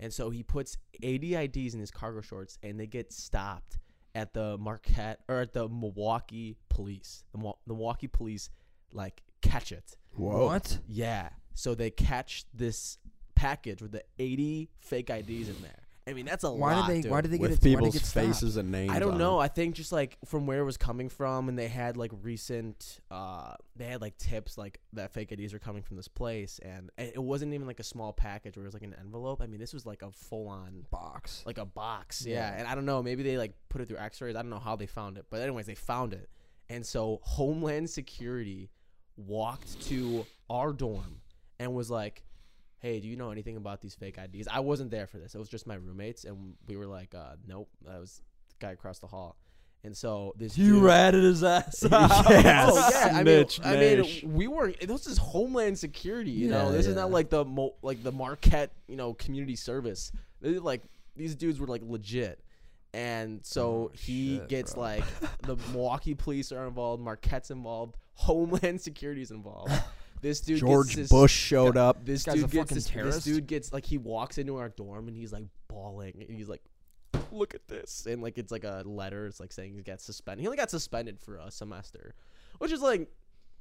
[0.00, 3.78] and so he puts 80 IDs in his cargo shorts, and they get stopped
[4.14, 7.24] at the Marquette or at the Milwaukee police.
[7.32, 8.50] The, Mo- the Milwaukee police
[8.92, 9.96] like catch it.
[10.12, 10.46] Whoa.
[10.46, 10.78] What?
[10.88, 11.30] Yeah.
[11.54, 12.98] So they catch this
[13.34, 15.83] package with the 80 fake IDs in there.
[16.06, 16.86] I mean, that's a Why lot.
[16.88, 17.00] did they?
[17.02, 17.10] dude.
[17.10, 17.54] Why did they get With it?
[17.54, 18.26] Why did it people's get stopped?
[18.26, 18.92] faces and names.
[18.92, 19.40] I don't on know.
[19.40, 19.44] it.
[19.44, 23.00] I think just like from where it was coming from, and they had like recent,
[23.10, 26.90] uh, they had like tips like that fake IDs are coming from this place, and
[26.98, 29.40] it it wasn't even like a small package where it was like an envelope.
[29.40, 31.42] I mean, this was like a full on box.
[31.46, 32.26] like a box.
[32.26, 32.34] Yeah.
[32.34, 32.54] Yeah.
[32.58, 34.36] And I don't know, maybe they like put it through x-rays.
[34.36, 35.24] I don't know how they found it.
[35.30, 36.28] But anyways, they found it.
[36.68, 38.68] And so Homeland Security
[39.16, 41.20] walked to our dorm
[41.58, 42.24] and was like,
[42.84, 45.34] "Hey, do you know anything about these fake IDs?" I wasn't there for this.
[45.34, 48.20] It was just my roommates and we were like, uh, "Nope, that was
[48.50, 49.36] the guy across the hall."
[49.84, 53.10] And so this dude- ratted his ass yeah, oh, yeah.
[53.18, 54.80] I mean, I mean, we weren't.
[54.80, 56.30] This is Homeland Security.
[56.30, 59.56] You know, Yeah, this is not like the Mo, like the Marquette, you know, community
[59.56, 60.10] service.
[60.40, 60.82] This like
[61.16, 62.40] these dudes were like legit,
[62.94, 64.82] and so Oh, he shit, gets bro.
[64.82, 65.04] like
[65.42, 69.72] the Milwaukee police are involved, Marquette's involved, Homeland Security's involved.
[70.24, 72.02] This dude, George gets this, Bush showed up.
[72.04, 74.56] This This guy's dude a gets fucking this, this dude gets like he walks into
[74.56, 76.62] our dorm and he's like bawling and he's like,
[77.30, 79.26] "Look at this!" And like it's like a letter.
[79.26, 80.40] It's like saying he got suspended.
[80.40, 82.14] He only got suspended for a semester,
[82.56, 83.06] which is like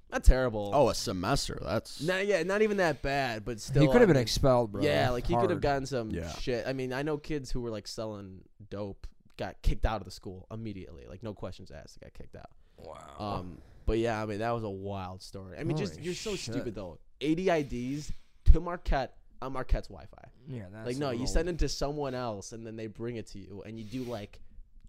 [0.09, 0.71] not terrible.
[0.73, 1.59] Oh, a semester.
[1.61, 3.81] That's not yeah, not even that bad, but still.
[3.81, 4.83] he could have I been expelled, bro.
[4.83, 6.31] Yeah, like he could have gotten some Yeah.
[6.35, 6.65] shit.
[6.65, 8.39] I mean, I know kids who were like selling
[8.69, 9.05] dope
[9.35, 12.51] got kicked out of the school immediately, like no questions asked, they got kicked out.
[12.77, 13.15] Wow.
[13.39, 15.57] Um, but yeah, I mean that was a wild story.
[15.57, 16.53] I mean, just you're so shit.
[16.53, 16.99] stupid though.
[17.21, 18.11] 80 IDs
[18.51, 20.29] to Marquette on Marquette's Wi-Fi.
[20.47, 23.27] yeah, that's like no, you send it to someone else and then they bring it
[23.27, 24.39] to you, and you do like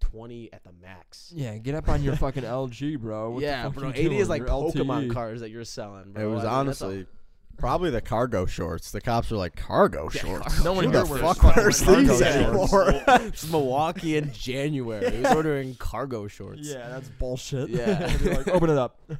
[0.01, 1.31] 20 at the max.
[1.35, 3.31] Yeah, get up on your fucking LG, bro.
[3.31, 3.87] What the yeah, fuck bro.
[3.89, 4.49] you 80 is like Your.
[4.49, 5.13] Pokemon LTE.
[5.13, 6.11] cards that you're selling.
[6.11, 6.23] Bro.
[6.23, 7.07] it was I mean, that's a- honestly
[7.57, 8.91] probably the cargo shorts.
[8.91, 10.47] The cops were like cargo Yeah, shorts.
[10.55, 12.23] cargo No one Who here the wears fuck fucking wears cargo these shorts.
[12.35, 13.03] anymore?
[13.27, 15.11] it's Milwaukee in January.
[15.11, 16.61] He was ordering cargo shorts.
[16.67, 17.69] Yeah, that's bullshit.
[17.69, 18.07] Yeah.
[18.17, 18.99] They're like, open it up.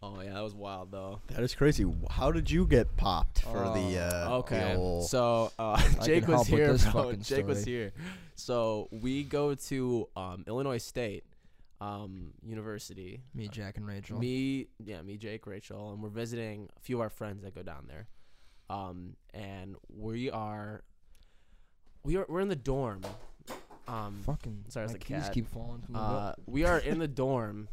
[0.00, 1.20] Oh yeah, that was wild though.
[1.26, 1.84] That is crazy.
[2.08, 3.98] How did you get popped for the?
[3.98, 7.02] Uh, Okay, the ol- so uh, can Jake was help with here, this bro.
[7.02, 7.76] fucking Jake was story.
[7.76, 7.92] here.
[8.36, 11.24] So we go to um, Illinois State
[11.80, 13.20] um, University.
[13.34, 14.18] Me, Jack, and Rachel.
[14.18, 17.62] Me, yeah, me, Jake, Rachel, and we're visiting a few of our friends that go
[17.62, 18.08] down there.
[18.70, 20.82] Um, and we are,
[22.04, 23.02] we are, we're in the dorm.
[23.86, 24.64] Um, Fucking.
[24.68, 25.32] Sorry, it's my a keys cat.
[25.32, 27.68] keep falling from the uh, we are in the dorm,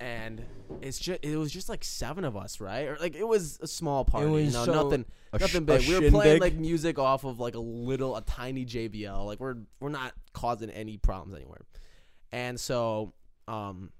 [0.00, 0.44] and
[0.80, 2.88] it's just it was just like seven of us, right?
[2.88, 5.86] Or like it was a small party, you know, so- nothing, a sh- nothing big.
[5.86, 9.24] We were playing like music off of like a little, a tiny JBL.
[9.26, 11.60] Like we're we're not causing any problems anywhere.
[12.32, 13.12] And so,
[13.50, 13.90] um,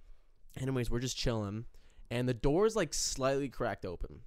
[0.59, 1.65] anyways, we're just chilling,
[2.11, 4.21] and the door is like slightly cracked open,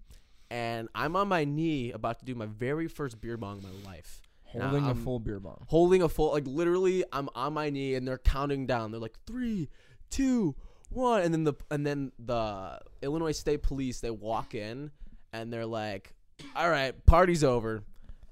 [0.51, 3.89] and I'm on my knee about to do my very first beer bong in my
[3.91, 4.21] life.
[4.43, 5.65] Holding a I'm- full beer bong.
[5.67, 8.91] holding a full like literally I'm on my knee and they're counting down.
[8.91, 9.67] They're like three,
[10.11, 10.53] two,
[10.89, 14.91] one, and then the and then the Illinois State Police they walk in
[15.31, 16.13] and they're like,
[16.55, 17.83] "All right, party's over,"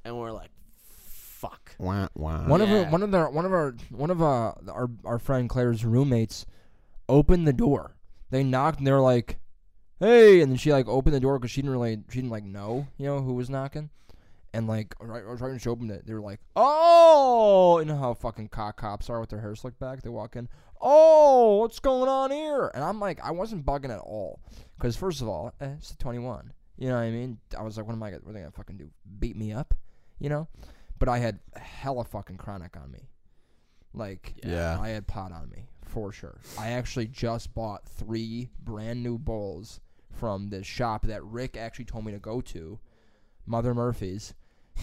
[0.05, 0.51] and we're like,
[0.91, 2.45] "Fuck." Wah, wah.
[2.47, 2.83] One of Yeah.
[2.85, 6.45] our, one of their one of our one of uh, our our friend Claire's roommates
[7.11, 7.97] opened the door.
[8.29, 9.37] They knocked and they're like,
[9.99, 12.45] "Hey!" And then she like opened the door because she didn't really she didn't like
[12.45, 13.89] know you know who was knocking.
[14.53, 18.13] And like right, right when she opened it, they were like, "Oh!" You know how
[18.13, 20.01] fucking cock cops are with their hair slicked back.
[20.01, 20.47] They walk in,
[20.79, 24.39] "Oh, what's going on here?" And I'm like, I wasn't bugging at all
[24.77, 26.53] because first of all, eh, it's 21.
[26.77, 27.37] You know what I mean?
[27.57, 28.11] I was like, what am I?
[28.11, 28.89] What are they gonna fucking do?
[29.19, 29.75] Beat me up?
[30.19, 30.47] You know?
[30.97, 33.09] But I had hella fucking chronic on me.
[33.93, 34.77] Like, Yeah.
[34.79, 36.39] I had pot on me for sure.
[36.57, 39.81] I actually just bought three brand new bowls
[40.13, 42.79] from this shop that Rick actually told me to go to,
[43.45, 44.33] Mother Murphy's,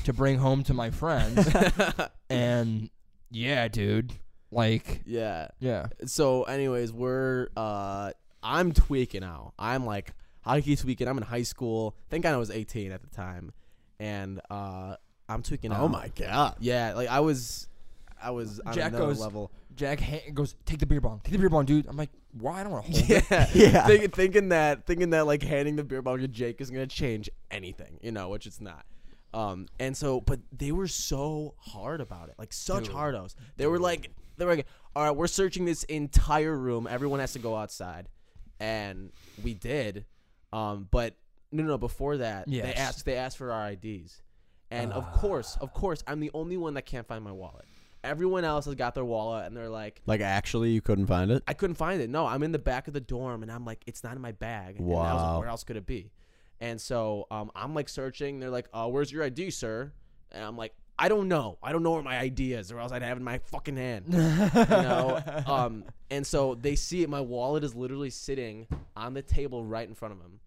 [0.05, 1.49] to bring home to my friends.
[2.31, 2.91] and
[3.31, 4.13] yeah, dude,
[4.51, 5.49] Like, Yeah.
[5.61, 5.87] yeah.
[6.07, 9.53] So, anyways, we're uh, I'm tweaking out.
[9.59, 11.09] I'm like high key tweaking.
[11.09, 11.95] I'm in high school.
[12.11, 13.53] think I was 18 at the time,
[14.01, 14.97] and uh,
[15.29, 15.81] I'm tweaking out.
[15.83, 16.57] Oh my god.
[16.61, 17.68] Yeah, like I was,
[18.23, 19.51] I was on Jack another goes- level.
[19.77, 21.87] Jack ha- goes, take the beer bong, take the beer bong, dude.
[21.87, 22.61] I'm like, why?
[22.61, 23.25] I don't want to hold it.
[23.31, 23.87] Yeah, Yeah.
[23.87, 27.31] Think, thinking that, thinking that, like handing the beer bong to Jake is gonna change
[27.51, 28.85] anything, you know, which it's not.
[29.33, 32.95] Um, and so, but they were so hard about it, like such Dude.
[32.95, 33.35] hardos.
[33.57, 34.67] They were like, they were like,
[34.97, 36.89] all right, we're searching this entire room.
[36.91, 38.09] Everyone has to go outside,
[38.59, 39.13] and
[39.45, 40.07] we did.
[40.53, 41.15] Um, but
[41.53, 44.23] no, no, before that, they asked, they asked for our IDs,
[44.73, 47.67] and of course, of course, I'm the only one that can't find my wallet.
[48.05, 51.43] Everyone else has got their wallet, and they're like, Like actually, you couldn't find it.
[51.49, 52.09] I couldn't find it.
[52.09, 54.33] No, I'm in the back of the dorm, and I'm like, it's not in my
[54.33, 54.77] bag.
[54.79, 55.39] And I was like, Wow.
[55.41, 56.11] where else could it be?
[56.61, 58.41] And so um, I'm like searching.
[58.41, 59.93] They're like, "Oh, where's your ID, sir?"
[60.33, 61.57] And I'm like, "I don't know.
[61.63, 63.77] I don't know where my ID is, or else I'd have it in my fucking
[63.77, 65.23] hand." you know.
[65.47, 67.09] Um, and so they see it.
[67.09, 70.41] My wallet is literally sitting on the table right in front of them.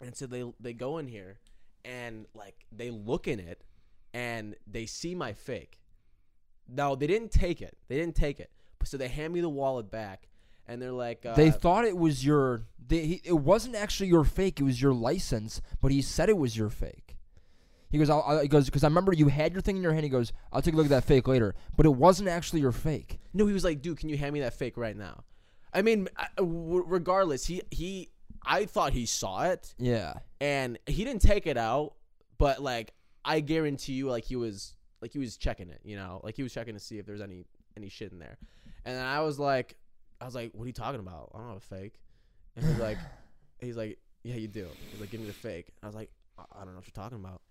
[0.00, 1.38] And so they they go in here,
[1.84, 3.62] and like they look in it,
[4.14, 5.78] and they see my fake.
[6.68, 7.76] No, they didn't take it.
[7.88, 8.50] They didn't take it.
[8.84, 10.28] So they hand me the wallet back,
[10.66, 12.62] and they're like, uh, they thought it was your.
[12.86, 14.60] They, he, it wasn't actually your fake.
[14.60, 17.16] It was your license, but he said it was your fake.
[17.90, 19.92] He goes, I'll, I'll, he goes, because I remember you had your thing in your
[19.92, 20.02] hand.
[20.04, 22.72] He goes, I'll take a look at that fake later, but it wasn't actually your
[22.72, 23.20] fake.
[23.32, 25.22] No, he was like, dude, can you hand me that fake right now?
[25.72, 28.10] I mean, I- w- regardless, he he,
[28.44, 30.14] I thought he saw it, Yeah.
[30.40, 31.94] and he didn't take it out,
[32.36, 32.92] but like,
[33.24, 34.73] I guarantee you, like he was
[35.04, 37.20] like he was checking it, you know, like he was checking to see if there's
[37.20, 37.44] any
[37.76, 38.38] any shit in there,
[38.86, 39.76] and then I was like,
[40.20, 41.30] I was like, what are you talking about?
[41.34, 42.00] I don't have a fake,
[42.56, 42.96] and he's like,
[43.60, 44.66] he's like, yeah, you do.
[44.90, 45.68] He's like, give me the fake.
[45.82, 47.42] I was like, I don't know what you're talking about.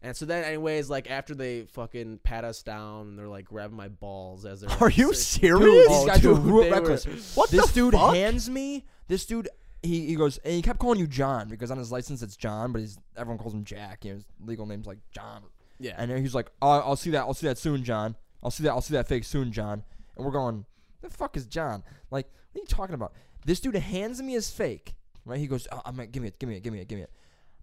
[0.00, 3.76] And so then, anyways, like after they fucking pat us down, and they're like grabbing
[3.76, 4.70] my balls as they're.
[4.80, 5.60] Are you serious?
[5.60, 7.34] Dude, Oh, these guys were dude, real they were- reckless.
[7.36, 8.14] What this dude fuck?
[8.14, 9.48] hands me this dude.
[9.82, 12.72] He, he goes and he kept calling you John because on his license it's John,
[12.72, 14.04] but he's everyone calls him Jack.
[14.06, 15.42] You know, his legal name's like John.
[15.78, 15.94] Yeah.
[15.96, 17.20] And then he's like, oh, I'll see that.
[17.20, 18.16] I'll see that soon, John.
[18.42, 18.70] I'll see that.
[18.70, 19.82] I'll see that fake soon, John.
[20.16, 20.64] And we're going,
[21.02, 21.82] the fuck is John?
[22.10, 23.12] Like, what are you talking about?
[23.44, 24.94] This dude hands me his fake.
[25.24, 25.38] Right?
[25.38, 26.98] He goes, oh, I'm like, give me it, give me it, give me it, give
[26.98, 27.10] me it.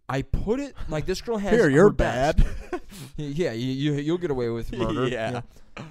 [0.10, 1.52] I put it like this girl has.
[1.52, 2.46] Here, you're her bad.
[3.16, 5.08] Yeah, you, you you'll get away with murder.
[5.08, 5.42] Yeah.
[5.78, 5.84] You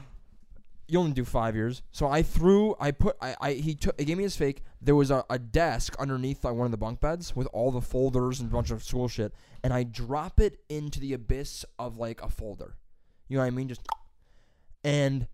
[0.99, 1.83] only do five years.
[1.93, 2.75] So I threw.
[2.81, 3.17] I put.
[3.21, 3.37] I.
[3.41, 3.99] I he took.
[3.99, 4.63] He gave me his fake.
[4.81, 7.81] There was a, a desk underneath like one of the bunk beds with all the
[7.81, 9.33] folders and a bunch of school shit,
[9.63, 12.77] and I drop it into the abyss of like a folder.
[13.29, 13.69] You know what I mean?
[13.69, 13.83] Just.
[14.83, 15.27] And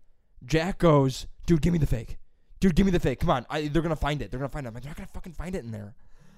[0.45, 2.17] Jack goes, dude, give me the fake.
[2.59, 3.19] Dude, give me the fake.
[3.19, 4.31] Come on, I, they're gonna find it.
[4.31, 4.69] They're gonna find it.
[4.69, 5.95] I'm like, they're not gonna fucking find it in there.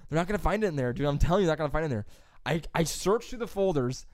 [0.10, 1.06] They're not gonna find it in there, dude.
[1.06, 2.06] I'm telling you, they're not gonna find it in there.
[2.46, 4.06] I I search through the folders,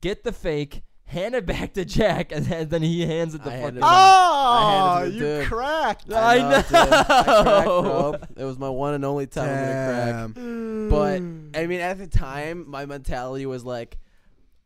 [0.00, 3.50] get the fake, hand it back to Jack, and then, then he hands it to
[3.50, 3.62] I fucking.
[3.62, 5.46] handed Oh, I it to you dude.
[5.46, 6.12] cracked.
[6.12, 6.44] I dude.
[6.54, 7.82] I cracked, know.
[7.82, 8.14] bro.
[8.36, 10.90] It was my one and only time I'm gonna crack.
[10.90, 13.98] But I mean, at the time, my mentality was like,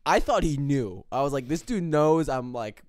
[0.05, 1.03] I thought he knew.
[1.11, 2.83] I was like, this dude knows I'm like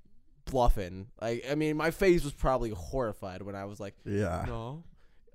[0.45, 1.07] bluffing.
[1.21, 4.45] Like, I mean, my face was probably horrified when I was like, Yeah.
[4.47, 4.85] no.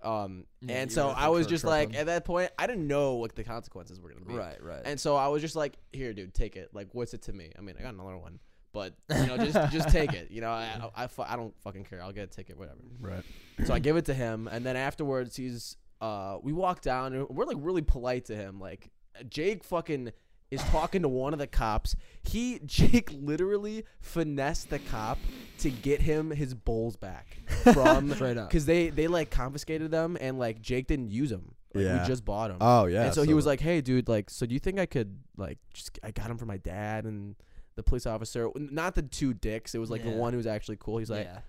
[0.03, 1.99] Um, Yeah, and so I was for just like, tripping.
[2.01, 4.33] at that point, I didn't know what the consequences were gonna be.
[4.33, 4.81] Right, right.
[4.83, 6.69] And so I was just like, here, dude, take it.
[6.73, 7.51] Like, what's it to me?
[7.57, 8.39] I mean, I got another one,
[8.73, 10.31] but you know, just just take it.
[10.31, 12.01] You know, I I, I, I don't fucking care.
[12.01, 12.79] I'll get a ticket, whatever.
[12.99, 13.23] Right.
[13.65, 17.29] So I give it to him, and then afterwards, he's uh, we walk down, and
[17.29, 18.59] we're like really polite to him.
[18.59, 18.89] Like
[19.29, 20.11] Jake fucking
[20.51, 21.95] is talking to one of the cops.
[22.23, 25.17] He Jake literally finessed the cop
[25.59, 27.37] to get him his bowls back
[27.73, 28.49] from Straight up.
[28.49, 31.55] because they they like confiscated them, and like Jake didn't use them.
[31.73, 32.01] Like, Yeah.
[32.01, 32.57] we just bought them.
[32.59, 33.05] Oh yeah.
[33.05, 35.57] and so, he was like, "Hey, dude, like, so do you think I could like
[35.73, 37.35] just I got him for my dad and
[37.75, 39.73] the police officer, not the two dicks.
[39.73, 40.17] It was like the Yeah.
[40.17, 40.97] one who was actually cool.
[40.97, 41.39] He's like, yeah.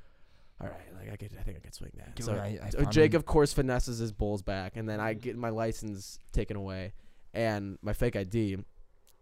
[0.61, 2.15] all right, like I could, I think I could swing that.
[2.15, 4.89] Dude, so, I- I so found Jake, him- of course, finesses his bulls back, and
[4.89, 6.93] then I get my license taken away
[7.35, 8.59] and my fake ID.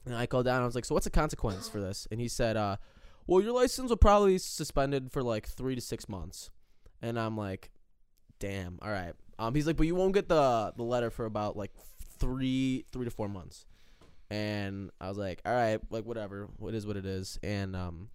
[0.06, 0.56] And I called down.
[0.56, 2.76] And I was like, "So what's the consequence for this?" And he said, uh,
[3.26, 6.50] "Well, your license will probably be suspended for like three to six months."
[7.02, 7.70] And I'm like,
[8.38, 11.56] "Damn, all right." Um, he's like, "But you won't get the the letter for about
[11.56, 11.72] like
[12.18, 13.66] three three to four months."
[14.30, 16.48] And I was like, "All right, like whatever.
[16.58, 18.10] What is what it is." And um,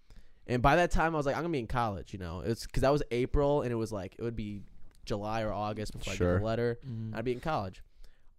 [0.46, 2.12] and by that time, I was like, I'm gonna be in college.
[2.12, 4.62] You know, it's because that was April, and it was like it would be
[5.04, 6.32] July or August before I Sure.
[6.34, 6.78] get the letter.
[6.86, 7.14] Mhm.
[7.14, 7.82] I'd be in college.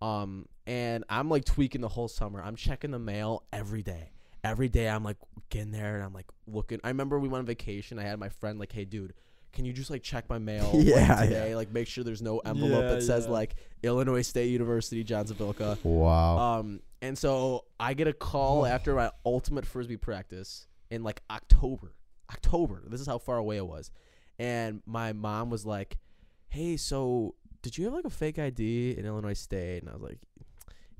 [0.01, 2.41] Um, and I'm like tweaking the whole summer.
[2.43, 4.11] I'm checking the mail every day.
[4.43, 5.17] Every day, I'm like
[5.49, 6.79] getting there, and I'm like looking.
[6.83, 7.97] I remember we went on vacation.
[7.99, 9.13] I had my friend like, "Hey, dude."
[9.53, 11.55] Can you just like check my mail like, Yeah, today?
[11.55, 13.31] Like make sure there's no envelope Yeah, that says yeah.
[13.31, 15.77] like Illinois State University, John Zavilka.
[15.83, 16.37] wow.
[16.59, 21.95] Um, and so I get a call after my ultimate frisbee practice in like October.
[22.29, 22.83] October.
[22.87, 23.89] This is how far away it was.
[24.37, 25.97] and my mom was like,
[26.49, 30.01] "Hey, so did you have like a fake ID in Illinois State?" And I was
[30.01, 30.19] like,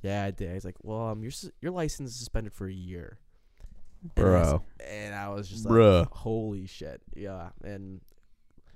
[0.01, 1.31] "Yeah, I did." He's like, "Well, um, your
[1.61, 3.17] your license is suspended for a year."
[4.15, 4.63] And I was- Bro.
[4.87, 6.07] and I was just like, Bruh.
[6.11, 8.01] "Holy shit!" Yeah, and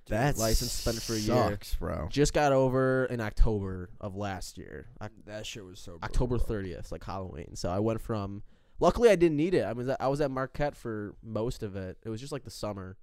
[0.07, 1.51] that license suspended for a year.
[1.51, 2.07] sucks, bro.
[2.09, 5.99] just got over in October of last year, Oc- That shit was so.
[6.03, 6.55] October brutal, bro.
[6.55, 7.55] thirtieth, like Halloween.
[7.55, 8.43] So I went from.
[8.79, 9.61] Luckily, I didn't need it.
[9.63, 11.97] I was at, I was at Marquette for most of it.
[12.03, 12.97] It was just like the summer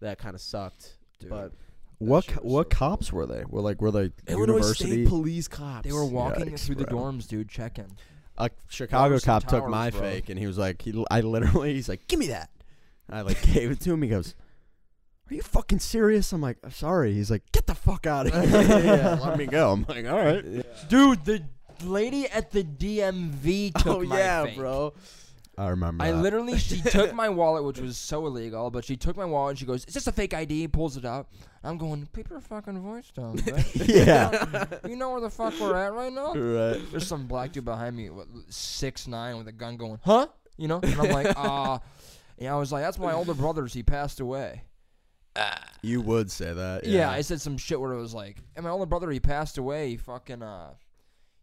[0.00, 0.98] that kind of sucked.
[1.18, 1.30] Dude.
[1.30, 1.54] But
[1.98, 3.44] What co- what cops were they?
[3.46, 4.90] Were like were they Illinois university?
[5.04, 5.86] State police cops.
[5.86, 6.98] They were walking Yikes, through the bro.
[6.98, 7.48] dorms, dude.
[7.48, 7.96] Checking.
[8.36, 10.00] a Chicago Towers cop took towers, my bro.
[10.00, 12.50] fake and he was like, he, I literally, he's like, give me that.
[13.08, 14.02] I like gave it to him.
[14.02, 14.34] He goes,
[15.30, 16.32] are you fucking serious?
[16.32, 17.14] I'm like, I'm sorry.
[17.14, 18.60] He's like, get the fuck out of here.
[18.84, 19.18] Yeah.
[19.24, 19.72] Let me go.
[19.72, 20.44] I'm like, all right.
[20.88, 21.44] Dude, the
[21.84, 24.56] lady at the DMV oh, took Oh my yeah, fake.
[24.56, 24.92] bro.
[25.56, 26.04] I remember.
[26.04, 26.18] I that.
[26.18, 29.58] literally, she took my wallet, which was so illegal, but she took my wallet and
[29.58, 31.28] she goes, "Is this a fake ID?" Pulls it out.
[31.62, 34.66] I'm going, "Keep your fucking voice down, bitch." Yeah.
[34.88, 36.34] you know where the fuck we're at right now?
[36.34, 36.80] right.
[36.90, 40.26] There's some black dude behind me, what, six nine, with a gun, going, "Huh?"
[40.56, 41.80] You know, and I'm like, "Ah."
[42.38, 43.72] and I was like, "That's my older brother's.
[43.72, 44.62] He passed away."
[45.82, 46.84] You would say that.
[46.86, 46.98] Yeah.
[47.00, 47.10] Yeah.
[47.10, 49.90] I said some shit where it was like, and my older brother, he passed away.
[49.90, 50.74] He fucking, uh,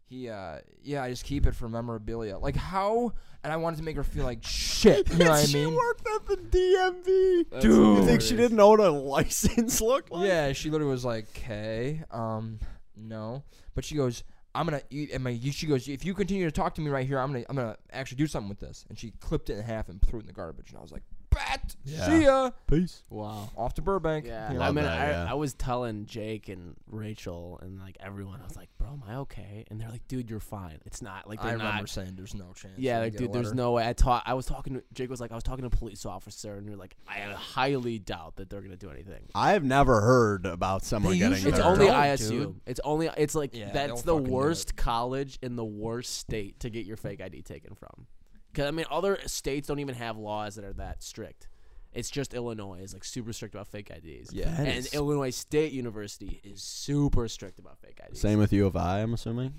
[0.06, 2.38] he, uh, yeah, I just keep it for memorabilia.
[2.38, 3.12] Like, how?
[3.44, 5.10] And I wanted to make her feel like shit.
[5.10, 5.74] You know what I she mean?
[5.74, 7.50] worked at the DMV.
[7.50, 10.28] That's You think she didn't know what a license looked like?
[10.28, 12.58] Yeah, she literally was like, "Okay, um,
[12.96, 13.42] no,"
[13.74, 14.22] but she goes,
[14.54, 17.06] "I'm gonna." You, and my, she goes, "If you continue to talk to me right
[17.06, 19.62] here, I'm gonna, I'm gonna actually do something with this." And she clipped it in
[19.64, 20.68] half and threw it in the garbage.
[20.70, 21.02] And I was like,
[21.32, 22.06] "Bet, Yeah.
[22.06, 23.02] see ya." Peace.
[23.10, 23.50] Wow.
[23.56, 24.26] Off to Burbank.
[24.26, 24.60] Yeah, you?
[24.60, 25.30] I mean, that, I, yeah.
[25.30, 29.16] I was telling Jake and Rachel and like everyone, I was like, "Bro, am I
[29.16, 30.78] okay?" And they're like, "Dude, you're fine.
[30.84, 33.52] It's not like I they're remember not." saying, "There's no chance." Yeah, like, dude, there's
[33.54, 33.88] no way.
[33.88, 34.22] I taught.
[34.26, 34.74] I was talking.
[34.74, 37.18] to Jake was like, I was talking to a police officer, and you're like, I
[37.32, 39.28] highly doubt that they're gonna do anything.
[39.34, 41.46] I've never heard about someone They getting.
[41.46, 42.28] It's their- only don't, ISU.
[42.28, 42.60] dude.
[42.66, 43.10] It's only.
[43.16, 47.20] It's like Yeah, that's the worst college in the worst state to get your fake
[47.20, 48.06] ID taken from.
[48.52, 51.48] Because I mean, other states don't even have laws that are that strict.
[51.94, 54.32] It's just Illinois is like super strict about fake IDs.
[54.32, 54.48] Yeah.
[54.56, 58.20] And is- Illinois State University is super strict about fake IDs.
[58.20, 59.54] Same with U of I, I'm assuming.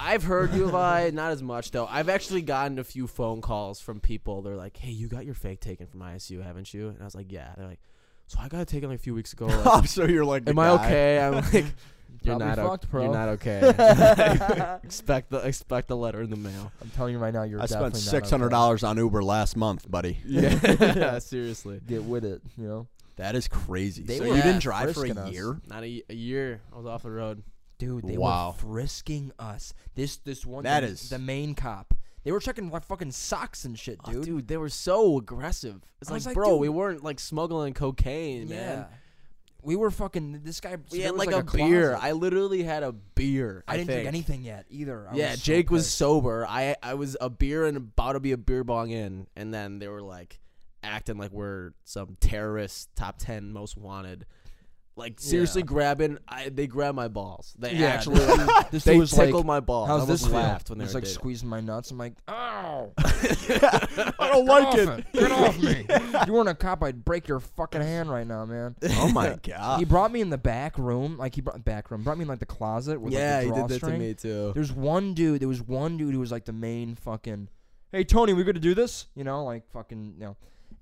[0.00, 1.86] I've heard U of I, not as much though.
[1.86, 4.42] I've actually gotten a few phone calls from people.
[4.42, 7.14] They're like, "Hey, you got your fake taken from ISU, haven't you?" And I was
[7.14, 7.80] like, "Yeah." They're like,
[8.28, 9.46] "So I got it taken like a few weeks ago.
[9.64, 10.84] Like, so you're like, the am I guy.
[10.86, 11.64] okay?" I'm like,
[12.22, 12.58] "You're Probably not.
[12.58, 14.78] o- fucked, bro." You're not okay.
[14.84, 17.66] expect the expect the letter in the mail." I'm telling you right now, you're I
[17.66, 18.52] spent definitely not six hundred okay.
[18.52, 20.18] dollars on Uber last month, buddy.
[20.26, 21.80] Yeah, seriously.
[21.86, 22.86] Get with it, you know,
[23.16, 24.02] That is crazy.
[24.02, 25.32] They so were you didn't drive for a us.
[25.32, 25.60] year?
[25.68, 26.60] Not a, a year.
[26.72, 27.42] I was off the road.
[27.78, 28.06] dude.
[28.06, 28.48] They Wow.
[28.62, 29.74] were frisking us.
[29.94, 30.64] This, this one.
[30.64, 31.94] That the, is- the main cop.
[32.24, 34.24] They were checking my fucking socks and shit, Oh, dude.
[34.24, 35.80] Dude, they were so aggressive.
[36.00, 38.56] It's like, like, bro, we weren't like smuggling cocaine, yeah.
[38.56, 38.86] man.
[39.62, 40.40] We were fucking.
[40.44, 40.76] This guy.
[40.92, 41.98] We had was like, a, a, beer.
[42.00, 43.64] I literally had a beer.
[43.66, 45.08] I, didn't drink anything yet either.
[45.10, 46.46] I yeah, was so Jake was sober.
[46.48, 49.78] I I was a beer and about to be a beer bong in, and then
[49.78, 50.38] they were like
[50.84, 54.26] acting like we're some terrorist top ten most wanted.
[54.94, 55.66] Like seriously Yeah.
[55.66, 56.18] grabbing.
[56.26, 57.54] I they grabbed my balls.
[57.58, 59.88] They Yeah, actually like, they was like, tickled my balls.
[59.88, 61.14] I How's almost this laughed when they were like dating.
[61.14, 61.92] squeezing my nuts.
[61.92, 62.47] I'm like, ah,
[63.24, 64.12] ow!
[64.18, 64.88] I don't like Get it.
[64.88, 65.86] off Get off me!
[65.88, 68.76] If you weren't a cop, I'd break your fucking hand right now, man.
[68.90, 69.78] Oh my god.
[69.78, 72.28] he brought me in the back room, like he brought back room, brought me in
[72.28, 74.52] like the closet with yeah, like, he did that to me too.
[74.54, 75.40] There's one dude.
[75.40, 77.48] There was one dude who was like the main fucking.
[77.92, 79.06] Hey Tony, we gonna do this?
[79.14, 80.36] You know, like fucking, you know,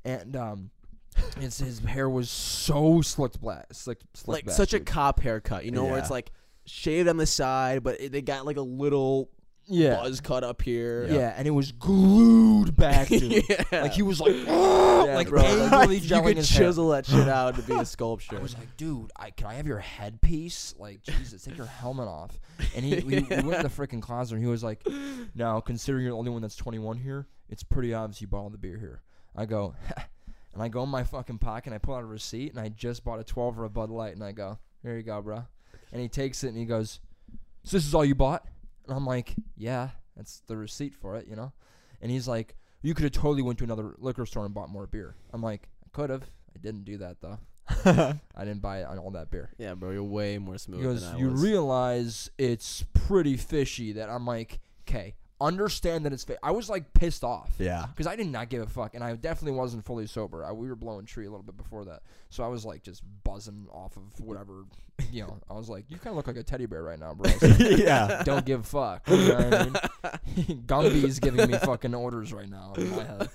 [0.05, 0.71] and um,
[1.41, 5.65] it's his hair was so slicked black, slicked, slicked like back, such a cop haircut,
[5.65, 6.33] you know, where it's like
[6.67, 9.31] shaved on the side, but it, they got like a little
[9.67, 11.07] yeah, buzz cut up here.
[11.11, 13.43] yeah, and it was glued back, dude.
[13.49, 13.65] yeah.
[13.83, 15.43] Like he was like, "Ah," Yeah, like bro.
[15.43, 16.67] angrily you gelling could his hair.
[16.69, 18.37] chisel that shit out to be a sculpture.
[18.39, 20.75] I was like, dude, I, can I have your headpiece?
[20.79, 22.39] Like, Jesus, take your helmet off.
[22.75, 24.87] And he, we, we went to the freaking closet, and he was like,
[25.35, 28.51] now, considering you're the only one that's 21 here, it's pretty obvious you bought all
[28.51, 29.03] the beer here.
[29.35, 29.75] I go,
[30.55, 32.69] and I go in my fucking pocket, and I pull out a receipt, and I
[32.69, 35.45] just bought a 12 or a Bud Light, and I go, here you go, bro.
[35.93, 37.01] And he takes it, and he goes,
[37.65, 38.47] so this is all you bought?
[38.89, 41.53] And I'm like, yeah, that's the receipt for it, you know?
[42.01, 44.87] And he's like, you could have totally went to another liquor store and bought more
[44.87, 45.15] beer.
[45.33, 46.23] I'm like, I could have.
[46.55, 47.39] I didn't do that, though.
[48.37, 49.51] I didn't buy on all that beer.
[49.59, 51.43] yeah, bro, you're way more smooth Because than I you was.
[51.43, 56.39] realize it's pretty fishy that I'm like, okay, understand that it's fake.
[56.43, 57.51] I was like pissed off.
[57.59, 57.87] yeah.
[57.87, 60.45] Because I did not give a fuck, and I definitely wasn't fully sober.
[60.45, 63.03] I, we were blowing tree a little bit before that, so I was like just
[63.25, 64.65] buzzing off of whatever,
[65.11, 65.39] you know.
[65.51, 67.47] I was like, "You kind of look like a teddy bear right now, bro." So
[67.59, 68.23] yeah.
[68.25, 69.09] don't give a fuck.
[69.09, 69.55] You know what
[70.05, 70.63] I mean?
[70.67, 73.29] Gumby's giving me fucking orders right now in my head.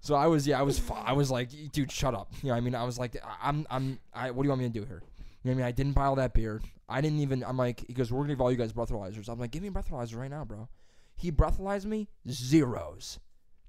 [0.00, 2.32] so I was, yeah, I was, I was like, dude, shut up.
[2.42, 4.62] You know, what I mean, I was like, I'm, I'm, I, what do you want
[4.62, 5.02] me to do here?
[5.42, 5.66] You know what I mean?
[5.66, 6.60] I didn't buy all that beer.
[6.88, 7.44] I didn't even.
[7.44, 9.28] I'm like, he goes, we're gonna give all you guys breathalyzers.
[9.28, 10.68] I'm like, give me a breathalyzer right now, bro.
[11.16, 13.18] He breathalyzed me zeros,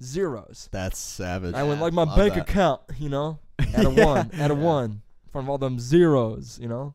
[0.04, 0.70] zeros.
[0.72, 1.56] That's savage.
[1.56, 2.50] I went like my Love bank that.
[2.50, 3.40] account, you know,
[3.74, 6.94] at a one, at a one, in front of all them zeros, you know.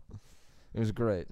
[0.75, 1.27] It was great.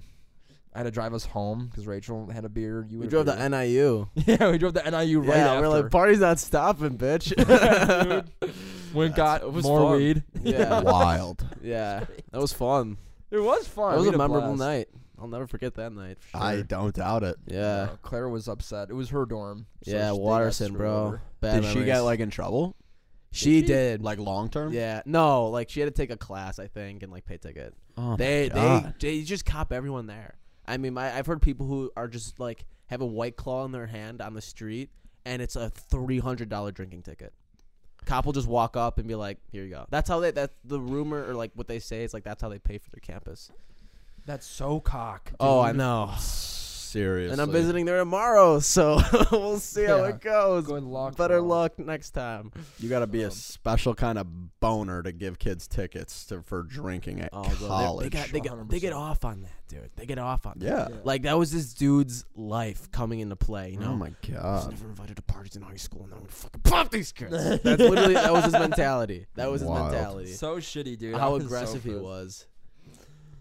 [0.73, 2.87] I had to drive us home because Rachel had a beer.
[2.89, 3.49] You We had drove a to beer.
[3.49, 4.09] NIU.
[4.15, 5.69] yeah, we drove the NIU right yeah, after.
[5.69, 7.35] we're like, party's not stopping, bitch.
[8.95, 9.97] we got it was more fun.
[9.99, 10.23] weed.
[10.43, 10.81] Yeah.
[10.81, 11.45] Wild.
[11.63, 12.99] yeah, that was fun.
[13.31, 13.91] It was fun.
[13.93, 14.59] That was We a had memorable blast.
[14.61, 14.89] night.
[15.21, 16.19] I'll never forget that night.
[16.21, 16.41] For sure.
[16.41, 17.37] I don't doubt it.
[17.47, 18.89] yeah, Uh, Claire was upset.
[18.91, 19.67] It was her dorm.
[19.83, 21.05] so yeah, she- they got Watterson, screwed bro.
[21.07, 21.23] over.
[21.41, 22.77] Bad Did she get like in trouble?
[23.33, 23.67] She she?
[23.67, 24.03] did.
[24.03, 24.73] Like long term?
[24.73, 27.75] yeah, no, like she had to take a class, I think, and like pay ticket.
[27.97, 28.95] Oh they my they God.
[28.99, 30.35] they just cop everyone there.
[30.67, 33.73] I mean, my, I've heard people who are just like have a white claw in
[33.73, 34.91] their hand on the street,
[35.25, 37.33] and it's a three hundred dollar drinking ticket.
[38.05, 40.31] Cop will just walk up and be like, "Here you go." That's how they.
[40.33, 42.91] That's the rumor or like what they say is like that's how they pay for
[42.91, 43.51] their campus.
[44.27, 45.33] That's so cock.
[45.41, 46.13] Oh, I know.
[46.19, 47.31] Seriously.
[47.33, 49.01] And I'm visiting there tomorrow, so
[49.31, 50.09] we'll see how Yeah.
[50.09, 50.67] it goes.
[50.67, 51.17] Good luck.
[51.17, 51.47] Better bro.
[51.49, 52.51] luck next time.
[52.81, 56.43] You got to be a Um, special kind of boner to give kids tickets to,
[56.43, 58.11] for drinking at Oh, they- college.
[58.11, 58.97] they, got they get they get 100%.
[58.97, 59.91] off on that, dude.
[59.95, 60.67] They get off on that.
[60.67, 60.89] yeah.
[60.91, 60.97] Yeah.
[61.05, 63.71] Like that was this dude's life coming into play.
[63.71, 64.71] You know, Oh my I was god.
[64.73, 67.31] never invited to parties in high school, and I'm gonna fucking pop these kids.
[67.63, 69.27] That's literally that was his mentality.
[69.37, 70.33] That was his mentality.
[70.33, 71.15] So shitty, dude.
[71.15, 72.03] I How was so aggressive he pissed.
[72.03, 72.47] was.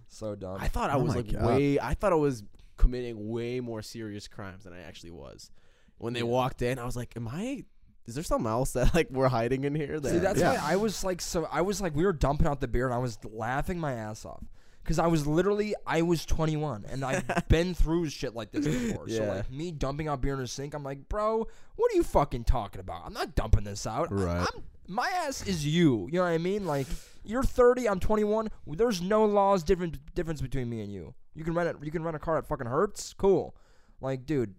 [0.09, 0.57] So dumb.
[0.59, 1.45] I thought I Oh was my like God.
[1.45, 1.79] way.
[1.79, 2.43] I thought I was
[2.77, 5.51] committing way more serious crimes than I actually was.
[5.97, 6.25] When they Yeah.
[6.25, 7.63] walked in, I was like, "Am I?
[8.05, 10.53] Is there something else that like we're hiding in here?" That See, that's Yeah.
[10.61, 12.93] why I was like, so I was like, we were dumping out the beer, and
[12.93, 14.43] I was laughing my ass off.
[14.85, 19.07] Cause I was literally, I was 21, and I've been through shit like this before.
[19.07, 19.33] So Yeah.
[19.33, 22.45] like me dumping out beer in a sink, I'm like, bro, what are you fucking
[22.45, 23.05] talking about?
[23.05, 24.11] I'm not dumping this out.
[24.11, 24.47] I- Right.
[24.55, 26.07] I'm, my ass is you.
[26.11, 26.65] You know what I mean?
[26.65, 26.87] Like
[27.23, 28.49] you're 30, I'm 21.
[28.67, 31.13] There's no laws different difference between me and you.
[31.35, 31.75] You can rent it.
[31.81, 33.13] You can rent a car at fucking Hertz.
[33.13, 33.55] Cool.
[34.01, 34.55] Like, dude,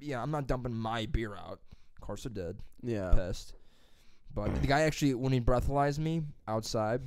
[0.00, 1.60] yeah, I'm not dumping my beer out.
[2.00, 3.12] Cars course I did yeah.
[3.14, 3.54] pissed.
[4.34, 7.02] But the guy actually, when he breathalyzed me outside,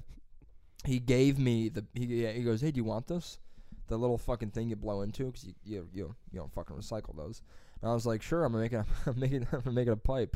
[0.85, 1.85] he gave me the.
[1.93, 3.39] He, yeah, he goes, "Hey, do you want this?
[3.87, 7.15] The little fucking thing you blow into because you, you you you don't fucking recycle
[7.15, 7.41] those."
[7.81, 8.85] And I was like, "Sure, I'm gonna make it.
[9.05, 9.47] I'm making.
[9.51, 10.35] I'm gonna make it a pipe."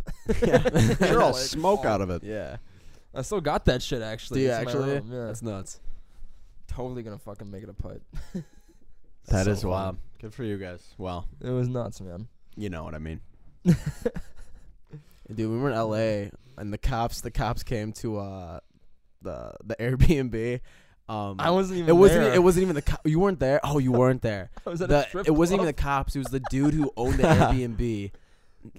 [1.01, 2.23] You're all Like, smoke out of it.
[2.23, 2.57] Yeah.
[3.15, 4.41] I still got that shit actually.
[4.41, 4.93] Do you It's in my actually?
[4.93, 5.79] room, Yeah, That's nuts.
[6.67, 8.03] totally gonna fucking make it a pipe.
[9.27, 9.71] That So is fun.
[9.71, 9.97] wild.
[10.19, 10.83] Good for you guys.
[10.97, 12.27] Well, It was nuts, man.
[12.55, 13.21] you know what I mean.
[13.63, 13.77] Dude,
[15.51, 18.59] we were in LA and the cops the cops came to uh
[19.21, 20.61] the the Airbnb.
[21.09, 21.89] Um I wasn't even.
[21.89, 22.33] it wasn't There.
[22.35, 23.59] it wasn't even the co- you weren't there.
[23.63, 24.51] Oh, you weren't there.
[24.65, 26.15] I was at a strip it wasn't even the cops.
[26.15, 28.11] It was the dude who owned the Airbnb.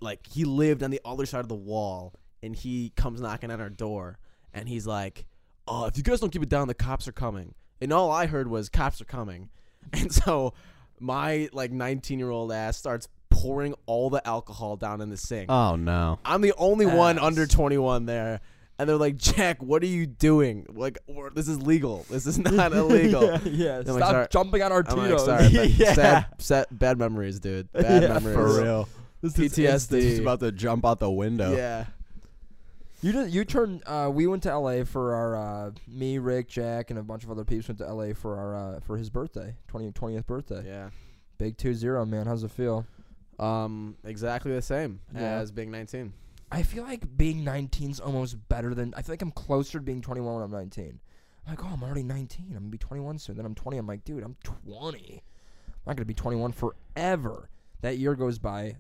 [0.01, 3.61] Like he lived on the other side of the wall, and he comes knocking at
[3.61, 4.19] our door,
[4.55, 5.27] and he's like,
[5.67, 8.27] "Oh, if you guys don't keep it down, the cops are coming." And all I
[8.27, 9.49] heard was "cops are coming,"
[9.93, 10.53] and so
[11.01, 15.51] my like 19 year old ass starts pouring all the alcohol down in the sink.
[15.51, 16.19] Oh no.
[16.25, 18.41] I'm the only one under 21 there.
[18.81, 20.67] And they're like, Jack, what are you doing?
[20.71, 20.99] Like,
[21.35, 22.07] this is legal.
[22.09, 23.25] This is not illegal.
[23.25, 23.83] yeah, yeah.
[23.83, 25.93] Stop like, jumping on our I'm like, sorry, Yeah.
[25.95, 27.71] sad, sad, bad memories, dude.
[27.75, 28.35] Bad Yeah, memories.
[28.37, 28.89] For real.
[29.21, 29.71] This is PTSD.
[29.73, 30.03] instant.
[30.03, 31.55] He's about to jump out the window.
[31.55, 31.87] Yeah.
[33.03, 33.83] You did, you turned.
[33.87, 34.85] Uh, we went to L.A.
[34.85, 38.15] for our uh, me, Rick, Jack, and a bunch of other peeps went to L.A.
[38.15, 40.63] for our uh, for his birthday, 20, 20th birthday.
[40.67, 40.91] Yeah.
[41.39, 42.27] Big two zero, man.
[42.27, 42.87] How's it feel?
[43.39, 45.21] Um, exactly the same Yeah.
[45.39, 46.13] as being 19.
[46.53, 48.93] I feel like being 19 is almost better than.
[48.97, 51.01] I feel like I'm closer to being 21 when I'm 19.
[51.47, 52.47] I'm like, oh, I'm already 19.
[52.49, 53.37] I'm gonna be 21 soon.
[53.37, 53.79] Then I'm 20.
[53.79, 55.23] I'm like, dude, I'm 20.
[55.69, 57.49] I'm not gonna be 21 forever.
[57.83, 58.77] That year goes by,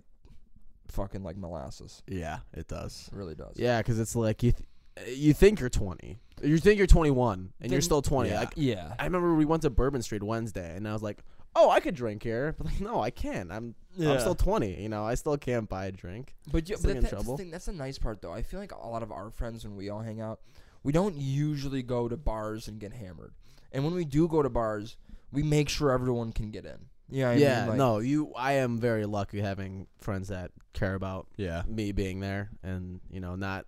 [0.89, 2.03] fucking like molasses.
[2.07, 3.09] Yeah, it does.
[3.13, 3.55] It really does.
[3.57, 7.49] Yeah, because it's like you, th- you think you're 20, you think you're 21, and
[7.61, 8.29] Then- you're still 20.
[8.31, 8.41] Yeah.
[8.41, 8.95] Like Yeah.
[8.99, 11.23] I remember we went to Bourbon Street Wednesday, and I was like,
[11.55, 13.51] "Oh, I could drink here," but like, no, I can't.
[13.53, 14.81] I'm I'm still 20.
[14.81, 16.35] You know, I still can't buy a drink.
[16.51, 17.37] But, you, Still but in that's, trouble.
[17.37, 18.33] The thing, that's the nice part, though.
[18.33, 20.41] I feel like a lot of our friends, when we all hang out,
[20.83, 23.33] we don't usually go to bars and get hammered.
[23.73, 24.97] And when we do go to bars,
[25.33, 26.87] we make sure everyone can get in.
[27.13, 28.33] Yeah, yeah, mean, like, no, you.
[28.37, 31.63] I am very lucky having friends that care about Yeah.
[31.67, 33.67] me being there, and you know, not.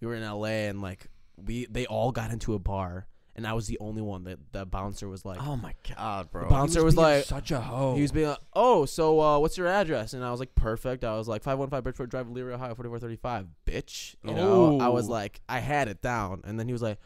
[0.00, 0.68] We were in L.A.
[0.68, 3.06] and like we, they all got into a bar,
[3.40, 6.42] and I was the only one that the bouncer was like, Oh my god, bro.
[6.42, 7.94] The he bouncer was being like- such a hoe.
[7.96, 11.04] He was being like, "Oh, so uh, what's your address?" And I was like, "Perfect."
[11.04, 14.78] I was like, "515 Bridgeport Drive, Elyria, Ohio, 4435." Bitch, you know.
[14.78, 16.98] I was like, I had it down, and then he was like,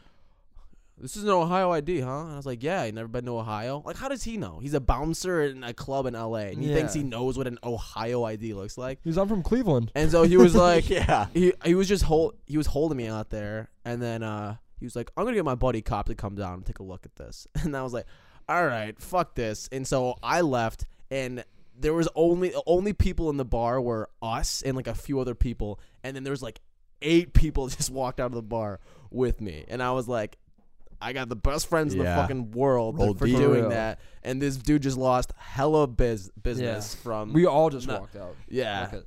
[0.96, 2.20] this is an Ohio ID, huh?
[2.20, 3.82] And I was like, yeah, you never been to Ohio.
[3.84, 4.60] Like, how does he know?
[4.62, 6.46] He's a bouncer in a club in L.A.
[6.52, 9.00] and he thinks he knows what an Ohio ID looks like.
[9.02, 9.90] He's I'm from Cleveland.
[9.96, 11.26] And so he was like, yeah.
[11.34, 14.54] he he was just hold he was holding me out there, and then uh
[14.84, 16.82] he was like, I'm gonna get my buddy cop to come down and take a
[16.82, 18.04] look at this, and I was like,
[18.48, 21.42] all right, fuck this, and so I left, and
[21.78, 25.34] there was only only people in the bar were us and like a few other
[25.34, 26.60] people, and then there was like
[27.00, 28.80] eight people just walked out of the bar
[29.10, 30.36] with me, and I was like.
[31.02, 32.16] I got the best friends in the Yeah.
[32.16, 33.36] fucking world Roll for deep.
[33.36, 37.02] doing that, and this dude just lost hella biz business Yeah.
[37.02, 38.34] from We all just walked out.
[38.48, 38.88] yeah.
[38.90, 39.04] Like,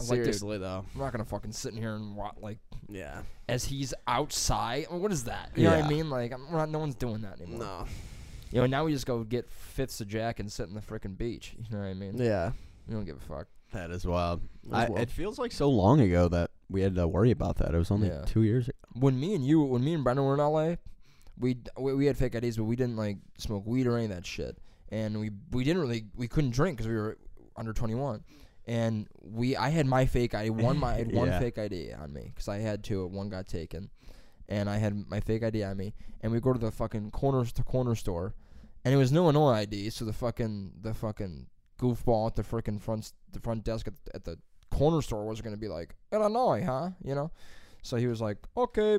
[0.00, 2.32] I was like, dude, Seriously though, I'm not gonna fucking sit in here and wa-
[2.40, 4.86] like yeah, as he's outside.
[4.88, 5.50] I mean, what is that?
[5.54, 5.84] You know what Yeah.
[5.84, 6.10] I mean?
[6.10, 7.58] Like, I'm not, no one's doing that anymore.
[7.60, 7.86] no,
[8.50, 11.16] You know, now we just go get fifths of Jack and sit in the freaking
[11.16, 11.54] beach.
[11.56, 12.16] You know what I mean?
[12.16, 12.52] yeah.
[12.88, 13.46] We don't give a fuck.
[13.72, 14.40] That is wild.
[14.72, 15.00] As I, well.
[15.02, 17.72] it feels like so long ago that we had to worry about that.
[17.74, 18.24] It was only Yeah.
[18.26, 18.76] two years ago.
[18.94, 20.76] When me and you, when me and Brendan were in LA,
[21.38, 24.10] we we, we had fake IDs, but we didn't like smoke weed or any of
[24.10, 24.58] that shit.
[24.88, 27.16] And we we didn't really we couldn't drink because we were
[27.56, 28.24] under 21.
[28.70, 30.50] And we I had my fake ID.
[30.50, 31.40] One my I had one Yeah.
[31.40, 33.04] fake ID on me because I had two.
[33.06, 33.90] One got taken,
[34.48, 35.92] and I had my fake ID on me.
[36.20, 38.34] And we go to the fucking corner to corner store,
[38.84, 39.90] and it was no Illinois ID.
[39.90, 41.46] So the fucking the fucking
[41.80, 44.38] goofball at the freaking front the front desk at, at the
[44.70, 46.90] corner store was gonna be like Illinois, huh?
[47.02, 47.30] You know.
[47.82, 48.98] So he was like, okay,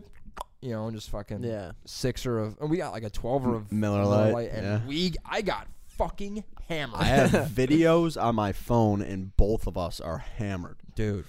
[0.62, 1.72] you know, and just fucking Yeah.
[1.86, 4.80] sixer of, and we got like a twelver of Miller Lite, and yeah.
[4.88, 7.00] we, I got fucking hammered.
[7.02, 10.78] I have videos on my phone, and both of us are hammered.
[10.96, 11.26] dude.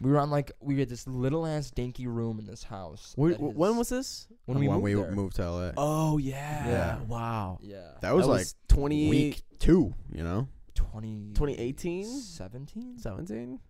[0.00, 3.14] We were on like we had this little ass dinky room in this house.
[3.16, 4.26] Wh- that when was this?
[4.46, 5.12] when uh, we moved we there.
[5.12, 5.70] moved to LA.
[5.76, 6.68] Oh yeah.
[6.68, 6.98] Yeah.
[7.06, 7.58] Wow.
[7.62, 9.94] Yeah, that was like twenty week two.
[10.12, 12.04] You know, 20, 2018?
[12.04, 12.98] 17?
[12.98, 13.60] seventeen.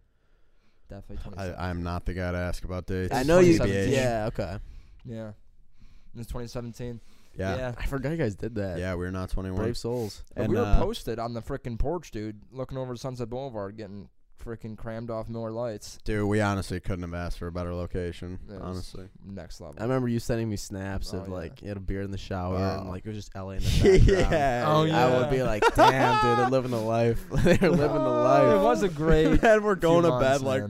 [0.88, 1.54] Definitely 2017.
[1.58, 3.14] I, I'm not the guy to ask about dates.
[3.14, 3.52] I know you.
[3.58, 3.92] 2017.
[3.92, 4.26] Yeah.
[4.28, 4.58] Okay.
[5.04, 6.98] yeah, it was 2017.
[7.36, 7.56] Yeah, yeah.
[7.58, 7.74] yeah.
[7.78, 8.78] I forgot you guys did that.
[8.78, 9.56] Yeah, we're not 21.
[9.62, 10.22] Brave souls.
[10.34, 13.76] But And we were uh, posted on the freaking porch, dude, looking over Sunset Boulevard,
[13.76, 14.08] getting
[14.44, 16.00] freaking crammed off Miller Lights.
[16.02, 18.40] dude, we honestly couldn't have asked for a better location.
[18.48, 19.76] It was honestly, next level.
[19.78, 21.34] I remember you sending me snaps Oh, of yeah.
[21.34, 22.80] like you had a beer in the shower Wow.
[22.80, 24.32] and like it was just LA in the background.
[24.32, 24.64] yeah.
[24.66, 27.24] Oh, I would be like, damn, dude, they're living the life.
[27.30, 28.56] they're living the life.
[28.56, 29.44] It was a great.
[29.44, 30.62] and we're going few to bed months, like,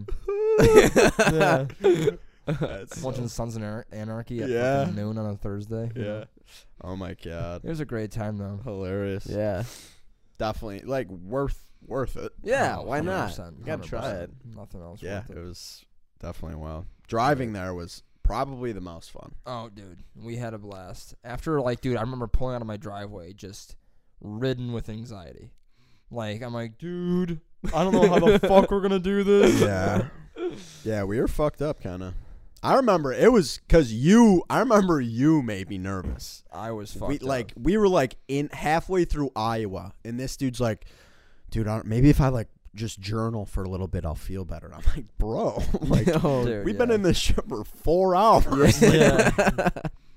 [1.33, 1.69] man.
[1.81, 2.11] yeah.
[2.47, 4.81] That's watching Sons of Anar- Anarchy at Yeah.
[4.85, 5.91] fucking noon on a Thursday.
[5.95, 6.19] you know?
[6.19, 6.25] yeah.
[6.83, 8.61] Oh my god, It was a great time though.
[8.65, 9.27] hilarious.
[9.27, 9.65] yeah.
[10.39, 12.33] Definitely like worth worth it.
[12.43, 12.79] Yeah.
[12.79, 13.31] Why not?
[13.31, 14.23] 100%, You gotta try 100%.
[14.25, 14.31] it.
[14.57, 15.03] Nothing else.
[15.03, 15.41] Yeah, worth it it.
[15.45, 15.85] was
[16.21, 16.87] definitely well.
[17.07, 19.33] Driving there was probably the most fun.
[19.47, 21.15] Oh, dude, we had a blast.
[21.25, 23.77] After like, dude, I remember pulling out of my driveway just
[24.21, 25.51] ridden with anxiety.
[26.11, 27.41] Like, I'm like, dude,
[27.75, 29.61] I don't know how the fuck we're gonna do this.
[29.61, 30.09] Yeah.
[30.85, 32.15] yeah, we were fucked up kind of.
[32.63, 36.45] I remember it was cuz you I remember you made me nervous.
[36.53, 37.23] I was fucked We up.
[37.25, 40.85] like we were like in halfway through Iowa and this dude's like,
[41.51, 44.45] "Dude, I don't, maybe if I like just journal for a little bit I'll feel
[44.45, 46.79] better." I'm like, "Bro, like Yo, oh, Dude, we've yeah.
[46.79, 49.31] been in this shit for 4 hours." yeah,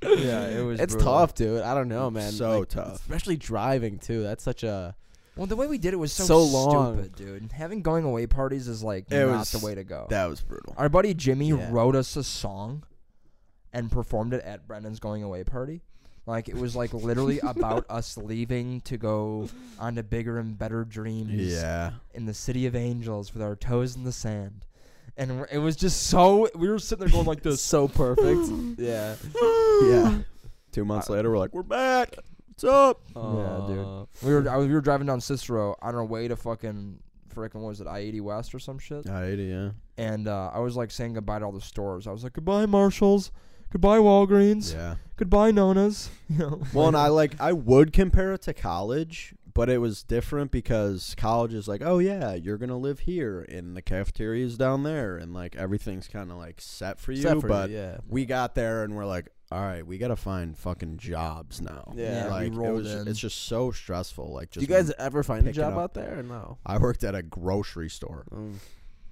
[0.04, 0.80] yeah, it was.
[0.80, 1.14] it's brutal.
[1.14, 1.62] tough, dude.
[1.64, 2.32] I don't know, man.
[2.32, 2.96] So Like, tough.
[2.96, 4.22] especially driving too.
[4.24, 4.96] That's such a
[5.38, 6.94] Well, the way we did it was so, So long.
[6.96, 7.52] stupid, dude.
[7.52, 10.08] Having going away parties is like It not was- the way to go.
[10.10, 10.74] That was brutal.
[10.78, 11.70] Our buddy Jimmy Yeah.
[11.72, 12.84] wrote us a song
[13.74, 15.82] and performed it at Brendan's going away party.
[16.26, 20.84] Like it was like literally about us leaving to go on to bigger and better
[20.86, 21.92] dreams Yeah.
[22.14, 24.66] in the city of angels with our toes in the sand.
[25.18, 27.62] And we're- it was just so we were sitting there going like this.
[27.62, 28.50] so perfect.
[28.80, 29.16] yeah.
[29.84, 30.20] Yeah.
[30.72, 32.16] 2 months later we're like, "We're back.
[32.56, 34.08] What's up?" Yeah, dude.
[34.24, 37.00] We were I was, we were driving down Cicero on our way to fucking
[37.34, 39.10] frickin' what was it I eighty West or some shit.
[39.10, 39.72] I ate it, yeah.
[39.98, 42.08] And uh, I was like saying goodbye to all the stores.
[42.08, 43.32] I was like goodbye Marshalls,
[43.72, 44.96] goodbye Walgreens, Yeah.
[45.18, 46.10] goodbye Nona's.
[46.30, 46.62] You know.
[46.74, 51.14] Well, and I like I would compare it to college, but it was different because
[51.18, 55.18] college is like, oh yeah, you're gonna live here, and the cafeteria is down there,
[55.18, 57.20] and like everything's kind of like set for you.
[57.20, 57.98] Except for you, but yeah.
[58.08, 61.94] we got there and we're like, all right, we gotta find fucking jobs now.
[61.96, 62.94] Yeah, we like it rolled was.
[62.94, 63.08] in.
[63.08, 64.34] It's just so stressful.
[64.34, 66.58] Like, Do you guys ever find a job up- out there no?
[66.66, 68.56] I worked at a grocery store, Mm.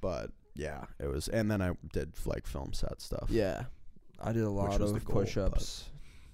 [0.01, 3.27] but yeah, it was, and then I did like film set stuff.
[3.29, 3.63] Yeah.
[4.21, 5.85] I did a lot of goal, push-ups,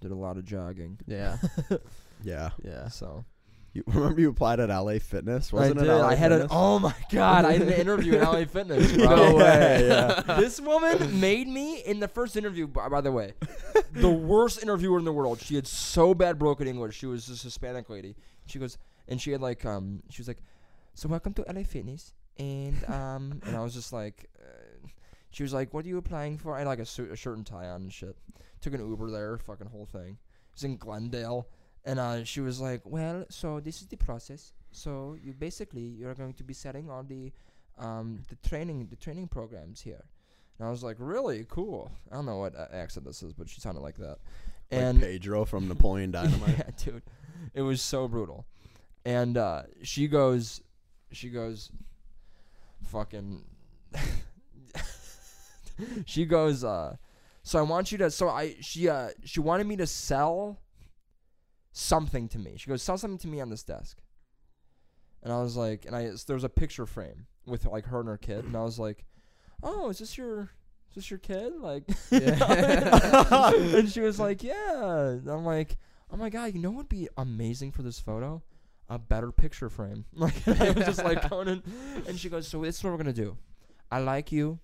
[0.02, 1.00] did a lot of jogging.
[1.08, 1.38] Yeah.
[2.24, 2.50] yeah.
[2.64, 2.88] yeah.
[2.90, 3.26] So
[3.74, 5.54] You remember you applied at LA Fitness?
[5.54, 5.88] Wasn't I it?
[5.88, 7.46] LA I had an oh my god!
[7.46, 8.91] I had an interview in LA Fitness.
[8.96, 9.16] Bro.
[9.16, 10.22] No way, yeah.
[10.40, 12.68] this woman made me in the first interview.
[12.68, 13.34] By, by the way,
[13.94, 15.41] the worst interviewer in the world.
[15.41, 16.98] She had so bad broken English.
[16.98, 18.16] She was this Hispanic lady.
[18.48, 18.78] She goes
[19.08, 20.02] and she had like um.
[20.10, 20.40] She was like,
[20.94, 24.30] "So welcome to LA Fitness," and um, and I was just like.
[24.40, 24.88] Uh,
[25.32, 27.38] she was like, "What are you applying for?" I had like a, suit, a shirt
[27.38, 28.16] and tie on and shit.
[28.62, 30.18] Took an Uber there, fucking whole thing.
[30.18, 31.48] It was in Glendale,
[31.86, 34.54] and uh, she was like, "Well, so this is the process.
[34.72, 37.32] So you basically you're going to be setting all the
[37.78, 40.04] um the training the training programs here."
[40.58, 43.50] And I was like, "Really cool." I don't know what uh, accent this is, but
[43.50, 44.18] she sounded like that.
[44.72, 46.58] Like And Pedro from Napoleon Dynamite.
[46.58, 47.04] yeah, dude.
[47.54, 48.46] It was so brutal.
[49.06, 50.62] And uh, she goes,
[51.12, 51.72] she goes,
[52.84, 53.44] fucking.
[56.06, 56.96] she goes, uh,
[57.44, 58.12] so I want you to.
[58.12, 60.60] So I, she, uh, she wanted me to sell
[61.80, 62.54] something to me.
[62.58, 63.98] She goes, sell something to me on this desk.
[65.24, 68.08] And I was like, and I, there was a picture frame with like her and
[68.10, 69.06] her kid, and I was like,
[69.64, 70.42] oh, is this your,
[70.90, 71.54] is this your kid?
[71.60, 73.52] Like, Yeah.
[73.54, 75.08] and she was like, yeah.
[75.10, 75.78] And I'm like,
[76.12, 78.42] oh my god, you know what would be amazing for this photo?
[78.90, 80.06] A better picture frame.
[80.14, 81.62] Like I was just like in,
[82.08, 83.38] and she goes, so this is what we're gonna do.
[83.92, 84.60] I like you.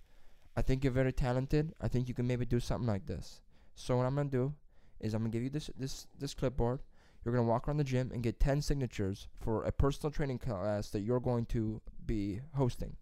[0.56, 1.74] I think you're very talented.
[1.82, 3.42] I think you can maybe do something like this.
[3.76, 4.54] So what I'm gonna do
[5.02, 6.80] is I'm gonna give you this this this clipboard.
[7.26, 10.90] You're gonna walk around the gym and get ten signatures for a personal training class
[10.92, 12.96] that you're going to be hosting.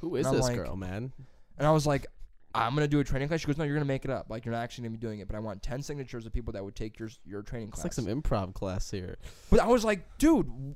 [0.00, 1.12] Who is And I'm this like- girl, man?
[1.58, 2.06] And I was like,
[2.54, 3.40] I'm gonna do a training class.
[3.40, 4.26] She goes, No, you're gonna make it up.
[4.30, 5.28] Like you're not actually gonna be doing it.
[5.28, 7.84] But I want ten signatures of people that would take your your training class.
[7.84, 8.06] It's class.
[8.06, 9.18] like some improv class here.
[9.50, 10.74] but I was like, dude,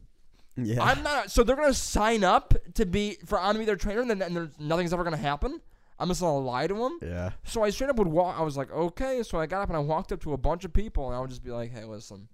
[0.56, 0.82] yeah.
[0.82, 1.30] I'm not.
[1.30, 4.20] So they're gonna sign up to be for on to be their trainer, and then
[4.20, 5.60] and there's, nothing's ever gonna happen.
[5.98, 6.98] I'm just gonna lie to them.
[7.02, 7.30] yeah.
[7.44, 8.38] So I straight up would walk.
[8.38, 9.22] I was like, okay.
[9.22, 11.20] So I got up and I walked up to a bunch of people, and I
[11.20, 12.28] would just be like, hey, listen.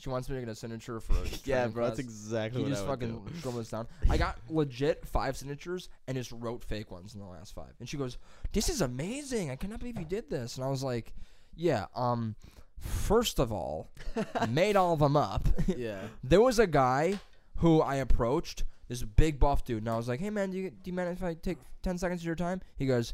[0.00, 2.86] She wants me to get a signature for a Yeah, bro, that's exactly what just
[2.86, 3.50] fucking do.
[3.52, 3.86] this down?
[4.10, 7.72] I got legit five signatures and just wrote fake ones in the last five.
[7.80, 8.16] And she goes,
[8.52, 9.50] "This is amazing!
[9.50, 11.12] I cannot believe you did this." And I was like,
[11.54, 12.34] "Yeah, um,
[12.78, 13.90] first of all,
[14.48, 15.46] made all of them up.
[15.66, 16.00] Yeah.
[16.24, 17.20] there was a guy
[17.56, 20.70] who I approached, this big buff dude, and I was like, "Hey man, do you,
[20.70, 23.12] do you mind if I take ten seconds of your time?" He goes,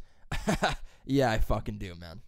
[1.05, 2.23] "Yeah, I fucking do, man."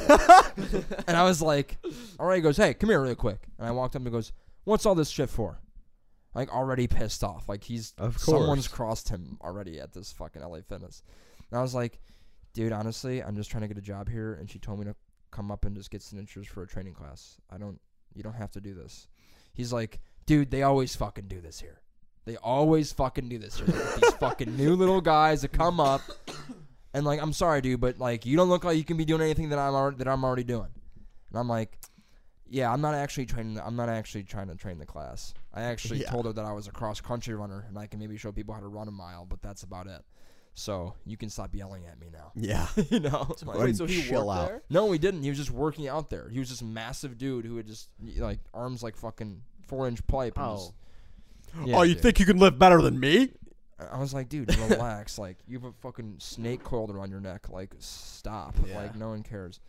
[1.06, 1.76] and I was like,
[2.18, 2.36] all right.
[2.36, 3.40] He goes, hey, come here real quick.
[3.58, 4.32] And I walked up and he goes,
[4.64, 5.60] what's all this shit for?
[6.34, 7.48] Like already pissed off.
[7.48, 11.02] Like he's Of someone's crossed him already at this fucking LA Fitness.
[11.50, 12.00] And I was like,
[12.54, 14.34] dude, honestly, I'm just trying to get a job here.
[14.34, 14.94] And she told me to
[15.30, 17.36] come up and just get signatures for a training class.
[17.50, 17.80] I don't,
[18.14, 19.06] you don't have to do this.
[19.52, 21.80] He's like, dude, they always fucking do this here.
[22.24, 23.66] They always fucking do this here.
[23.66, 26.00] They these fucking new little guys that come up.
[26.94, 29.20] And like, I'm sorry, dude, but like, you don't look like you can be doing
[29.20, 30.68] anything that I'm already, that I'm already doing.
[31.30, 31.76] And I'm like,
[32.48, 33.58] yeah, I'm not actually training.
[33.62, 35.34] I'm not actually trying to train the class.
[35.52, 36.10] I actually Yeah.
[36.10, 38.54] told her that I was a cross country runner and I can maybe show people
[38.54, 40.02] how to run a mile, but that's about it.
[40.56, 42.30] So you can stop yelling at me now.
[42.36, 42.68] Yeah.
[42.90, 43.10] you know.
[43.44, 44.46] Go Like- Wait, so he chill worked out.
[44.48, 44.62] there?
[44.70, 45.24] no, he didn't.
[45.24, 46.28] He was just working out there.
[46.28, 47.88] He was this massive dude who had just
[48.18, 50.34] like arms like fucking four inch pipe.
[50.36, 50.54] Oh.
[50.56, 50.72] just,
[51.58, 52.02] oh, Yeah, oh, you dude.
[52.04, 53.32] think you can live better than me?
[53.78, 55.18] I was like, dude, relax.
[55.18, 57.48] like, you have a fucking snake coiled around your neck.
[57.50, 58.54] Like, stop.
[58.66, 58.76] Yeah.
[58.76, 59.60] Like, no one cares.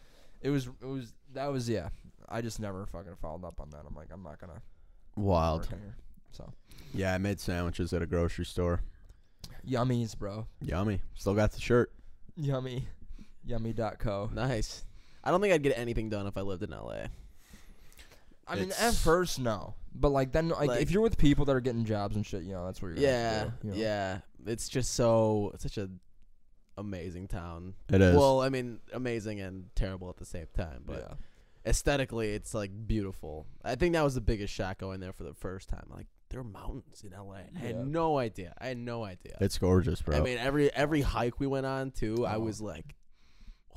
[0.41, 1.90] It was, it was, that was, yeah.
[2.30, 3.82] I just never fucking followed up on that.
[3.88, 4.61] I'm like, I'm not gonna
[5.15, 5.68] Wild.
[6.32, 6.52] So,
[6.94, 8.82] Yeah, I made sandwiches at a grocery store.
[9.68, 10.48] yummies, bro.
[10.61, 11.02] Yummy.
[11.15, 11.91] Still got the shirt.
[12.36, 12.88] Yummy.
[13.45, 14.30] Yummy.co.
[14.34, 14.84] Nice.
[15.23, 17.06] I don't think I'd get anything done if I lived in LA.
[18.48, 19.76] I mean, at first, no.
[19.94, 22.44] But, like, then, like, Like- if you're with people that are getting jobs and shit,
[22.44, 23.80] you know, that's where you're gonna Yeah, have to do, you know?
[23.80, 24.20] yeah.
[24.46, 25.90] It's just so it's such a
[26.78, 27.74] amazing town.
[27.92, 28.16] It is.
[28.16, 30.84] Well, I mean, amazing and terrible at the same time.
[30.86, 31.16] But yeah.
[31.66, 33.48] aesthetically, it's like beautiful.
[33.64, 35.86] I think that was the biggest shock going there for the first time.
[35.90, 37.38] Like there are mountains in LA.
[37.56, 38.54] I had no idea.
[38.60, 39.38] I had no idea.
[39.40, 40.18] it's gorgeous, bro.
[40.18, 42.96] I mean, every every hike we went on too, I was like,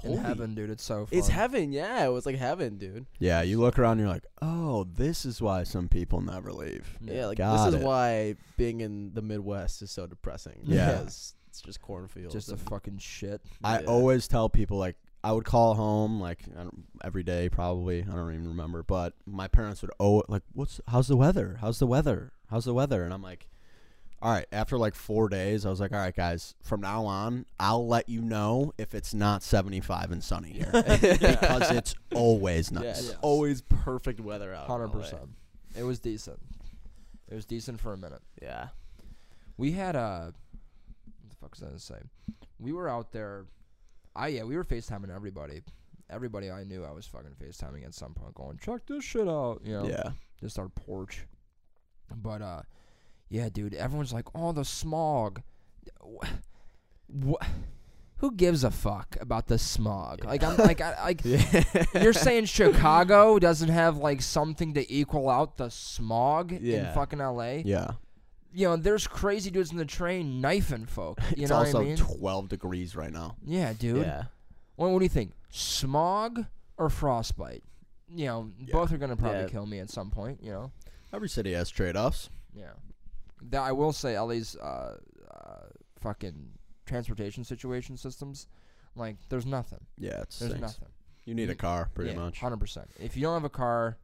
[0.05, 0.71] In holy, heaven, dude.
[0.71, 1.19] It's so fun.
[1.19, 1.73] It's heaven.
[1.73, 3.07] Yeah, it was like heaven, dude.
[3.19, 6.99] yeah, you look around, and you're like, oh, this is why some people never leave.
[7.01, 7.85] Yeah, like Got this is it.
[7.87, 10.61] why being in the Midwest is so depressing.
[10.63, 10.93] Yeah.
[10.99, 12.33] because it's just cornfields.
[12.35, 13.41] Just a and- fucking shit.
[13.65, 13.87] I Yeah.
[13.87, 18.15] always tell people like I would call home like I don't, every day probably I
[18.15, 21.89] don't even remember but my parents would oh like what's how's the weather how's the
[21.89, 23.49] weather how's the weather and I'm like
[24.21, 27.47] all right after like 4 days I was like all right guys from now on
[27.61, 32.79] I'll let you know if it's not 75 and sunny here because it's always yeah,
[32.81, 33.17] nice it's Yes.
[33.23, 34.65] always perfect weather out.
[34.65, 35.01] in Hundred LA.
[35.01, 35.29] percent.
[35.77, 36.39] It was decent.
[37.31, 38.23] It was decent for a minute.
[38.43, 38.69] Yeah.
[39.57, 40.33] We had a.
[41.21, 42.01] What the fuck was I gonna say?
[42.59, 43.45] We were out there.
[44.17, 45.61] I yeah, we were FaceTiming everybody.
[46.11, 49.61] Everybody I knew, I was fucking FaceTiming at some point, going check this shit out.
[49.65, 51.27] You know, yeah just our porch.
[52.17, 52.63] But uh,
[53.29, 55.43] yeah, dude, everyone's like, oh, the smog.
[57.07, 57.47] What?
[58.19, 60.25] Who gives a fuck about the smog?
[60.25, 61.23] Like I'm like I like
[61.95, 67.63] you're saying Chicago doesn't have like something to equal out the smog in fucking LA?
[67.65, 67.93] yeah
[68.53, 71.21] you know, there's crazy dudes in the train knifing folk.
[71.37, 71.97] You it's know also what I mean?
[71.97, 73.37] 12 degrees right now.
[73.45, 73.99] yeah, dude.
[74.07, 74.25] Yeah.
[74.77, 75.33] What, what do you think?
[75.51, 76.45] Smog
[76.77, 77.63] or frostbite?
[78.13, 79.49] You know, both are gonna probably Yeah.
[79.49, 80.43] kill me at some point.
[80.43, 80.73] You know.
[81.13, 82.31] Every city has trade-offs.
[82.55, 82.73] Yeah.
[83.51, 84.97] That I will say, LA's uh,
[85.31, 85.67] uh,
[86.01, 86.51] fucking
[86.87, 88.47] transportation situation systems,
[88.95, 89.81] like, there's nothing.
[89.97, 90.89] Yeah, it's There's nothing.
[91.25, 92.41] You need a car, pretty yeah, much.
[92.41, 92.89] Hundred percent.
[92.99, 93.99] If you don't have a car,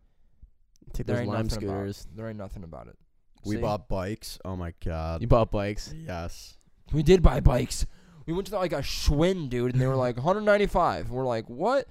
[0.92, 2.00] Take there those ain't lime nothing about scooters.
[2.02, 2.16] it.
[2.16, 2.98] There ain't nothing about it.
[3.46, 3.62] We See?
[3.62, 4.38] bought bikes.
[4.44, 5.22] Oh my god.
[5.22, 5.92] You bought bikes.
[5.96, 6.58] yes.
[6.92, 7.86] We did buy bikes.
[8.26, 11.10] We went to like a Schwinn, dude, and they were like 195.
[11.10, 11.86] We're like, what?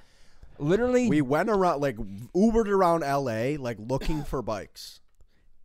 [0.60, 5.00] Literally, We went around like Ubered around LA like looking for bikes.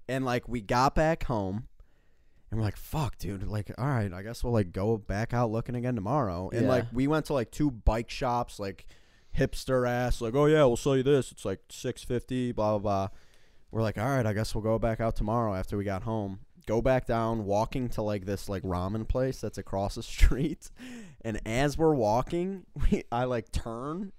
[0.09, 1.66] And like we got back home
[2.51, 5.51] and we're like, fuck, dude, like, all right, I guess we'll like go back out
[5.51, 6.48] looking again tomorrow.
[6.51, 6.68] And Yeah.
[6.68, 8.86] like we went to like two bike shops, like
[9.36, 11.30] hipster ass, like, oh yeah, we'll sell you this.
[11.30, 13.09] It's like six fifty, blah blah blah.
[13.70, 16.40] We're like, all right, I guess we'll go back out tomorrow after we got home.
[16.66, 20.70] Go back down, walking to like this like ramen place that's across the street.
[21.22, 24.12] And as we're walking, we, I like turn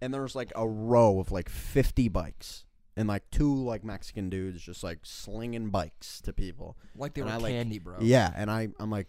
[0.00, 2.64] and there's like a row of like 50 bikes
[2.96, 6.76] and like two like Mexican dudes just like slinging bikes to people.
[6.96, 7.96] like they and were I, like- candy, bro.
[8.00, 9.06] Yeah, and I I'm like,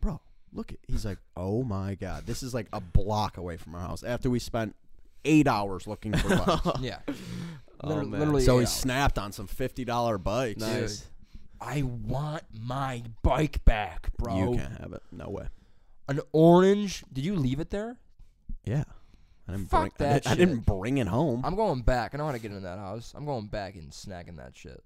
[0.00, 0.20] "Bro,
[0.52, 2.26] look at." He's like, "Oh my god.
[2.26, 4.74] This is like a block away from our house after we spent
[5.24, 6.98] 8 hours looking for bikes." yeah.
[7.80, 8.72] Oh, literally, so he hours.
[8.72, 10.58] snapped on some $50 bikes.
[10.58, 11.06] Nice.
[11.60, 14.38] I want my bike back, bro.
[14.52, 15.02] You can't have it.
[15.12, 15.48] No way.
[16.08, 17.04] An orange.
[17.12, 17.98] Did you leave it there?
[18.64, 18.84] Yeah.
[19.48, 21.42] I didn't Fuck bring I that didn't- I didn't bring it home.
[21.44, 22.14] I'm going back.
[22.14, 23.12] I know how to get in that house.
[23.16, 24.82] I'm going back and snagging that shit.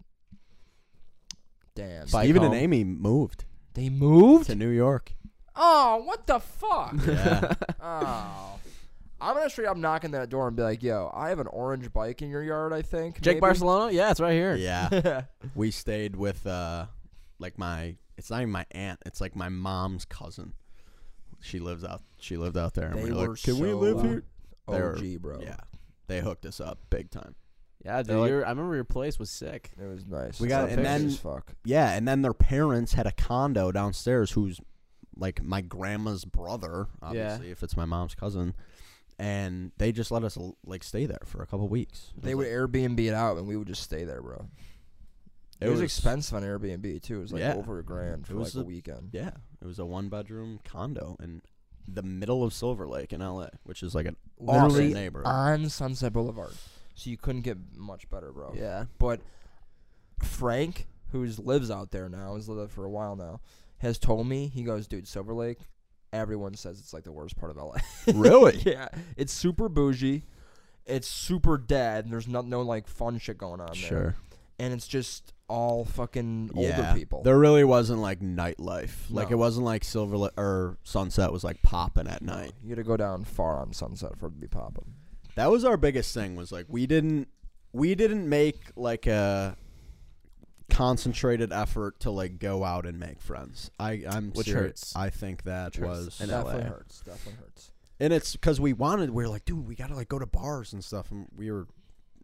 [1.74, 2.06] Damn.
[2.08, 2.62] Bike Steven and home.
[2.62, 3.44] Amy moved
[3.74, 4.46] They moved?
[4.46, 5.12] to New York.
[5.54, 6.94] Oh, what the fuck?
[7.06, 7.54] Yeah.
[7.80, 8.54] oh.
[9.20, 11.48] I'm gonna straight up knock on that door and be like, "Yo, I have an
[11.48, 12.72] orange bike in your yard.
[12.72, 13.92] I think." Jake maybe?" Barcelona?
[13.92, 14.54] Yeah, it's right here.
[14.54, 15.22] yeah.
[15.56, 16.86] we stayed with uh
[17.40, 20.52] like my it's not even my aunt, it's like my mom's cousin.
[21.40, 23.70] She lives out she lived out there and They we were were like, Can we
[23.70, 24.22] so live here?
[24.70, 25.40] They were- OG, bro.
[25.40, 25.56] Yeah.
[26.06, 27.34] They hooked us up big time.
[27.84, 28.16] Yeah, dude.
[28.16, 29.70] like- I remember your place was sick.
[29.80, 30.40] It was nice.
[30.40, 31.54] We got- saw and then- fuck.
[31.64, 34.60] Yeah, and then their parents had a condo downstairs who's
[35.16, 38.54] like my grandma's brother, obviously, if it's my mom's cousin.
[39.18, 42.12] And they just let us like stay there for a couple weeks.
[42.16, 44.48] It They would like- Airbnb it out, and we would just stay there, bro.
[45.60, 47.18] It, It was, was- expensive on Airbnb too.
[47.18, 47.54] It was like Yeah.
[47.56, 49.10] over a grand It for was like a, a- weekend.
[49.12, 51.42] Yeah, it was a one bedroom condo in
[51.92, 54.16] the middle of Silver Lake in LA, which is like an
[54.46, 55.26] awesome Literally neighborhood.
[55.26, 56.52] on Sunset Boulevard,
[56.94, 58.54] so you couldn't get much better, bro.
[58.56, 58.84] Yeah.
[58.98, 59.20] But
[60.22, 63.40] Frank, who lives out there now, has lived there for a while now,
[63.78, 65.58] has told me he goes, dude, Silver Lake.
[66.12, 67.76] Everyone says it's like the worst part of LA.
[68.14, 68.62] really?
[68.64, 70.24] yeah, it's super bougie.
[70.86, 72.04] It's super dead.
[72.04, 73.74] And there's no no like fun shit going on there.
[73.74, 74.16] Sure.
[74.58, 76.94] And it's just all fucking older yeah.
[76.94, 77.22] people.
[77.22, 78.92] There really wasn't like nightlife.
[79.10, 79.36] Like No.
[79.36, 82.52] it wasn't like Silver Lake or Sunset was like popping at night.
[82.62, 84.94] You had to go down far on Sunset for it to be popping.
[85.36, 86.36] That was our biggest thing.
[86.36, 87.28] Was like we didn't
[87.72, 89.56] we didn't make like a
[90.70, 93.70] concentrated effort to like go out and make friends.
[93.80, 94.62] I I'm Which serious.
[94.92, 94.96] hurts.
[94.96, 96.68] I think that Which hurts was in definitely LA.
[96.68, 97.00] hurts.
[97.00, 97.70] Definitely hurts.
[98.00, 99.10] and it's because we wanted.
[99.10, 101.66] We were like, dude, we gotta like go to bars and stuff, and we were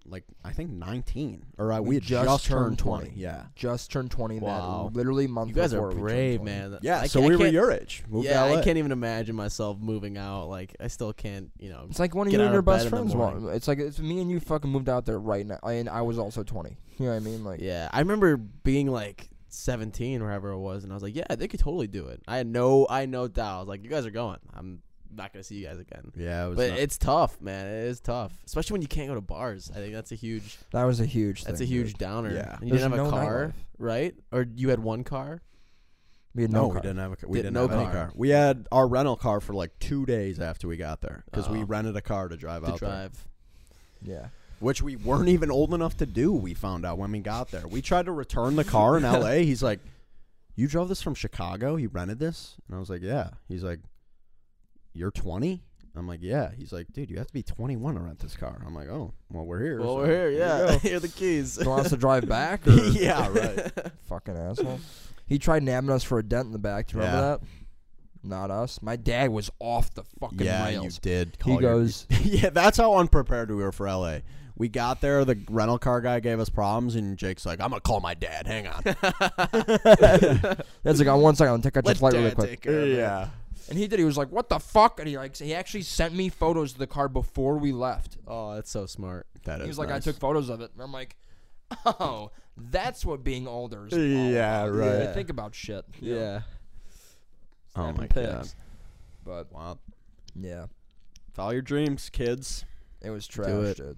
[0.07, 3.07] like, I think 19 or uh, we, We had just just, turned turned 20.
[3.11, 3.21] 20.
[3.21, 3.45] Yeah.
[3.55, 4.91] Just turned 20 Wow.
[4.93, 6.51] that literally month You guys are before we turned brave, 20.
[6.51, 6.79] man.
[6.83, 7.01] Yeah.
[7.01, 8.05] I so we were your age.
[8.09, 8.45] Moved yeah.
[8.45, 10.49] I can't even imagine myself moving out.
[10.49, 11.87] Like, I still can't, you know.
[11.89, 13.49] It's like one of you and your best friends want.
[13.55, 16.19] It's like it's me and you fucking moved out there right now, and I was
[16.19, 16.77] also 20.
[16.99, 17.45] You know what I mean?
[17.45, 21.35] Like, Yeah, I remember being like 17 wherever it was, and I was like, yeah,
[21.35, 22.23] they could totally do it.
[22.29, 23.57] I had no, I had no doubt.
[23.57, 24.39] I was like, you guys are going.
[24.53, 24.83] I'm
[25.17, 26.13] not gonna see you guys again.
[26.17, 26.47] Yeah.
[26.47, 27.67] It was But not- it's tough, man.
[27.67, 29.71] It is tough, especially when you can't go to bars.
[29.73, 31.45] I think that's a huge, that was a huge.
[31.45, 31.99] that's thing, a huge dude.
[31.99, 32.33] downer.
[32.35, 32.57] Yeah.
[32.61, 33.53] and you There's didn't have no a car, nightlife.
[33.79, 34.15] right?
[34.33, 35.43] Or you had one car.
[36.35, 37.29] We had no, no, we didn't have a car.
[37.31, 37.93] We Did- didn't no have any car.
[37.93, 38.13] car.
[38.17, 41.61] We had our rental car for like two days after we got there because we
[41.61, 41.65] Oh.
[41.65, 43.29] rented a car to drive To out there, drive.
[44.03, 44.29] Yeah.
[44.59, 46.33] which we weren't even old enough to do.
[46.33, 47.69] We found out when we got there.
[47.69, 49.45] We tried to return the car in L.A.
[49.45, 49.79] He's like,
[50.57, 51.77] "You drove this from Chicago?
[51.77, 53.79] You rented this?" And I was like, "Yeah." He's like,
[54.95, 55.63] "You're 20?"
[55.97, 58.61] I'm like, "Yeah." He's like, "Dude, you have to be 21 to rent this car."
[58.67, 60.31] I'm like, "Oh, well, we're here." Well, so we're here.
[60.31, 61.57] Yeah, go." here are the keys.
[61.57, 62.63] Do you want us to drive back?
[62.67, 62.73] Or?
[62.73, 63.73] yeah, right.
[64.09, 64.81] Fucking asshole.
[65.27, 66.89] He tried nabbing us for a dent in the back.
[66.89, 67.37] Do you remember Yeah.
[67.37, 67.41] that?
[68.27, 68.81] Not us.
[68.83, 70.95] My dad was off the fucking yeah, rails.
[70.97, 71.37] you did.
[71.37, 74.21] He call your- goes, yeah, that's how unprepared we were for LA.
[74.57, 77.81] We got there, the rental car guy gave us problems, and Jake's like, "I'm gonna
[77.81, 78.47] call my dad.
[78.47, 78.83] Hang on."
[80.83, 82.51] That's like, on one second, I'll take out your flight really quick.
[82.51, 83.29] take care of it.
[83.67, 83.71] Yeah.
[83.71, 83.99] And he did.
[83.99, 86.79] He was like, "What the fuck?" And he like, he actually sent me photos of
[86.79, 88.17] the car before we left.
[88.27, 89.27] Oh, that's so smart.
[89.45, 89.65] That is.
[89.65, 90.07] He was like, nice.
[90.07, 91.17] "I took photos of it." And I'm like,
[91.87, 93.93] Oh, that's what being older is.
[93.95, 94.75] all Yeah, about.
[94.75, 95.03] right.
[95.09, 95.85] You think about shit.
[96.01, 96.41] you know, Yeah.
[97.77, 98.27] Oh snapping my pics.
[98.27, 98.49] god.
[99.25, 99.79] But Wow.
[100.37, 100.67] yeah,
[101.33, 102.65] Follow your dreams, kids.
[103.01, 103.77] it was trash, it.
[103.79, 103.97] dude.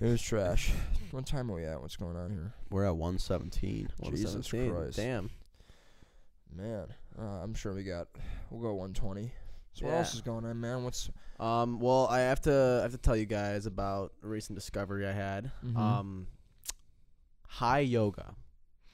[0.00, 0.72] It was trash.
[1.12, 1.80] What time are we at?
[1.80, 2.52] What's going on here?
[2.70, 3.88] We're at 117.
[4.10, 4.96] Jesus Christ.
[4.96, 5.30] Damn.
[6.54, 6.86] Man,
[7.20, 8.08] uh, I'm sure we got.
[8.50, 9.32] We'll go 120.
[9.74, 9.98] So what Yeah.
[9.98, 10.84] else is going on, man?
[10.84, 14.58] What's Um, well, I have to I have to tell you guys about a recent
[14.58, 15.52] discovery I had.
[15.64, 15.76] Mhm.
[15.76, 16.26] Um,
[17.46, 18.34] high yoga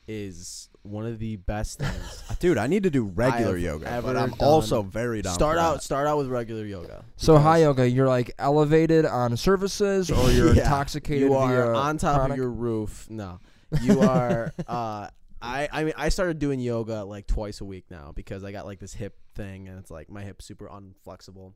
[0.07, 2.23] is one of the best things.
[2.41, 5.33] Dude, I need to do regular have yoga, ever but I'm done- also very down.
[5.33, 5.83] start for out that.
[5.83, 7.05] start out with regular yoga.
[7.17, 7.89] so high yoga?
[7.89, 10.63] You're like elevated on surfaces, or you're Yeah.
[10.65, 11.23] intoxicated.
[11.29, 13.07] You are via on top chronic- of your roof.
[13.09, 13.39] No,
[13.81, 14.53] you are.
[14.67, 15.09] uh,
[15.45, 18.65] I I mean I started doing yoga like twice a week now because I got
[18.67, 21.53] like this hip thing and it's like my hip's super unflexible.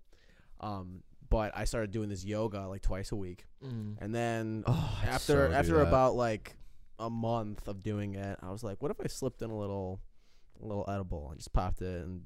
[0.60, 3.96] Um, but I started doing this yoga like twice a week, Mm.
[4.00, 6.56] and then Oh, after so after about like
[6.98, 10.00] a month of doing it, I was like, what if I slipped in a little,
[10.62, 12.22] a little edible and just popped it, and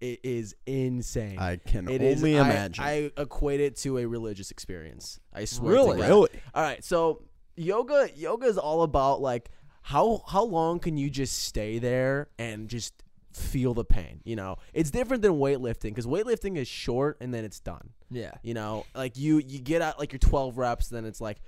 [0.00, 1.38] it is insane.
[1.38, 2.84] I can It is- only I- imagine.
[2.84, 5.20] I, equate it to a religious experience.
[5.32, 5.72] I swear.
[5.72, 5.98] to Really?
[5.98, 6.08] God.
[6.08, 6.28] really?
[6.54, 7.22] All right, so
[7.56, 9.50] yoga yoga is all about like
[9.84, 13.02] how how long can you just stay there and just
[13.32, 14.56] feel the pain, you know?
[14.72, 17.90] It's different than weightlifting cuz weightlifting is short and then it's done.
[18.10, 18.32] Yeah.
[18.42, 21.40] You know, like you you get out like your 12 reps then it's like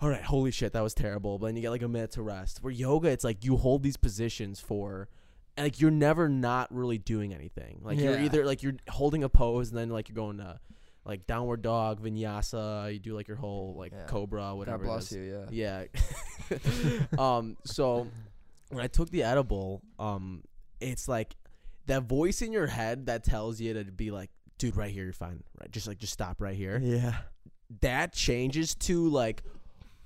[0.00, 1.38] all right, holy shit, that was terrible.
[1.38, 2.58] But then you get like a minute to rest.
[2.62, 5.08] Where yoga, it's like you hold these positions for,
[5.56, 7.80] and like you're never not really doing anything.
[7.82, 10.60] Like you're either like you're holding a pose and then like you're going to
[11.08, 12.92] like downward dog, vinyasa.
[12.92, 14.04] You do like your whole like Yeah.
[14.06, 14.84] cobra, whatever.
[14.84, 15.16] God bless is.
[15.16, 15.46] you.
[15.50, 15.84] Yeah.
[16.50, 16.58] Yeah.
[17.18, 17.56] um.
[17.64, 18.06] So
[18.70, 20.44] when I took the edible, um,
[20.80, 21.34] it's like
[21.86, 25.12] that voice in your head that tells you to be like, dude, right here, you're
[25.12, 25.42] fine.
[25.58, 26.78] Right, just like just stop right here.
[26.82, 27.14] Yeah.
[27.80, 29.42] That changes to like,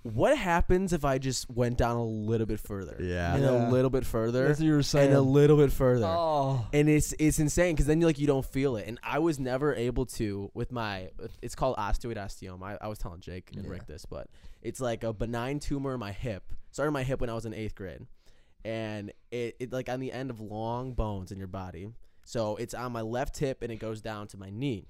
[0.03, 2.97] what happens if I just went down a little bit further?
[3.01, 3.35] Yeah.
[3.35, 3.69] And Yeah.
[3.69, 4.49] a little bit further.
[4.49, 5.09] That's what you were saying.
[5.09, 6.67] And a little bit further oh.
[6.73, 9.39] and it's it's insane because then you like you don't feel it and i was
[9.39, 11.11] never able to with my
[11.41, 13.71] it's called osteoid osteoma i, I was telling jake and Yeah.
[13.71, 14.27] rick this but
[14.63, 17.47] it's like a benign tumor in my hip started in my hip when i was
[17.47, 18.07] in eighth grade
[18.65, 21.89] and it, it like on the end of long bones in your body
[22.25, 24.87] so it's on my left hip and it goes down to my knee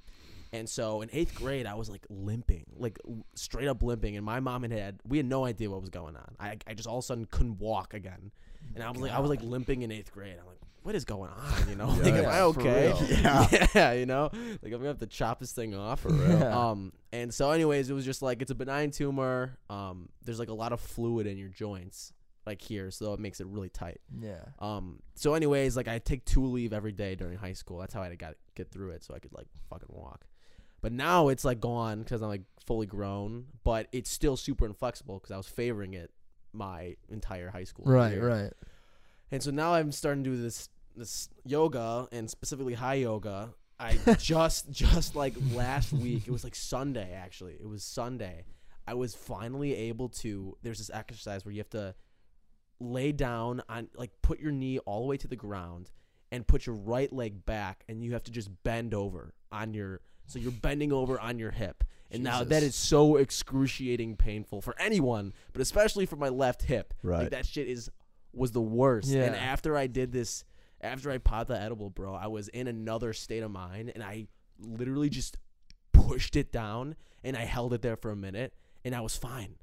[0.53, 2.99] and so in eighth grade, I was like limping, like
[3.35, 4.17] straight up limping.
[4.17, 6.37] And my mom and dad, we had no idea what was going on.
[6.39, 8.31] I, I just all of a sudden couldn't walk again.
[8.75, 10.37] And I was like, I was like limping in eighth grade.
[10.41, 11.69] I'm like, what is going on?
[11.69, 12.93] You know, like, am Yeah, I okay?
[13.23, 13.67] Yeah.
[13.75, 16.01] yeah, you know, like I'm gonna have to chop this thing off.
[16.01, 16.43] For real.
[16.45, 19.59] Um, and so, anyways, it was just like it's a benign tumor.
[19.71, 22.13] Um, there's like a lot of fluid in your joints,
[22.47, 24.01] like here, so it makes it really tight.
[24.21, 24.45] Yeah.
[24.59, 25.01] Um.
[25.15, 27.79] So, anyways, like I take two Aleve every day during high school.
[27.79, 30.27] That's how I got get through it, so I could like fucking walk.
[30.83, 35.19] But now it's like gone because I'm like fully grown, but it's still super inflexible
[35.19, 36.11] because I was favoring it
[36.53, 37.87] my entire high school.
[37.87, 38.13] Right.
[38.13, 38.29] year.
[38.29, 38.53] Right.
[39.31, 43.55] And so now I'm starting to do this this yoga and specifically high yoga.
[43.81, 47.55] I just just like last week, it was like Sunday actually.
[47.55, 48.45] It was Sunday.
[48.87, 51.95] I was finally able to there's this exercise where you have to
[52.81, 55.91] lay down on like put your knee all the way to the ground
[56.33, 60.01] and put your right leg back and you have to just bend over on your
[60.33, 61.85] so you're bending over on your hip.
[62.11, 62.75] And now that Jesus.
[62.75, 66.93] is so excruciating painful for anyone, but especially for my left hip.
[67.03, 67.21] Right.
[67.21, 67.91] Like that shit is
[68.35, 69.13] was the worst.
[69.13, 70.45] And after I did this,
[70.81, 74.27] after I popped the edible, bro, I was in another state of mind, and I
[74.59, 75.37] literally just
[75.93, 78.55] pushed it down, and I held it there for a minute,
[78.85, 79.57] and I was fine.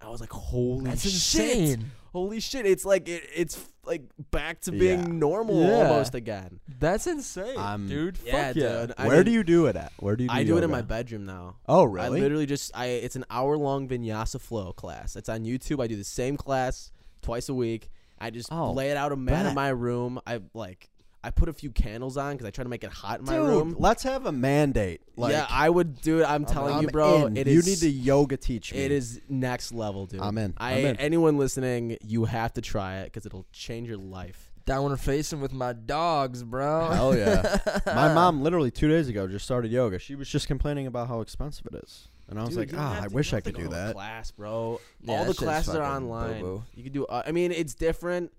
[0.00, 1.56] I was like, holy That's shit.
[1.56, 1.90] insane.
[2.12, 2.64] Holy shit!
[2.64, 4.78] It's like it, it's like back to Yeah.
[4.78, 5.88] being normal Yeah.
[5.88, 6.60] almost again.
[6.78, 8.18] That's insane, I'm- dude.
[8.24, 8.86] Yeah, Fuck yeah.
[8.86, 8.94] dude.
[8.96, 9.92] I Where mean, do you do it at?
[9.98, 10.38] Where do you do it?
[10.38, 10.72] I do it in yoga?
[10.72, 11.56] my bedroom now.
[11.68, 12.00] Oh, really?
[12.00, 12.20] I really?
[12.22, 15.14] literally just I it's an hour long vinyasa flow class.
[15.14, 15.82] It's on YouTube.
[15.82, 16.90] I do the same class
[17.20, 17.90] twice a week.
[18.18, 19.54] I just Oh, lay it out a mat in bet.
[19.54, 20.18] my room.
[20.26, 20.88] I like
[21.26, 23.32] I put a few candles on because I try to make it hot in my
[23.36, 23.76] Dude, room.
[23.80, 25.00] let's have a mandate.
[25.16, 26.24] Like, yeah, I would do it.
[26.30, 27.26] I'm telling I'm you, bro.
[27.26, 27.36] in.
[27.36, 28.78] It you is- need to yoga teach me.
[28.78, 30.20] It is next level, dude.
[30.20, 30.54] I'm in.
[30.56, 30.96] I I'm in.
[30.98, 34.52] anyone listening, you have to try it because it'll change your life.
[34.66, 36.90] Downward facing with my dogs, bro.
[36.90, 37.58] Hell yeah.
[37.86, 39.98] my mom literally two days ago just started yoga.
[39.98, 42.94] She was just complaining about how expensive it is, and I was Dude, like, ah,
[42.94, 43.94] have I wish I could do go to a that.
[43.94, 44.80] Class, bro.
[45.00, 46.40] Yeah, All the classes are online.
[46.40, 46.62] boo-boo.
[46.74, 47.04] You can do.
[47.06, 48.32] Uh, I mean, it's different.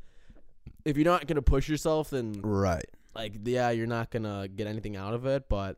[0.88, 2.86] If you're not gonna push yourself, then Right.
[3.16, 5.50] like yeah, you're not gonna get anything out of it.
[5.50, 5.78] But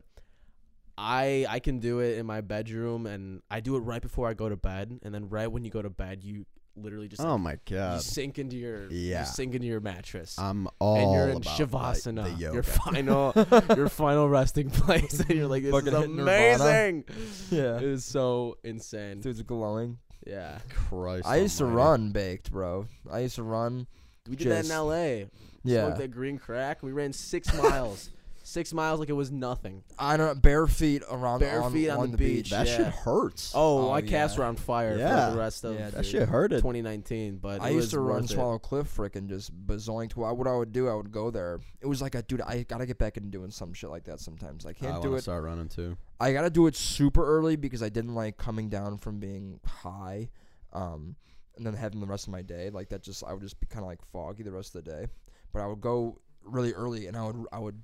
[0.98, 4.34] I I can do it in my bedroom, and I do it right before I
[4.34, 6.44] go to bed, and then right when you go to bed, you
[6.76, 8.00] literally just Oh my you god.
[8.02, 9.20] sink into your Yeah.
[9.20, 10.38] you sink into your mattress.
[10.38, 12.54] I'm all and you're in about shavasana, like, the yoga.
[12.54, 13.32] your final,
[13.76, 17.04] your final resting place, and you're like, "This Fucking is amazing."
[17.50, 17.76] Yeah.
[17.78, 19.20] It is so insane.
[19.20, 19.98] Dude's glowing.
[20.26, 20.58] Yeah.
[20.68, 21.26] Christ.
[21.26, 22.86] I used to run baked, bro.
[23.10, 23.86] I used to run.
[24.28, 25.28] We did that in L.A.
[25.62, 26.82] Yeah, Smoked that green crack.
[26.82, 28.10] We ran six miles.
[28.42, 29.84] Six miles like it was nothing.
[29.98, 32.44] I don't bare feet around Bare on, feet on on the the beach.
[32.44, 32.50] beach.
[32.50, 32.76] That Yeah.
[32.78, 33.52] shit hurts.
[33.54, 35.26] Oh, Oh, my calves were on fire Yeah.
[35.28, 36.06] for the rest of Yeah, that dude.
[36.06, 36.58] shit hurted.
[36.60, 37.36] 2019.
[37.36, 38.34] But I it used was to run worth it.
[38.34, 40.10] Swallow Cliff freaking just bazoink.
[40.14, 41.60] To what I would do, I would go there.
[41.80, 42.40] It was like a dude.
[42.40, 44.64] I gotta get back into doing some shit like that sometimes.
[44.66, 45.22] I can't I do wanna it.
[45.22, 45.96] start running too.
[46.18, 50.30] I gotta do it super early because I didn't like coming down from being high,
[50.72, 51.14] um,
[51.60, 53.02] and then having the rest of my day like that.
[53.02, 55.06] Just I would just be kind of like foggy the rest of the day.
[55.52, 57.82] But I would go really early, and I would I would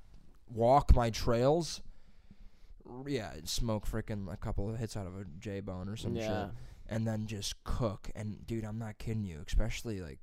[0.53, 1.83] walk my trails.
[3.07, 6.47] Yeah, smoke frickin' a couple of hits out of a J bone or some Yeah.
[6.47, 6.55] shit,
[6.89, 8.11] and then just cook.
[8.15, 9.43] And dude, I'm not kidding you.
[9.47, 10.21] Especially like,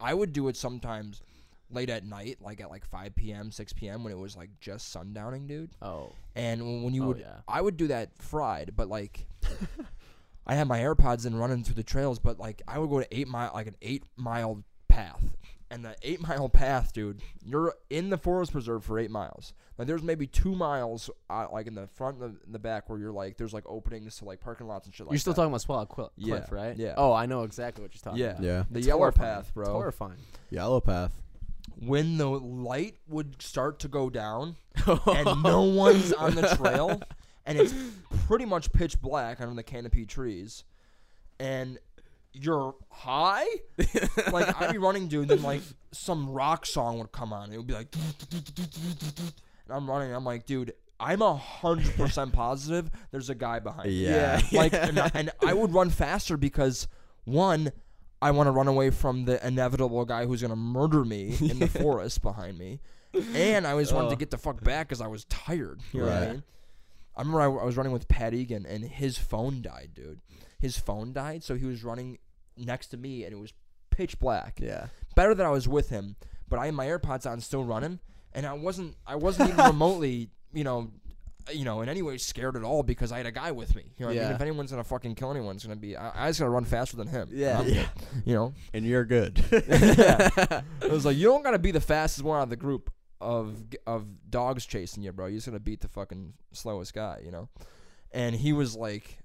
[0.00, 1.22] I would do it sometimes
[1.70, 4.04] late at night, like at like 5 p.m., 6 p.m.
[4.04, 5.70] when it was like just sundowning, dude.
[5.80, 6.12] Oh.
[6.36, 7.40] And when- when you Oh, would, yeah.
[7.48, 9.26] I would do that fried, but like,
[10.46, 13.16] I had my AirPods in running through the trails, but like I would go to
[13.16, 15.36] eight mile, like an eight mile path,
[15.70, 19.54] and the eight mile path, dude, you're in the forest preserve for eight miles.
[19.78, 22.90] Like there's maybe two miles, uh, like in the front and the, in the back,
[22.90, 25.32] where you're like, there's like openings to like parking lots and shit like You're still
[25.32, 25.36] that.
[25.36, 26.76] talking about Swallow Cliff, Yeah, right?
[26.76, 26.94] yeah.
[26.96, 28.42] Oh, I know exactly what you're talking Yeah, about.
[28.42, 28.64] Yeah.
[28.70, 29.34] the yellow Horrifying.
[29.36, 29.72] path, bro.
[29.72, 30.18] Horrifying.
[30.50, 31.12] Yellow path.
[31.78, 34.56] When the light would start to go down,
[34.86, 37.00] and no one's on the trail,
[37.46, 37.74] and it's
[38.26, 40.64] pretty much pitch black under the canopy trees,
[41.40, 41.78] and
[42.32, 43.44] you're high.
[44.32, 45.62] like I'd be running, dude, and then like
[45.92, 47.52] some rock song would come on.
[47.52, 47.94] It would be like,
[48.32, 49.32] and
[49.70, 50.14] I'm running.
[50.14, 54.06] I'm like, dude, I'm a hundred percent positive there's a guy behind me.
[54.06, 54.40] Yeah.
[54.52, 56.88] Like, and I, and I would run faster because
[57.24, 57.72] one.
[58.20, 61.66] I want to run away from the inevitable guy who's gonna murder me in the
[61.80, 62.78] forest behind me,
[63.34, 65.80] and I always wanted to get the fuck back because I was tired.
[65.92, 66.30] You know what I Right.
[66.34, 66.42] mean?
[67.16, 70.20] I remember I, I was running with Pat Egan, and his phone died, dude.
[70.58, 72.18] His phone died, so he was running
[72.56, 73.52] next to me, and it was
[73.90, 74.58] pitch black.
[74.60, 74.86] Yeah.
[75.14, 76.16] Better that I was with him,
[76.48, 77.98] but I had my AirPods on, still running,
[78.32, 78.96] and I wasn't.
[79.06, 80.90] I wasn't even remotely, you know,
[81.48, 83.74] uh, you know, in any way scared at all because I had a guy with
[83.74, 83.82] me.
[83.98, 84.34] You know, what I mean, Yeah.
[84.36, 85.96] if anyone's gonna fucking kill anyone, it's gonna be.
[85.96, 87.28] I, I just gotta run faster than him.
[87.32, 87.58] Yeah.
[87.58, 87.88] I'm good,
[88.24, 88.54] you know.
[88.72, 89.44] And you're good.
[89.52, 90.62] yeah.
[90.80, 92.90] It was like you don't gotta be the fastest one out of the group
[93.22, 95.26] of of dogs chasing you, bro.
[95.26, 97.48] You're just gonna beat the fucking slowest guy, you know.
[98.12, 99.18] And he was like,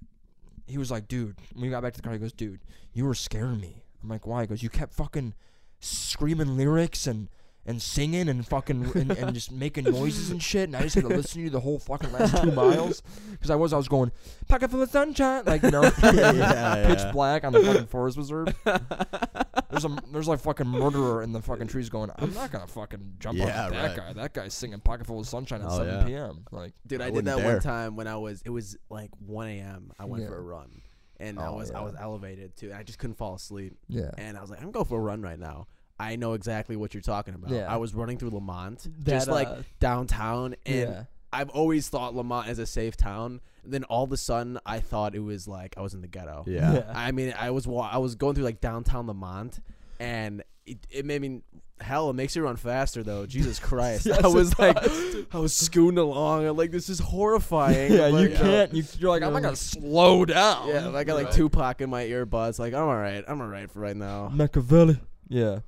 [0.66, 1.36] he was like, dude.
[1.52, 2.60] When we got back to the car, he goes, dude,
[2.92, 3.82] you were scaring me.
[4.02, 4.42] I'm like, why?
[4.42, 5.34] He goes, you kept fucking
[5.80, 7.28] screaming lyrics and
[7.66, 10.64] and singing and fucking and, and just making noises and shit.
[10.68, 13.50] And I just had to listen to you the whole fucking last two miles because
[13.50, 14.10] I was I was going
[14.48, 17.12] pocket full of sunshine, like you know, Yeah, pitch yeah.
[17.12, 18.48] black on the fucking forest preserve.
[19.82, 22.10] There's a there's like fucking murderer in the fucking trees going.
[22.16, 23.96] I'm not gonna fucking jump Yeah, on that right.
[23.96, 24.12] guy.
[24.14, 26.04] That guy's singing pocket full of sunshine at Oh, 7 yeah.
[26.04, 26.44] p.m.
[26.50, 27.52] Like Dude, I I, did that dare.
[27.54, 29.92] one time when I was it was like 1 a.m.
[29.98, 30.28] I went Yeah.
[30.30, 30.82] for a run,
[31.20, 32.72] and I Oh, was I was elevated too.
[32.74, 34.98] I just couldn't fall asleep, yeah, and I was like, I'm going to go for
[34.98, 35.66] a run right now.
[36.00, 37.50] I know exactly what you're talking about.
[37.50, 37.66] Yeah.
[37.72, 41.02] I was running through Lemont, That, just like uh, downtown, and yeah.
[41.32, 43.40] I've always thought Lemont is a safe town.
[43.64, 46.08] And then all of a sudden, I thought it was like I was in the
[46.08, 46.44] ghetto.
[46.46, 46.90] Yeah.
[46.94, 49.60] I mean, I was wa- I was going through like downtown Lemont,
[50.00, 51.42] and it, it made me
[51.80, 52.08] hell.
[52.10, 53.26] It makes you run faster though.
[53.36, 54.06] Jesus Christ!
[54.06, 54.76] Yes, I was like.
[55.34, 56.46] I was scooting along.
[56.46, 57.92] and like, this is horrifying.
[57.92, 58.72] Yeah, I'm you can't.
[58.72, 60.68] You, you're like, I'm not gonna slow down.
[60.68, 61.34] Yeah, I got like Right.
[61.34, 62.58] Tupac in my earbuds.
[62.58, 63.22] Like, I'm all right.
[63.28, 64.30] I'm all right for right now.
[64.32, 64.98] Machiavelli.
[65.28, 65.58] Yeah.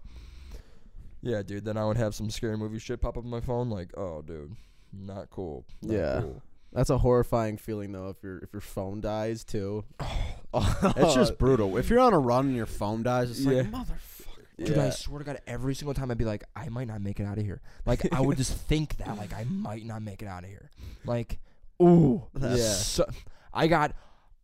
[1.23, 1.66] Yeah, dude.
[1.66, 3.69] Then I would have some scary movie shit pop up on my phone.
[3.69, 4.57] Like, oh, dude,
[4.93, 5.65] not cool.
[5.83, 6.21] Not Yeah.
[6.23, 6.43] cool.
[6.73, 8.09] That's a horrifying feeling though.
[8.11, 9.85] If your if your phone dies too.
[10.53, 11.77] It's just brutal.
[11.77, 13.59] If you're on a run and your phone dies, it's Yeah.
[13.62, 14.65] like motherfucker.
[14.65, 17.19] Dude, I swear to God, every single time I'd be like, I might not make
[17.21, 17.61] it out of here.
[17.87, 20.69] Like, I would just think that, like, I might not make it out of here.
[21.07, 21.39] Like,
[21.81, 22.57] ooh, Yeah.
[22.57, 23.09] so-
[23.55, 23.95] I got,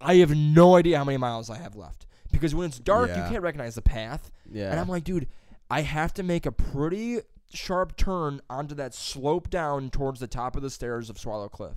[0.01, 3.25] I have no idea how many miles I have left because when it's dark, Yeah.
[3.25, 4.31] you can't recognize the path.
[4.51, 4.71] Yeah.
[4.71, 5.27] And I'm like, dude,
[5.71, 7.19] I have to make a pretty
[7.57, 11.77] sharp turn onto that slope down towards the top of the stairs of Swallow Cliff.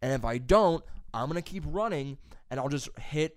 [0.00, 0.84] And if I don't,
[1.14, 2.18] I'm gonna keep running,
[2.50, 3.36] and I'll just hit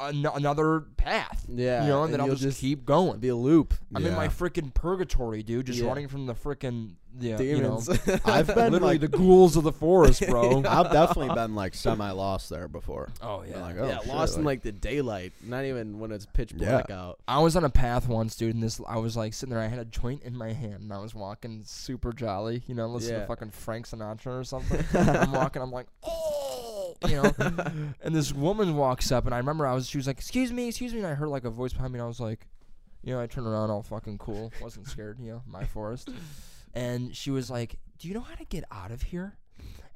[0.00, 1.44] an- another path.
[1.48, 3.20] Yeah, you know, and, then and I'll just, just keep going.
[3.20, 3.74] be a loop.
[3.94, 5.88] I'm in my freaking purgatory, dude, just Yeah.
[5.88, 7.88] running from the freaking yeah, Demons.
[7.88, 10.62] You know, I've been literally like, the ghouls of the forest, bro.
[10.68, 13.08] I've definitely been like semi lost there before.
[13.22, 13.60] oh yeah.
[13.60, 15.32] like, oh, yeah, shit, lost in like the daylight.
[15.42, 16.70] Not even when it's pitch Yeah.
[16.70, 17.18] black out.
[17.26, 19.62] I was on a path once, dude, and this I was like sitting there.
[19.62, 22.86] I had a joint in my hand, and I was walking super jolly, you know,
[22.86, 23.20] listening Yeah.
[23.22, 24.84] to fucking Frank Sinatra or something.
[24.98, 27.32] I'm walking, I'm like, oh, you know,
[28.02, 30.68] and this woman walks up, and I remember I was, she was like, excuse me,
[30.68, 32.46] excuse me, and I heard like a voice behind me, and I was like,
[33.02, 36.10] you know, I turned around all fucking cool, wasn't scared, you know, my forest,
[36.74, 39.36] and she was like, do you know how to get out of here?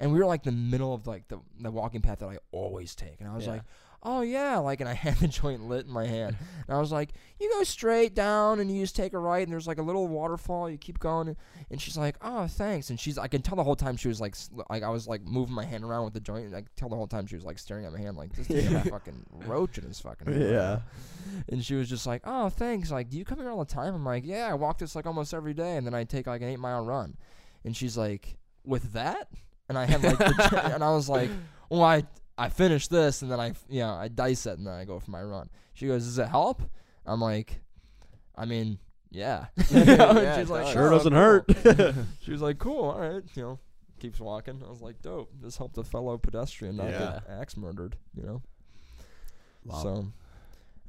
[0.00, 2.94] And we were like the middle of like the the walking path that I always
[2.94, 3.52] take, and I was Yeah.
[3.52, 3.62] like,
[4.04, 6.36] oh yeah, like, and I had the joint lit in my hand,
[6.66, 7.10] and I was like,
[7.40, 10.06] you go straight down and you just take a right, and there's like a little
[10.06, 10.68] waterfall.
[10.68, 11.36] You keep going,
[11.70, 14.20] and she's like, oh thanks, and she's I can tell the whole time she was
[14.20, 14.34] like,
[14.70, 16.88] like I was like moving my hand around with the joint, and I could tell
[16.88, 19.24] the whole time she was like staring at my hand, like this dude a fucking
[19.46, 20.50] roach in his fucking hand.
[20.50, 20.80] Yeah.
[21.48, 22.90] And she was just like, "Oh, thanks.
[22.90, 25.06] Like, do you come here all the time?" I'm like, "Yeah, I walk this like
[25.06, 27.16] almost every day, and then I take like an eight mile run."
[27.64, 29.28] And she's like, "With that?"
[29.68, 31.30] And I had like, the, and I was like,
[31.70, 32.04] "Well, I
[32.36, 34.98] I finish this, and then I you know I dice it, and then I go
[35.00, 36.62] for my run." She goes, "Does it help?"
[37.06, 37.60] I'm like,
[38.36, 38.78] "I mean,
[39.10, 40.72] yeah." You know, Yeah, she's like, does.
[40.72, 41.20] Sure "Oh, doesn't cool."
[41.84, 41.94] hurt.
[42.22, 43.58] she was like, "Cool, all right," you know.
[44.00, 44.60] Keeps walking.
[44.66, 45.30] I was like, "Dope.
[45.40, 47.20] This helped a fellow pedestrian not Yeah.
[47.26, 48.42] get axe murdered." You know.
[49.64, 49.82] Wow.
[49.82, 49.88] So,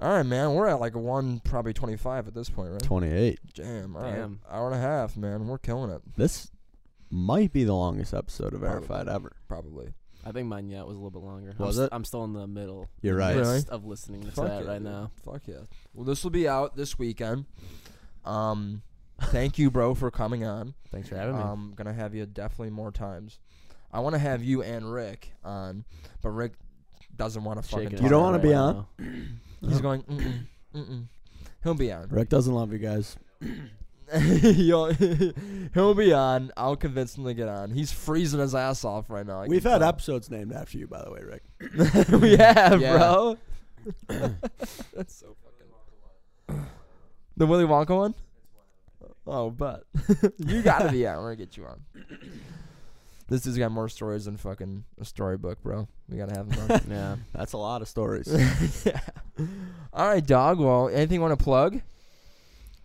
[0.02, 0.54] all right, man.
[0.54, 2.82] We're at like one, probably twenty-five at this point, right?
[2.82, 3.40] 28.
[3.54, 3.96] Damn.
[3.96, 4.16] All right.
[4.16, 4.40] Damn.
[4.52, 5.48] Hour and a half, man.
[5.48, 6.02] We're killing it.
[6.18, 6.52] This
[7.10, 8.80] might be the longest episode of Probably.
[8.88, 9.32] Verified ever.
[9.48, 9.94] Probably.
[10.26, 11.54] I think mine yet was a little bit longer.
[11.60, 11.90] Was I'm it?
[11.92, 12.90] I'm still in the middle.
[13.02, 13.36] You're right.
[13.36, 13.54] Really?
[13.54, 14.92] midst Of listening to Fuck that yeah, right dude.
[14.92, 15.12] now.
[15.24, 15.60] Fuck yeah.
[15.94, 17.46] Well, this will be out this weekend.
[18.26, 18.82] Um,
[19.26, 20.74] thank you, bro, for coming on.
[20.92, 21.42] Thanks for having me.
[21.44, 23.40] I'm gonna have you definitely more times.
[23.94, 25.86] I want to have you and Rick on,
[26.22, 26.54] but Rick
[27.16, 27.86] doesn't want to fucking.
[27.86, 28.88] Shaking talk You don't wanna be now.
[29.00, 29.40] on?
[29.62, 30.02] He's going.
[30.04, 30.46] Mm-mm,
[30.76, 31.06] mm-mm.
[31.64, 32.10] He'll be on.
[32.10, 33.16] Rick doesn't love you guys.
[34.22, 34.86] He'll,
[35.74, 36.52] he'll be on.
[36.56, 37.72] I'll convince him to get on.
[37.72, 39.42] He's freezing his ass off right now.
[39.42, 39.90] I We've can had tell.
[39.90, 41.44] episodes named after you, by the way, Rick.
[42.22, 42.98] we have, Yeah.
[42.98, 43.38] bro.
[44.94, 45.36] That's so
[46.48, 46.66] fucking.
[47.38, 48.14] The Willy Wonka one?
[49.28, 49.86] Oh, but
[50.38, 51.18] you gotta be out.
[51.18, 51.82] We're gonna get you on.
[53.28, 55.88] This dude's got more stories than fucking a storybook, bro.
[56.10, 56.82] We gotta have him on.
[56.90, 57.16] yeah.
[57.34, 58.28] That's a lot of stories.
[58.86, 59.00] yeah.
[59.92, 60.60] All right, dog.
[60.60, 61.82] Well, anything you want to plug?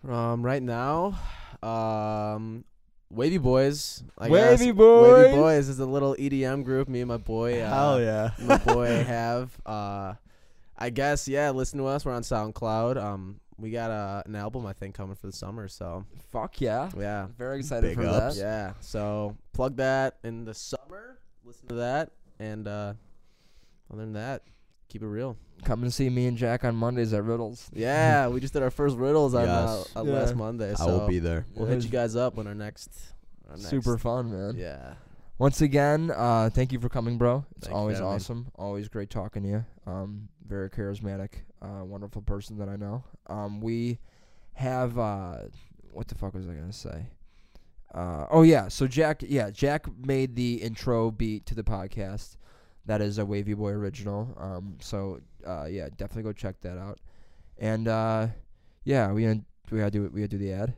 [0.07, 1.17] Um, right now,
[1.61, 2.63] um,
[3.09, 4.03] Wavy Boys.
[4.17, 4.75] I Wavy guess.
[4.75, 5.25] Boys.
[5.25, 6.87] Wavy Boys is a little EDM group.
[6.87, 7.61] Me and my boy.
[7.61, 8.29] Uh, Hell yeah.
[8.39, 9.51] my boy have.
[9.65, 10.13] Uh,
[10.77, 11.51] I guess yeah.
[11.51, 12.03] Listen to us.
[12.05, 12.97] We're on SoundCloud.
[12.97, 15.67] Um, we got uh, an album I think coming for the summer.
[15.67, 16.89] So Fuck yeah.
[16.97, 18.37] yeah, Very excited Big for ups.
[18.37, 18.41] that.
[18.41, 18.73] yeah.
[18.79, 21.19] So plug that in the summer.
[21.43, 22.93] Listen to that, and uh,
[23.91, 24.41] other than that,
[24.91, 25.37] keep it real.
[25.63, 27.69] Come and see me and Jack on Mondays at Riddles.
[27.73, 29.93] Yeah, we just did our first riddles on uh, Yes.
[29.95, 30.13] uh, Yeah.
[30.13, 30.73] last Monday.
[30.75, 31.45] So I will be there.
[31.55, 32.89] We'll hit you guys up when our next.
[33.49, 34.55] Our next Super fun, man.
[34.57, 34.93] Yeah.
[35.37, 37.45] Once again, uh, thank you for coming, bro.
[37.57, 38.15] It's Thank you for always having me.
[38.15, 38.51] awesome.
[38.55, 39.65] Always great talking to you.
[39.87, 41.29] Um, very charismatic,
[41.61, 43.03] uh, wonderful person that I know.
[43.27, 43.99] Um, we
[44.53, 45.37] have uh,
[45.91, 47.07] what the fuck was I gonna say?
[47.93, 52.37] Uh, oh yeah, so Jack, yeah, Jack made the intro beat to the podcast.
[52.85, 54.35] That is a Wavy Boy original.
[54.37, 56.99] Um, so uh, yeah, definitely go check that out.
[57.57, 58.27] And uh,
[58.83, 60.11] yeah, we gonna we gotta do it.
[60.11, 60.73] We gotta do the ad.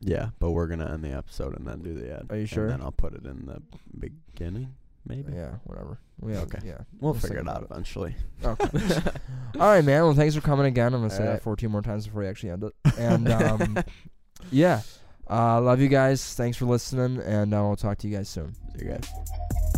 [0.00, 2.26] Yeah, but we're gonna end the episode and then do the ad.
[2.30, 2.64] Are you sure?
[2.64, 3.62] And then I'll put it in the
[3.98, 4.74] beginning,
[5.06, 5.32] maybe.
[5.32, 5.98] Yeah, whatever.
[6.20, 6.58] We have, Okay.
[6.66, 8.14] Yeah, We'll Let's figure it out eventually.
[8.44, 8.68] Okay.
[9.60, 10.02] All right, man.
[10.02, 10.94] Well, thanks for coming again.
[10.94, 11.42] I'm gonna say that Alright.
[11.42, 12.72] 14 more times before we actually end it.
[12.98, 13.78] And um,
[14.50, 14.82] yeah,
[15.28, 16.34] uh, love you guys.
[16.34, 18.54] Thanks for listening, and uh, we'll talk to you guys soon.
[18.76, 19.77] See you guys.